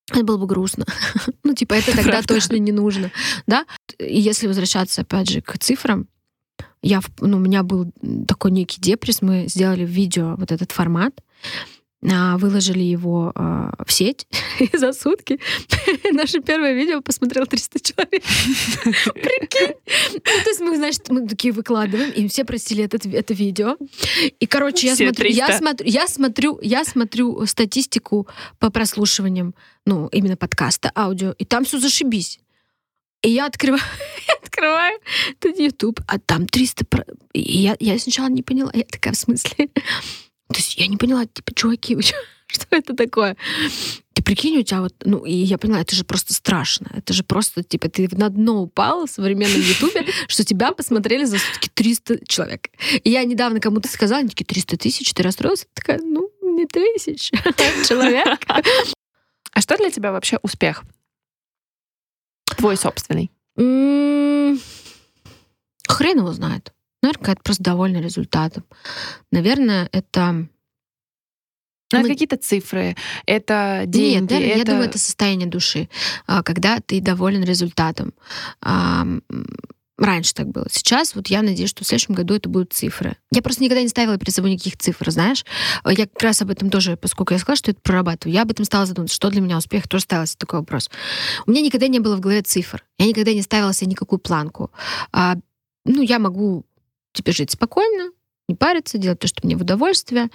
это 0.10 0.24
было 0.24 0.38
бы 0.38 0.48
грустно. 0.48 0.86
ну, 1.44 1.54
типа, 1.54 1.74
это 1.74 1.94
тогда 1.94 2.22
точно 2.22 2.56
не 2.56 2.72
нужно. 2.72 3.12
Да? 3.48 3.66
И 4.00 4.18
если 4.18 4.48
возвращаться, 4.48 5.02
опять 5.02 5.30
же, 5.30 5.42
к 5.42 5.58
цифрам, 5.58 6.08
я, 6.82 7.02
ну, 7.20 7.38
у 7.38 7.40
меня 7.40 7.64
был 7.64 7.92
такой 8.28 8.52
некий 8.52 8.80
депресс, 8.80 9.22
мы 9.22 9.48
сделали 9.48 9.86
видео, 9.86 10.36
вот 10.38 10.52
этот 10.52 10.72
формат, 10.72 11.14
выложили 12.02 12.84
его 12.84 13.32
а, 13.36 13.74
в 13.86 13.92
сеть 13.92 14.26
за 14.74 14.92
сутки 14.92 15.40
наше 16.12 16.42
первое 16.42 16.74
видео 16.74 17.02
посмотрел 17.02 17.46
300 17.46 17.80
человек. 17.80 18.24
Прикинь. 19.14 19.76
Ну, 20.14 20.20
то 20.20 20.50
есть 20.50 20.60
мы, 20.62 20.76
значит, 20.78 21.10
мы 21.10 21.28
такие 21.28 21.54
выкладываем, 21.54 22.12
и 22.12 22.28
все 22.28 22.44
просили 22.44 22.84
это, 22.84 22.98
это 23.10 23.34
видео. 23.34 23.78
И, 24.40 24.48
короче, 24.48 24.88
я 24.88 24.96
смотрю, 24.96 25.30
я 25.30 25.58
смотрю, 25.58 25.88
я 25.88 26.08
смотрю, 26.08 26.60
я 26.62 26.84
смотрю 26.86 27.46
статистику 27.46 28.28
по 28.60 28.72
прослушиваниям, 28.72 29.54
ну, 29.86 30.08
именно 30.08 30.38
подкаста, 30.38 30.92
аудио, 30.96 31.34
и 31.38 31.46
там 31.46 31.66
все 31.66 31.80
зашибись. 31.80 32.40
И 33.22 33.30
я 33.30 33.46
открываю, 33.46 33.84
открываю 34.44 35.00
тут 35.40 35.60
YouTube, 35.60 36.00
а 36.08 36.18
там 36.20 36.48
300... 36.48 36.86
И 37.34 37.60
я, 37.60 37.76
я 37.80 38.00
сначала 38.00 38.28
не 38.28 38.42
поняла. 38.42 38.72
Я 38.74 38.84
такая, 38.84 39.14
в 39.14 39.18
смысле? 39.18 39.70
То 40.52 40.58
есть 40.60 40.78
я 40.78 40.88
не 40.88 40.98
поняла, 40.98 41.26
типа, 41.26 41.54
чуваки, 41.54 41.98
что 42.48 42.66
это 42.72 42.96
такое? 42.96 43.38
Ты 44.14 44.24
прикинь, 44.24 44.58
у 44.58 44.64
тебя 44.64 44.82
вот, 44.82 44.94
ну, 45.06 45.26
и 45.26 45.34
я 45.34 45.58
поняла, 45.58 45.82
это 45.82 45.96
же 45.96 46.04
просто 46.04 46.34
страшно. 46.34 46.92
Это 46.94 47.14
же 47.14 47.24
просто, 47.24 47.64
типа, 47.64 47.90
ты 47.90 48.10
на 48.12 48.30
дно 48.30 48.64
упал 48.64 49.06
в 49.06 49.10
современном 49.10 49.62
Ютубе, 49.62 50.06
что 50.28 50.44
тебя 50.44 50.72
посмотрели 50.74 51.24
за 51.24 51.40
сутки 51.40 51.70
300 51.74 52.26
человек. 52.28 52.70
И 53.04 53.10
я 53.10 53.24
недавно 53.24 53.60
кому-то 53.60 53.88
сказала, 53.88 54.20
они 54.20 54.30
такие, 54.30 54.46
300 54.46 54.78
тысяч, 54.78 55.14
ты 55.14 55.24
расстроился? 55.24 55.66
Такая, 55.74 56.00
ну, 56.00 56.30
не 56.42 56.66
тысяч, 56.66 57.32
человек. 57.88 58.40
А 59.54 59.62
что 59.62 59.78
для 59.78 59.92
тебя 59.92 60.12
вообще 60.12 60.40
успех? 60.44 60.84
Твой 62.58 62.76
собственный. 62.78 63.32
Хрен 63.56 64.58
его 66.18 66.34
знает. 66.34 66.74
Наверное, 67.02 67.34
это 67.34 67.42
просто 67.44 67.64
довольна 67.64 67.98
результатом. 67.98 68.64
Наверное, 69.32 69.90
это 69.92 70.48
ну, 71.92 72.00
это 72.00 72.08
какие-то 72.08 72.38
цифры, 72.38 72.96
это 73.26 73.84
деньги. 73.86 74.16
Нет, 74.16 74.26
да, 74.28 74.40
это... 74.40 74.58
я 74.60 74.66
думаю, 74.66 74.86
это 74.86 74.98
состояние 74.98 75.48
души, 75.48 75.90
а, 76.26 76.42
когда 76.42 76.80
ты 76.80 77.02
доволен 77.02 77.44
результатом. 77.44 78.14
Раньше 79.98 80.34
так 80.34 80.48
было. 80.48 80.66
Сейчас 80.72 81.14
вот 81.14 81.28
я 81.28 81.44
надеюсь, 81.44 81.70
что 81.70 81.84
в 81.84 81.88
следующем 81.88 82.16
году 82.16 82.34
это 82.34 82.50
будут 82.50 82.74
цифры. 82.74 83.18
Я 83.32 83.44
просто 83.44 83.64
никогда 83.64 83.84
не 83.84 83.88
ставила 83.88 84.18
перед 84.18 84.34
собой 84.34 84.52
никаких 84.52 84.78
цифр, 84.78 85.12
знаешь. 85.12 85.46
Я 85.86 86.08
как 86.08 86.24
раз 86.24 86.42
об 86.42 86.50
этом 86.50 86.72
тоже, 86.72 86.98
поскольку 86.98 87.34
я 87.34 87.40
сказала, 87.40 87.58
что 87.58 87.70
это 87.70 87.82
прорабатываю, 87.82 88.34
я 88.34 88.42
об 88.42 88.50
этом 88.50 88.66
стала 88.66 88.88
задумываться, 88.88 89.16
что 89.16 89.30
для 89.30 89.42
меня 89.42 89.58
успех, 89.58 89.88
тоже 89.88 90.06
ставила 90.06 90.26
себе 90.26 90.40
такой 90.40 90.62
вопрос. 90.62 90.90
У 91.46 91.52
меня 91.52 91.62
никогда 91.62 91.88
не 91.88 92.00
было 92.00 92.16
в 92.16 92.20
голове 92.20 92.42
цифр. 92.42 92.84
Я 92.98 93.06
никогда 93.06 93.32
не 93.32 93.44
ставила 93.44 93.74
себе 93.74 93.92
никакую 93.92 94.18
планку. 94.18 94.72
А, 95.12 95.36
ну, 95.86 96.02
я 96.02 96.18
могу 96.18 96.66
теперь 97.14 97.36
жить 97.36 97.52
спокойно, 97.52 98.12
не 98.48 98.56
париться, 98.56 98.98
делать 98.98 99.20
то, 99.20 99.28
что 99.28 99.42
мне 99.44 99.56
в 99.56 99.62
удовольствие. 99.62 100.30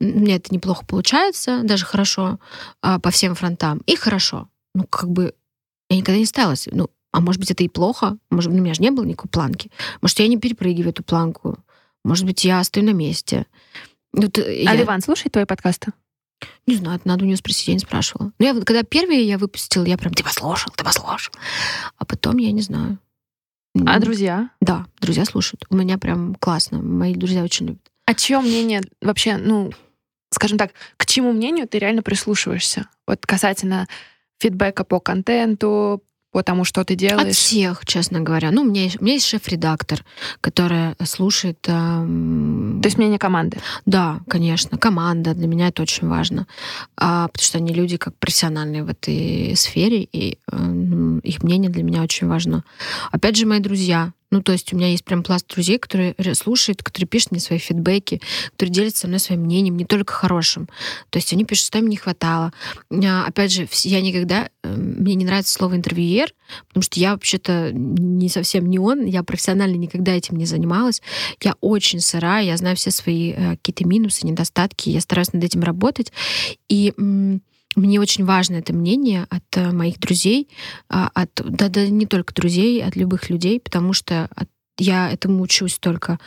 Мне 0.00 0.36
это 0.36 0.52
неплохо 0.52 0.84
получается, 0.84 1.60
даже 1.62 1.84
хорошо 1.84 2.38
а, 2.82 2.98
по 2.98 3.10
всем 3.10 3.34
фронтам. 3.34 3.80
И 3.86 3.96
хорошо. 3.96 4.48
Ну, 4.74 4.84
как 4.84 5.08
бы 5.08 5.34
я 5.88 5.96
никогда 5.96 6.18
не 6.18 6.26
ставила. 6.26 6.54
Ну, 6.72 6.90
а 7.12 7.20
может 7.20 7.40
быть, 7.40 7.50
это 7.50 7.64
и 7.64 7.68
плохо. 7.68 8.16
Может, 8.30 8.52
у 8.52 8.54
меня 8.54 8.74
же 8.74 8.82
не 8.82 8.90
было 8.90 9.04
никакой 9.04 9.30
планки. 9.30 9.70
Может, 10.00 10.18
я 10.18 10.28
не 10.28 10.38
перепрыгиваю 10.38 10.90
эту 10.90 11.02
планку. 11.02 11.58
Может 12.04 12.24
быть, 12.26 12.44
я 12.44 12.62
стою 12.64 12.86
на 12.86 12.92
месте. 12.92 13.46
Вот, 14.12 14.38
а 14.38 14.50
я... 14.50 14.74
Ливан 14.74 15.00
слушает 15.00 15.32
твои 15.32 15.44
подкасты? 15.44 15.92
Не 16.66 16.76
знаю, 16.76 16.96
это 16.96 17.06
надо 17.06 17.24
у 17.24 17.26
него 17.26 17.36
спросить, 17.36 17.68
я 17.68 17.74
не 17.74 17.80
спрашивала. 17.80 18.32
Но 18.38 18.46
я, 18.46 18.54
когда 18.54 18.82
первые 18.82 19.22
я 19.24 19.38
выпустила, 19.38 19.84
я 19.84 19.98
прям, 19.98 20.14
ты 20.14 20.24
послушал, 20.24 20.72
ты 20.74 20.84
послушал. 20.84 21.34
А 21.98 22.04
потом 22.04 22.38
я 22.38 22.50
не 22.52 22.62
знаю. 22.62 22.98
А 23.86 23.98
друзья? 24.00 24.50
Да, 24.60 24.86
друзья 25.00 25.24
слушают. 25.24 25.64
У 25.70 25.76
меня 25.76 25.98
прям 25.98 26.34
классно. 26.34 26.82
Мои 26.82 27.14
друзья 27.14 27.44
очень 27.44 27.66
любят. 27.66 27.90
А 28.06 28.14
чье 28.14 28.40
мнение 28.40 28.82
вообще, 29.00 29.36
ну, 29.36 29.70
скажем 30.30 30.58
так, 30.58 30.72
к 30.96 31.06
чему 31.06 31.32
мнению 31.32 31.68
ты 31.68 31.78
реально 31.78 32.02
прислушиваешься? 32.02 32.88
Вот 33.06 33.24
касательно 33.24 33.86
фидбэка 34.38 34.84
по 34.84 34.98
контенту, 34.98 36.02
по 36.32 36.42
тому, 36.42 36.64
что 36.64 36.84
ты 36.84 36.94
делаешь? 36.94 37.28
От 37.28 37.34
всех, 37.34 37.84
честно 37.86 38.20
говоря. 38.20 38.50
Ну, 38.50 38.62
у 38.62 38.64
меня, 38.64 38.88
у 38.98 39.04
меня 39.04 39.14
есть 39.14 39.26
шеф-редактор, 39.26 40.04
которая 40.40 40.96
слушает... 41.04 41.58
Эм... 41.66 42.80
То 42.82 42.86
есть 42.86 42.98
мнение 42.98 43.18
команды? 43.18 43.58
Да, 43.86 44.20
конечно. 44.28 44.78
Команда. 44.78 45.34
Для 45.34 45.46
меня 45.46 45.68
это 45.68 45.82
очень 45.82 46.08
важно. 46.08 46.46
А, 46.96 47.28
потому 47.28 47.44
что 47.44 47.58
они 47.58 47.72
люди 47.72 47.96
как 47.96 48.16
профессиональные 48.18 48.84
в 48.84 48.88
этой 48.88 49.54
сфере, 49.56 50.02
и 50.02 50.38
э, 50.50 51.18
их 51.22 51.42
мнение 51.42 51.70
для 51.70 51.82
меня 51.82 52.02
очень 52.02 52.28
важно. 52.28 52.64
Опять 53.10 53.36
же, 53.36 53.46
мои 53.46 53.60
друзья. 53.60 54.12
Ну, 54.30 54.42
то 54.42 54.52
есть 54.52 54.72
у 54.72 54.76
меня 54.76 54.88
есть 54.88 55.04
прям 55.04 55.22
пласт 55.22 55.46
друзей, 55.48 55.78
которые 55.78 56.14
слушают, 56.34 56.82
которые 56.82 57.08
пишут 57.08 57.32
мне 57.32 57.40
свои 57.40 57.58
фидбэки, 57.58 58.20
которые 58.52 58.72
делятся 58.72 59.00
со 59.00 59.08
мной 59.08 59.18
своим 59.18 59.42
мнением, 59.42 59.76
не 59.76 59.84
только 59.84 60.12
хорошим. 60.12 60.68
То 61.10 61.18
есть 61.18 61.32
они 61.32 61.44
пишут, 61.44 61.66
что 61.66 61.78
им 61.78 61.88
не 61.88 61.96
хватало. 61.96 62.52
А, 62.90 63.24
опять 63.26 63.52
же, 63.52 63.68
я 63.84 64.00
никогда... 64.00 64.48
Э, 64.62 64.74
мне 64.74 65.14
не 65.14 65.24
нравится 65.24 65.52
слово 65.52 65.74
«интервьюер», 65.74 66.32
потому 66.68 66.82
что 66.82 67.00
я 67.00 67.12
вообще-то 67.12 67.72
не 67.72 68.28
совсем 68.28 68.68
не 68.68 68.78
он, 68.78 69.04
я 69.04 69.22
профессионально 69.22 69.76
никогда 69.76 70.12
этим 70.12 70.36
не 70.36 70.46
занималась. 70.46 71.02
Я 71.42 71.54
очень 71.60 72.00
сырая, 72.00 72.44
я 72.44 72.56
знаю 72.56 72.76
все 72.76 72.90
свои 72.90 73.32
э, 73.32 73.56
какие-то 73.56 73.86
минусы, 73.86 74.26
недостатки, 74.26 74.90
я 74.90 75.00
стараюсь 75.00 75.32
над 75.32 75.42
этим 75.42 75.62
работать. 75.62 76.12
И 76.68 76.92
мне 77.76 78.00
очень 78.00 78.24
важно 78.24 78.56
это 78.56 78.72
мнение 78.72 79.26
от 79.30 79.44
э, 79.56 79.70
моих 79.70 80.00
друзей, 80.00 80.48
а, 80.88 81.10
от, 81.14 81.30
да, 81.34 81.68
да 81.68 81.86
не 81.86 82.06
только 82.06 82.34
друзей, 82.34 82.82
от 82.82 82.96
любых 82.96 83.30
людей, 83.30 83.60
потому 83.60 83.92
что 83.92 84.28
от, 84.34 84.48
я 84.76 85.10
этому 85.10 85.42
учусь 85.42 85.78
только. 85.78 86.18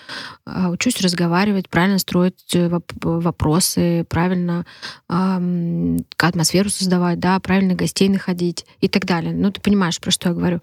А, 0.45 0.69
учусь 0.69 1.01
разговаривать, 1.01 1.69
правильно 1.69 1.99
строить 1.99 2.55
э, 2.55 2.69
вопросы, 3.01 4.05
правильно 4.07 4.65
э, 5.09 5.97
атмосферу 6.17 6.69
создавать, 6.69 7.19
да, 7.19 7.37
правильно 7.39 7.73
гостей 7.73 8.07
находить 8.07 8.65
и 8.79 8.87
так 8.87 9.05
далее. 9.05 9.33
Ну, 9.33 9.51
ты 9.51 9.59
понимаешь, 9.59 9.99
про 9.99 10.11
что 10.11 10.29
я 10.29 10.35
говорю. 10.35 10.61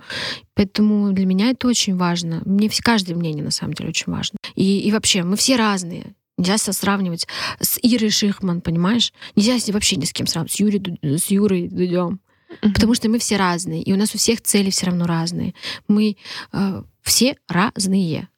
Поэтому 0.55 1.12
для 1.12 1.26
меня 1.26 1.51
это 1.51 1.68
очень 1.68 1.97
важно. 1.97 2.43
Мне 2.47 2.70
каждое 2.81 3.14
мнение, 3.14 3.45
на 3.45 3.51
самом 3.51 3.74
деле, 3.74 3.91
очень 3.91 4.12
важно. 4.12 4.39
И, 4.55 4.81
и 4.81 4.93
вообще, 4.93 5.24
мы 5.24 5.37
все 5.37 5.57
разные. 5.57 6.14
Нельзя 6.41 6.57
себя 6.57 6.72
сравнивать 6.72 7.28
с 7.61 7.78
Ирой 7.82 8.09
Шихман, 8.09 8.62
понимаешь? 8.62 9.12
Нельзя 9.36 9.59
себя 9.59 9.74
вообще 9.74 9.97
ни 9.97 10.07
с 10.07 10.12
кем 10.12 10.26
сравнивать. 10.26 10.53
С, 10.53 10.61
Юрий, 10.61 10.99
с 11.03 11.26
Юрой 11.26 11.68
Дудем. 11.68 12.18
Uh-huh. 12.49 12.72
Потому 12.72 12.95
что 12.95 13.11
мы 13.11 13.18
все 13.18 13.36
разные, 13.36 13.82
и 13.82 13.93
у 13.93 13.97
нас 13.97 14.14
у 14.14 14.18
всех 14.18 14.41
цели 14.41 14.70
все 14.70 14.86
равно 14.86 15.07
разные. 15.07 15.55
Мы 15.86 16.16
э, 16.53 16.82
все 17.03 17.36
разные. 17.47 18.28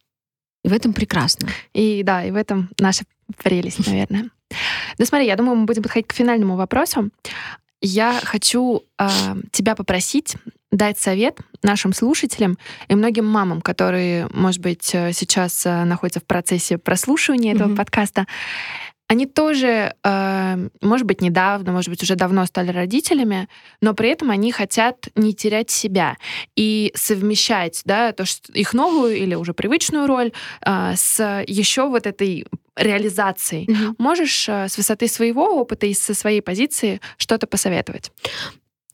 И 0.64 0.68
в 0.68 0.72
этом 0.72 0.92
прекрасно. 0.92 1.48
И 1.74 2.02
да, 2.02 2.24
и 2.24 2.32
в 2.32 2.36
этом 2.36 2.70
наша 2.80 3.04
прелесть, 3.40 3.86
наверное. 3.86 4.30
Ну 4.98 5.04
смотри, 5.04 5.28
я 5.28 5.36
думаю, 5.36 5.56
мы 5.56 5.64
будем 5.64 5.84
подходить 5.84 6.08
к 6.08 6.12
финальному 6.12 6.56
вопросу. 6.56 7.10
Я 7.84 8.20
хочу 8.22 8.84
э, 8.96 9.08
тебя 9.50 9.74
попросить 9.74 10.36
дать 10.70 10.98
совет 10.98 11.38
нашим 11.62 11.92
слушателям 11.92 12.56
и 12.88 12.94
многим 12.94 13.26
мамам, 13.26 13.60
которые, 13.60 14.28
может 14.32 14.60
быть, 14.60 14.94
э, 14.94 15.12
сейчас 15.12 15.66
э, 15.66 15.84
находятся 15.84 16.20
в 16.20 16.24
процессе 16.24 16.78
прослушивания 16.78 17.54
этого 17.54 17.70
mm-hmm. 17.70 17.76
подкаста. 17.76 18.26
Они 19.12 19.26
тоже, 19.26 19.94
э, 20.02 20.68
может 20.80 21.06
быть, 21.06 21.20
недавно, 21.20 21.72
может 21.72 21.90
быть, 21.90 22.02
уже 22.02 22.14
давно 22.14 22.46
стали 22.46 22.70
родителями, 22.70 23.46
но 23.82 23.92
при 23.92 24.08
этом 24.08 24.30
они 24.30 24.52
хотят 24.52 25.08
не 25.14 25.34
терять 25.34 25.70
себя 25.70 26.16
и 26.56 26.90
совмещать, 26.94 27.82
да, 27.84 28.12
то, 28.12 28.24
что 28.24 28.50
их 28.54 28.72
новую 28.72 29.18
или 29.18 29.34
уже 29.34 29.52
привычную 29.52 30.06
роль 30.06 30.32
с 30.64 31.44
еще 31.46 31.88
вот 31.88 32.06
этой 32.06 32.46
реализацией. 32.74 33.66
Mm-hmm. 33.66 33.94
Можешь 33.98 34.48
с 34.48 34.78
высоты 34.78 35.08
своего 35.08 35.60
опыта 35.60 35.84
и 35.84 35.92
со 35.92 36.14
своей 36.14 36.40
позиции 36.40 37.02
что-то 37.18 37.46
посоветовать? 37.46 38.12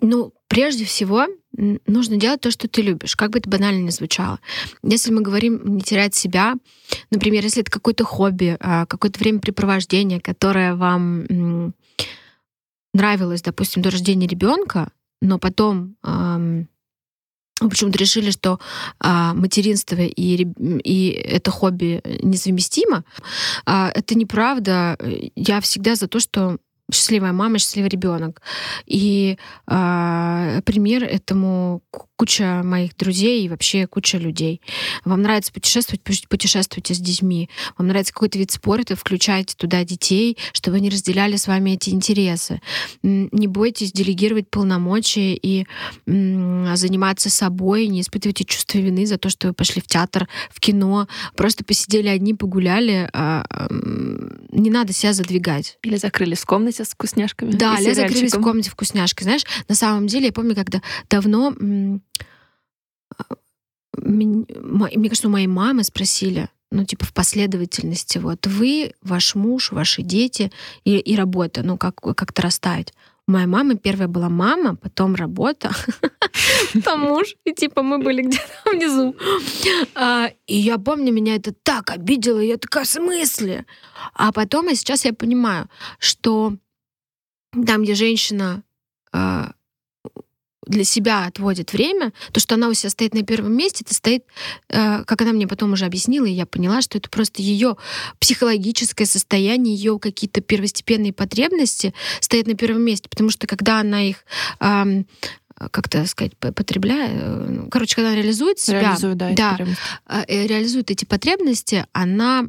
Ну, 0.01 0.33
прежде 0.47 0.85
всего, 0.85 1.27
нужно 1.53 2.17
делать 2.17 2.41
то, 2.41 2.51
что 2.51 2.69
ты 2.69 2.83
любишь, 2.83 3.17
как 3.17 3.31
бы 3.31 3.39
это 3.39 3.51
банально 3.51 3.83
ни 3.83 3.91
звучало. 3.91 4.39
Если 4.83 5.13
мы 5.13 5.23
говорим 5.23 5.77
не 5.77 5.81
терять 5.81 6.15
себя, 6.15 6.55
например, 7.11 7.43
если 7.43 7.63
это 7.63 7.71
какое-то 7.71 8.05
хобби, 8.05 8.57
а, 8.61 8.87
какое-то 8.87 9.19
времяпрепровождение, 9.19 10.21
которое 10.21 10.75
вам 10.75 11.75
нравилось, 12.95 13.43
допустим, 13.43 13.83
до 13.83 13.91
рождения 13.91 14.27
ребенка, 14.27 14.91
но 15.21 15.39
потом 15.39 15.97
почему-то 17.61 17.99
решили, 17.99 18.31
что 18.31 18.61
а, 19.01 19.35
материнство 19.35 19.97
и, 19.97 20.47
и 20.85 21.09
это 21.11 21.51
хобби 21.51 22.01
несовместимо. 22.23 23.05
А, 23.67 23.91
это 23.93 24.17
неправда. 24.17 24.97
Я 25.35 25.61
всегда 25.61 25.97
за 25.97 26.07
то, 26.07 26.21
что 26.21 26.59
счастливая 26.91 27.33
мама, 27.33 27.59
счастливый 27.59 27.91
ребенок. 27.91 28.41
И 28.87 29.37
э, 29.67 30.61
пример 30.65 31.05
этому 31.05 31.83
куча 32.17 32.63
моих 32.65 32.97
друзей 32.97 33.45
и 33.45 33.49
вообще 33.49 33.87
куча 33.87 34.19
людей. 34.19 34.61
Вам 35.05 35.23
нравится 35.23 35.53
путешествовать, 35.53 36.03
путешествуйте 36.03 36.95
с 36.95 36.99
детьми. 36.99 37.49
Вам 37.77 37.89
нравится 37.89 38.13
какой-то 38.13 38.39
вид 38.39 38.51
спорта, 38.51 38.97
включайте 38.97 39.55
туда 39.57 39.85
детей, 39.85 40.37
чтобы 40.53 40.79
они 40.79 40.91
разделяли 40.91 41.37
с 41.37 41.47
вами 41.47 41.73
эти 41.73 41.91
интересы. 41.91 42.61
Не 43.03 43.47
бойтесь 43.47 43.93
делегировать 43.93 44.51
полномочия 44.51 45.35
и 45.35 45.67
заниматься 46.07 47.31
собой, 47.31 47.87
не 47.87 48.01
испытывайте 48.01 48.45
чувство 48.45 48.79
вины 48.79 49.07
за 49.07 49.19
то, 49.19 49.29
что 49.29 49.49
вы 49.49 49.55
пошли 49.55 49.81
в 49.81 49.87
театр, 49.87 50.29
в 50.51 50.59
кино, 50.59 51.07
просто 51.37 51.65
посидели 51.65 52.09
одни, 52.09 52.35
погуляли. 52.35 53.09
А, 53.13 53.45
не 54.51 54.71
надо 54.71 54.93
себя 54.93 55.13
задвигать. 55.13 55.79
Или 55.83 55.97
закрылись 55.97 56.39
в 56.39 56.47
комнате 56.47 56.78
с 56.85 56.91
вкусняшками. 56.91 57.53
Да, 57.53 57.79
или 57.79 57.93
закрылись 57.93 58.35
в 58.35 58.43
комнате 58.43 58.71
вкусняшкой. 58.71 59.25
Знаешь, 59.25 59.45
на 59.69 59.75
самом 59.75 60.07
деле, 60.07 60.27
я 60.27 60.33
помню, 60.33 60.55
когда 60.55 60.83
давно 61.09 61.55
мне 64.01 65.09
кажется, 65.09 65.29
у 65.29 65.31
моей 65.31 65.47
мамы 65.47 65.83
спросили, 65.85 66.49
ну, 66.71 66.85
типа, 66.85 67.05
в 67.07 67.13
последовательности, 67.13 68.19
вот, 68.19 68.47
вы, 68.47 68.93
ваш 69.03 69.35
муж, 69.35 69.73
ваши 69.73 70.03
дети 70.03 70.53
и, 70.85 70.99
и 70.99 71.17
работа, 71.17 71.63
ну, 71.63 71.79
как, 71.79 72.01
как-то 72.01 72.43
расставить. 72.43 72.93
У 73.27 73.33
моей 73.33 73.47
мамы 73.47 73.77
первая 73.77 74.09
была 74.09 74.29
мама, 74.29 74.77
потом 74.77 75.15
работа, 75.15 75.71
потом 76.75 77.01
муж, 77.01 77.37
и 77.45 77.53
типа 77.53 77.83
мы 77.83 77.99
были 77.99 78.23
где-то 78.23 78.71
внизу. 78.73 79.15
А, 79.95 80.31
и 80.47 80.57
я 80.57 80.79
помню, 80.79 81.13
меня 81.13 81.37
это 81.37 81.53
так 81.53 81.91
обидело, 81.91 82.41
я 82.41 82.57
такая, 82.57 82.85
в 82.85 82.89
смысле? 82.89 83.67
А 84.15 84.33
потом, 84.33 84.71
и 84.71 84.75
сейчас 84.75 85.05
я 85.05 85.13
понимаю, 85.13 85.69
что 85.99 86.55
там, 87.67 87.83
где 87.83 87.95
женщина 87.95 88.63
а, 89.13 89.53
для 90.67 90.85
себя 90.85 91.27
отводит 91.27 91.73
время, 91.73 92.13
то, 92.33 92.41
что 92.41 92.55
она 92.55 92.69
у 92.69 92.75
себя 92.75 92.91
стоит 92.91 93.15
на 93.15 93.23
первом 93.23 93.57
месте, 93.57 93.85
это 93.85 93.95
стоит, 93.95 94.25
э, 94.69 95.03
как 95.05 95.23
она 95.23 95.33
мне 95.33 95.47
потом 95.47 95.73
уже 95.73 95.87
объяснила, 95.87 96.27
и 96.27 96.33
я 96.33 96.45
поняла, 96.45 96.83
что 96.83 96.99
это 96.99 97.09
просто 97.09 97.41
ее 97.41 97.77
психологическое 98.19 99.07
состояние, 99.07 99.75
ее 99.75 99.99
какие-то 99.99 100.43
первостепенные 100.43 101.15
потребности 101.15 101.95
стоят 102.21 102.47
на 102.47 102.55
первом 102.55 102.83
месте, 102.83 103.09
потому 103.09 103.31
что 103.31 103.47
когда 103.47 103.81
она 103.81 104.03
их 104.03 104.25
как-то 105.73 106.07
сказать, 106.07 106.37
потребляет, 106.37 107.13
э, 107.15 107.69
короче, 107.71 107.97
когда 107.97 108.11
она 108.11 108.17
реализует 108.17 108.59
себя, 108.59 108.81
реализует, 108.81 109.17
да, 109.17 109.33
да, 109.33 109.59
э, 110.29 110.47
реализует 110.47 110.91
эти 110.91 111.05
потребности, 111.05 111.85
она 111.93 112.45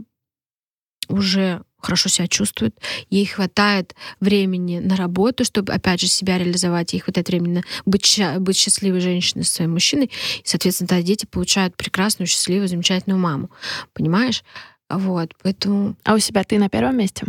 уже 1.08 1.64
хорошо 1.80 2.10
себя 2.10 2.28
чувствует, 2.28 2.76
ей 3.10 3.26
хватает 3.26 3.96
времени 4.20 4.80
на 4.80 4.96
работу, 4.96 5.46
чтобы, 5.46 5.74
опять 5.74 6.02
же, 6.02 6.08
себя 6.08 6.38
реализовать, 6.38 6.94
ей 6.94 7.00
хватает 7.00 7.28
времени 7.30 7.64
быть, 7.86 8.22
быть 8.40 8.58
счастливой 8.58 9.00
женщиной 9.00 9.44
со 9.44 9.54
своим 9.54 9.72
мужчиной, 9.74 10.06
и, 10.06 10.48
соответственно, 10.48 10.88
тогда 10.88 11.04
дети 11.04 11.26
получают 11.26 11.76
прекрасную, 11.76 12.28
счастливую, 12.28 12.68
замечательную 12.68 13.20
маму. 13.20 13.50
Понимаешь? 13.94 14.44
Вот, 14.90 15.34
поэтому... 15.42 15.96
А 16.04 16.16
у 16.16 16.20
себя 16.20 16.44
ты 16.44 16.58
на 16.58 16.70
первом 16.70 16.98
месте? 16.98 17.26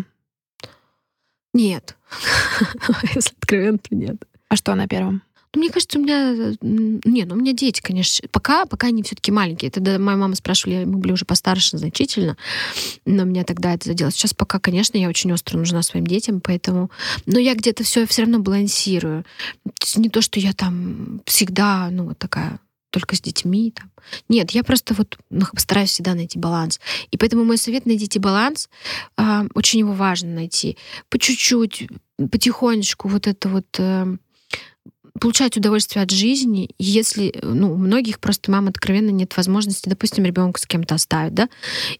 Нет. 1.52 1.96
Если 3.14 3.32
откровенно, 3.38 3.78
то 3.78 3.94
нет. 3.94 4.16
А 4.48 4.56
что 4.56 4.74
на 4.74 4.88
первом? 4.88 5.22
Мне 5.54 5.70
кажется, 5.70 5.98
у 5.98 6.02
меня... 6.02 6.54
Не, 6.62 7.24
ну, 7.24 7.34
у 7.34 7.38
меня 7.38 7.52
дети, 7.52 7.80
конечно. 7.80 8.28
Пока, 8.30 8.66
пока 8.66 8.86
они 8.88 9.02
все 9.02 9.16
таки 9.16 9.32
маленькие. 9.32 9.70
Тогда 9.70 9.98
моя 9.98 10.16
мама 10.16 10.36
спрашивали, 10.36 10.84
мы 10.84 10.98
были 10.98 11.12
уже 11.12 11.24
постарше 11.24 11.76
значительно, 11.76 12.36
но 13.04 13.24
меня 13.24 13.42
тогда 13.44 13.74
это 13.74 13.88
задело. 13.88 14.12
Сейчас 14.12 14.32
пока, 14.32 14.60
конечно, 14.60 14.96
я 14.96 15.08
очень 15.08 15.32
остро 15.32 15.58
нужна 15.58 15.82
своим 15.82 16.06
детям, 16.06 16.40
поэтому... 16.40 16.90
Но 17.26 17.38
я 17.38 17.54
где-то 17.54 17.82
все 17.82 18.06
все 18.06 18.22
равно 18.22 18.38
балансирую. 18.38 19.24
То 19.64 19.84
есть 19.84 19.96
не 19.96 20.08
то, 20.08 20.22
что 20.22 20.38
я 20.38 20.52
там 20.52 21.20
всегда, 21.26 21.88
ну, 21.90 22.04
вот 22.04 22.18
такая 22.18 22.60
только 22.90 23.16
с 23.16 23.20
детьми. 23.20 23.72
Там. 23.74 23.90
Нет, 24.28 24.50
я 24.50 24.62
просто 24.62 24.94
вот 24.94 25.18
ну, 25.30 25.46
постараюсь 25.52 25.90
всегда 25.90 26.14
найти 26.14 26.38
баланс. 26.38 26.80
И 27.10 27.16
поэтому 27.16 27.44
мой 27.44 27.56
совет— 27.56 27.84
найдите 27.86 28.18
баланс. 28.18 28.68
Э, 29.16 29.48
очень 29.54 29.80
его 29.80 29.92
важно 29.92 30.34
найти. 30.34 30.76
По 31.08 31.18
чуть-чуть, 31.18 31.88
потихонечку 32.30 33.08
вот 33.08 33.26
это 33.26 33.48
вот... 33.48 33.66
Э, 33.78 34.16
получать 35.18 35.56
удовольствие 35.56 36.02
от 36.02 36.10
жизни, 36.10 36.70
если, 36.78 37.34
ну, 37.42 37.72
у 37.72 37.76
многих 37.76 38.20
просто 38.20 38.50
мам 38.50 38.68
откровенно 38.68 39.10
нет 39.10 39.36
возможности, 39.36 39.88
допустим, 39.88 40.24
ребенка 40.24 40.60
с 40.60 40.66
кем-то 40.66 40.94
оставить, 40.94 41.34
да, 41.34 41.48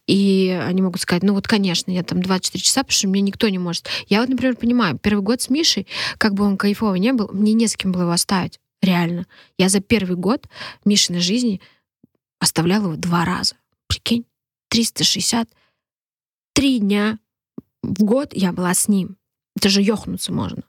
и 0.06 0.48
они 0.62 0.82
могут 0.82 1.00
сказать, 1.00 1.22
ну 1.22 1.34
вот, 1.34 1.48
конечно, 1.48 1.90
я 1.90 2.02
там 2.02 2.22
24 2.22 2.62
часа, 2.62 2.82
потому 2.82 2.92
что 2.92 3.08
мне 3.08 3.20
никто 3.20 3.48
не 3.48 3.58
может. 3.58 3.88
Я 4.08 4.20
вот, 4.20 4.28
например, 4.28 4.56
понимаю, 4.56 4.98
первый 4.98 5.22
год 5.22 5.40
с 5.40 5.50
Мишей, 5.50 5.86
как 6.18 6.34
бы 6.34 6.44
он 6.44 6.56
кайфовый 6.56 7.00
не 7.00 7.12
был, 7.12 7.30
мне 7.32 7.52
не 7.52 7.66
с 7.66 7.76
кем 7.76 7.92
было 7.92 8.02
его 8.02 8.12
оставить, 8.12 8.60
реально. 8.82 9.26
Я 9.58 9.68
за 9.68 9.80
первый 9.80 10.16
год 10.16 10.46
Мишиной 10.84 11.20
жизни 11.20 11.60
оставляла 12.38 12.84
его 12.84 12.96
два 12.96 13.24
раза. 13.24 13.54
Прикинь, 13.88 14.24
360 14.68 15.48
три 16.60 16.78
дня 16.78 17.18
в 17.82 18.04
год 18.04 18.34
я 18.34 18.52
была 18.52 18.74
с 18.74 18.86
ним. 18.86 19.16
Это 19.56 19.70
же 19.70 19.80
ёхнуться 19.80 20.30
можно. 20.30 20.62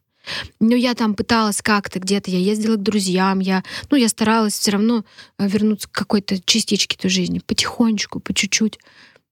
Но 0.59 0.75
я 0.75 0.93
там 0.93 1.15
пыталась 1.15 1.61
как-то 1.61 1.99
где-то, 1.99 2.31
я 2.31 2.39
ездила 2.39 2.75
к 2.75 2.83
друзьям, 2.83 3.39
я, 3.39 3.63
ну, 3.89 3.97
я 3.97 4.07
старалась 4.09 4.53
все 4.53 4.71
равно 4.71 5.03
э, 5.37 5.47
вернуться 5.47 5.87
к 5.87 5.91
какой-то 5.91 6.39
частичке 6.43 6.97
той 6.97 7.09
жизни, 7.09 7.39
потихонечку, 7.39 8.19
по 8.19 8.33
чуть-чуть, 8.33 8.79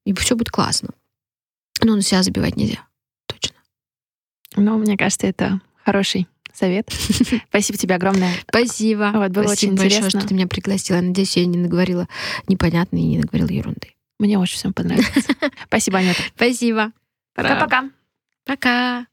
и 0.06 0.14
все 0.14 0.36
будет 0.36 0.50
классно. 0.50 0.90
Но 1.82 1.96
на 1.96 2.02
себя 2.02 2.24
забивать 2.24 2.56
нельзя, 2.56 2.86
точно. 3.28 3.56
Ну, 4.56 4.78
мне 4.78 4.98
кажется, 4.98 5.28
это 5.28 5.62
хороший 5.86 6.28
совет. 6.54 6.90
Спасибо 7.50 7.78
тебе 7.78 7.96
огромное. 7.96 8.34
Спасибо. 8.50 9.12
Вот, 9.14 9.32
было 9.32 9.44
Спасибо 9.44 9.72
очень 9.72 9.78
большое, 9.78 9.88
интересно. 9.88 10.20
что 10.20 10.28
ты 10.28 10.34
меня 10.34 10.48
пригласила. 10.48 10.98
Я 10.98 11.04
надеюсь, 11.04 11.38
я 11.38 11.46
не 11.46 11.58
наговорила 11.58 12.08
непонятной 12.48 13.02
и 13.02 13.06
не 13.06 13.18
наговорила 13.20 13.50
ерунды. 13.50 13.94
Мне 14.20 14.38
очень 14.38 14.58
всем 14.58 14.74
понравилось. 14.74 15.08
Спасибо, 15.68 16.00
Анюта. 16.00 16.22
Спасибо. 16.36 16.92
Пока-пока. 17.34 17.90
Пока. 18.46 19.06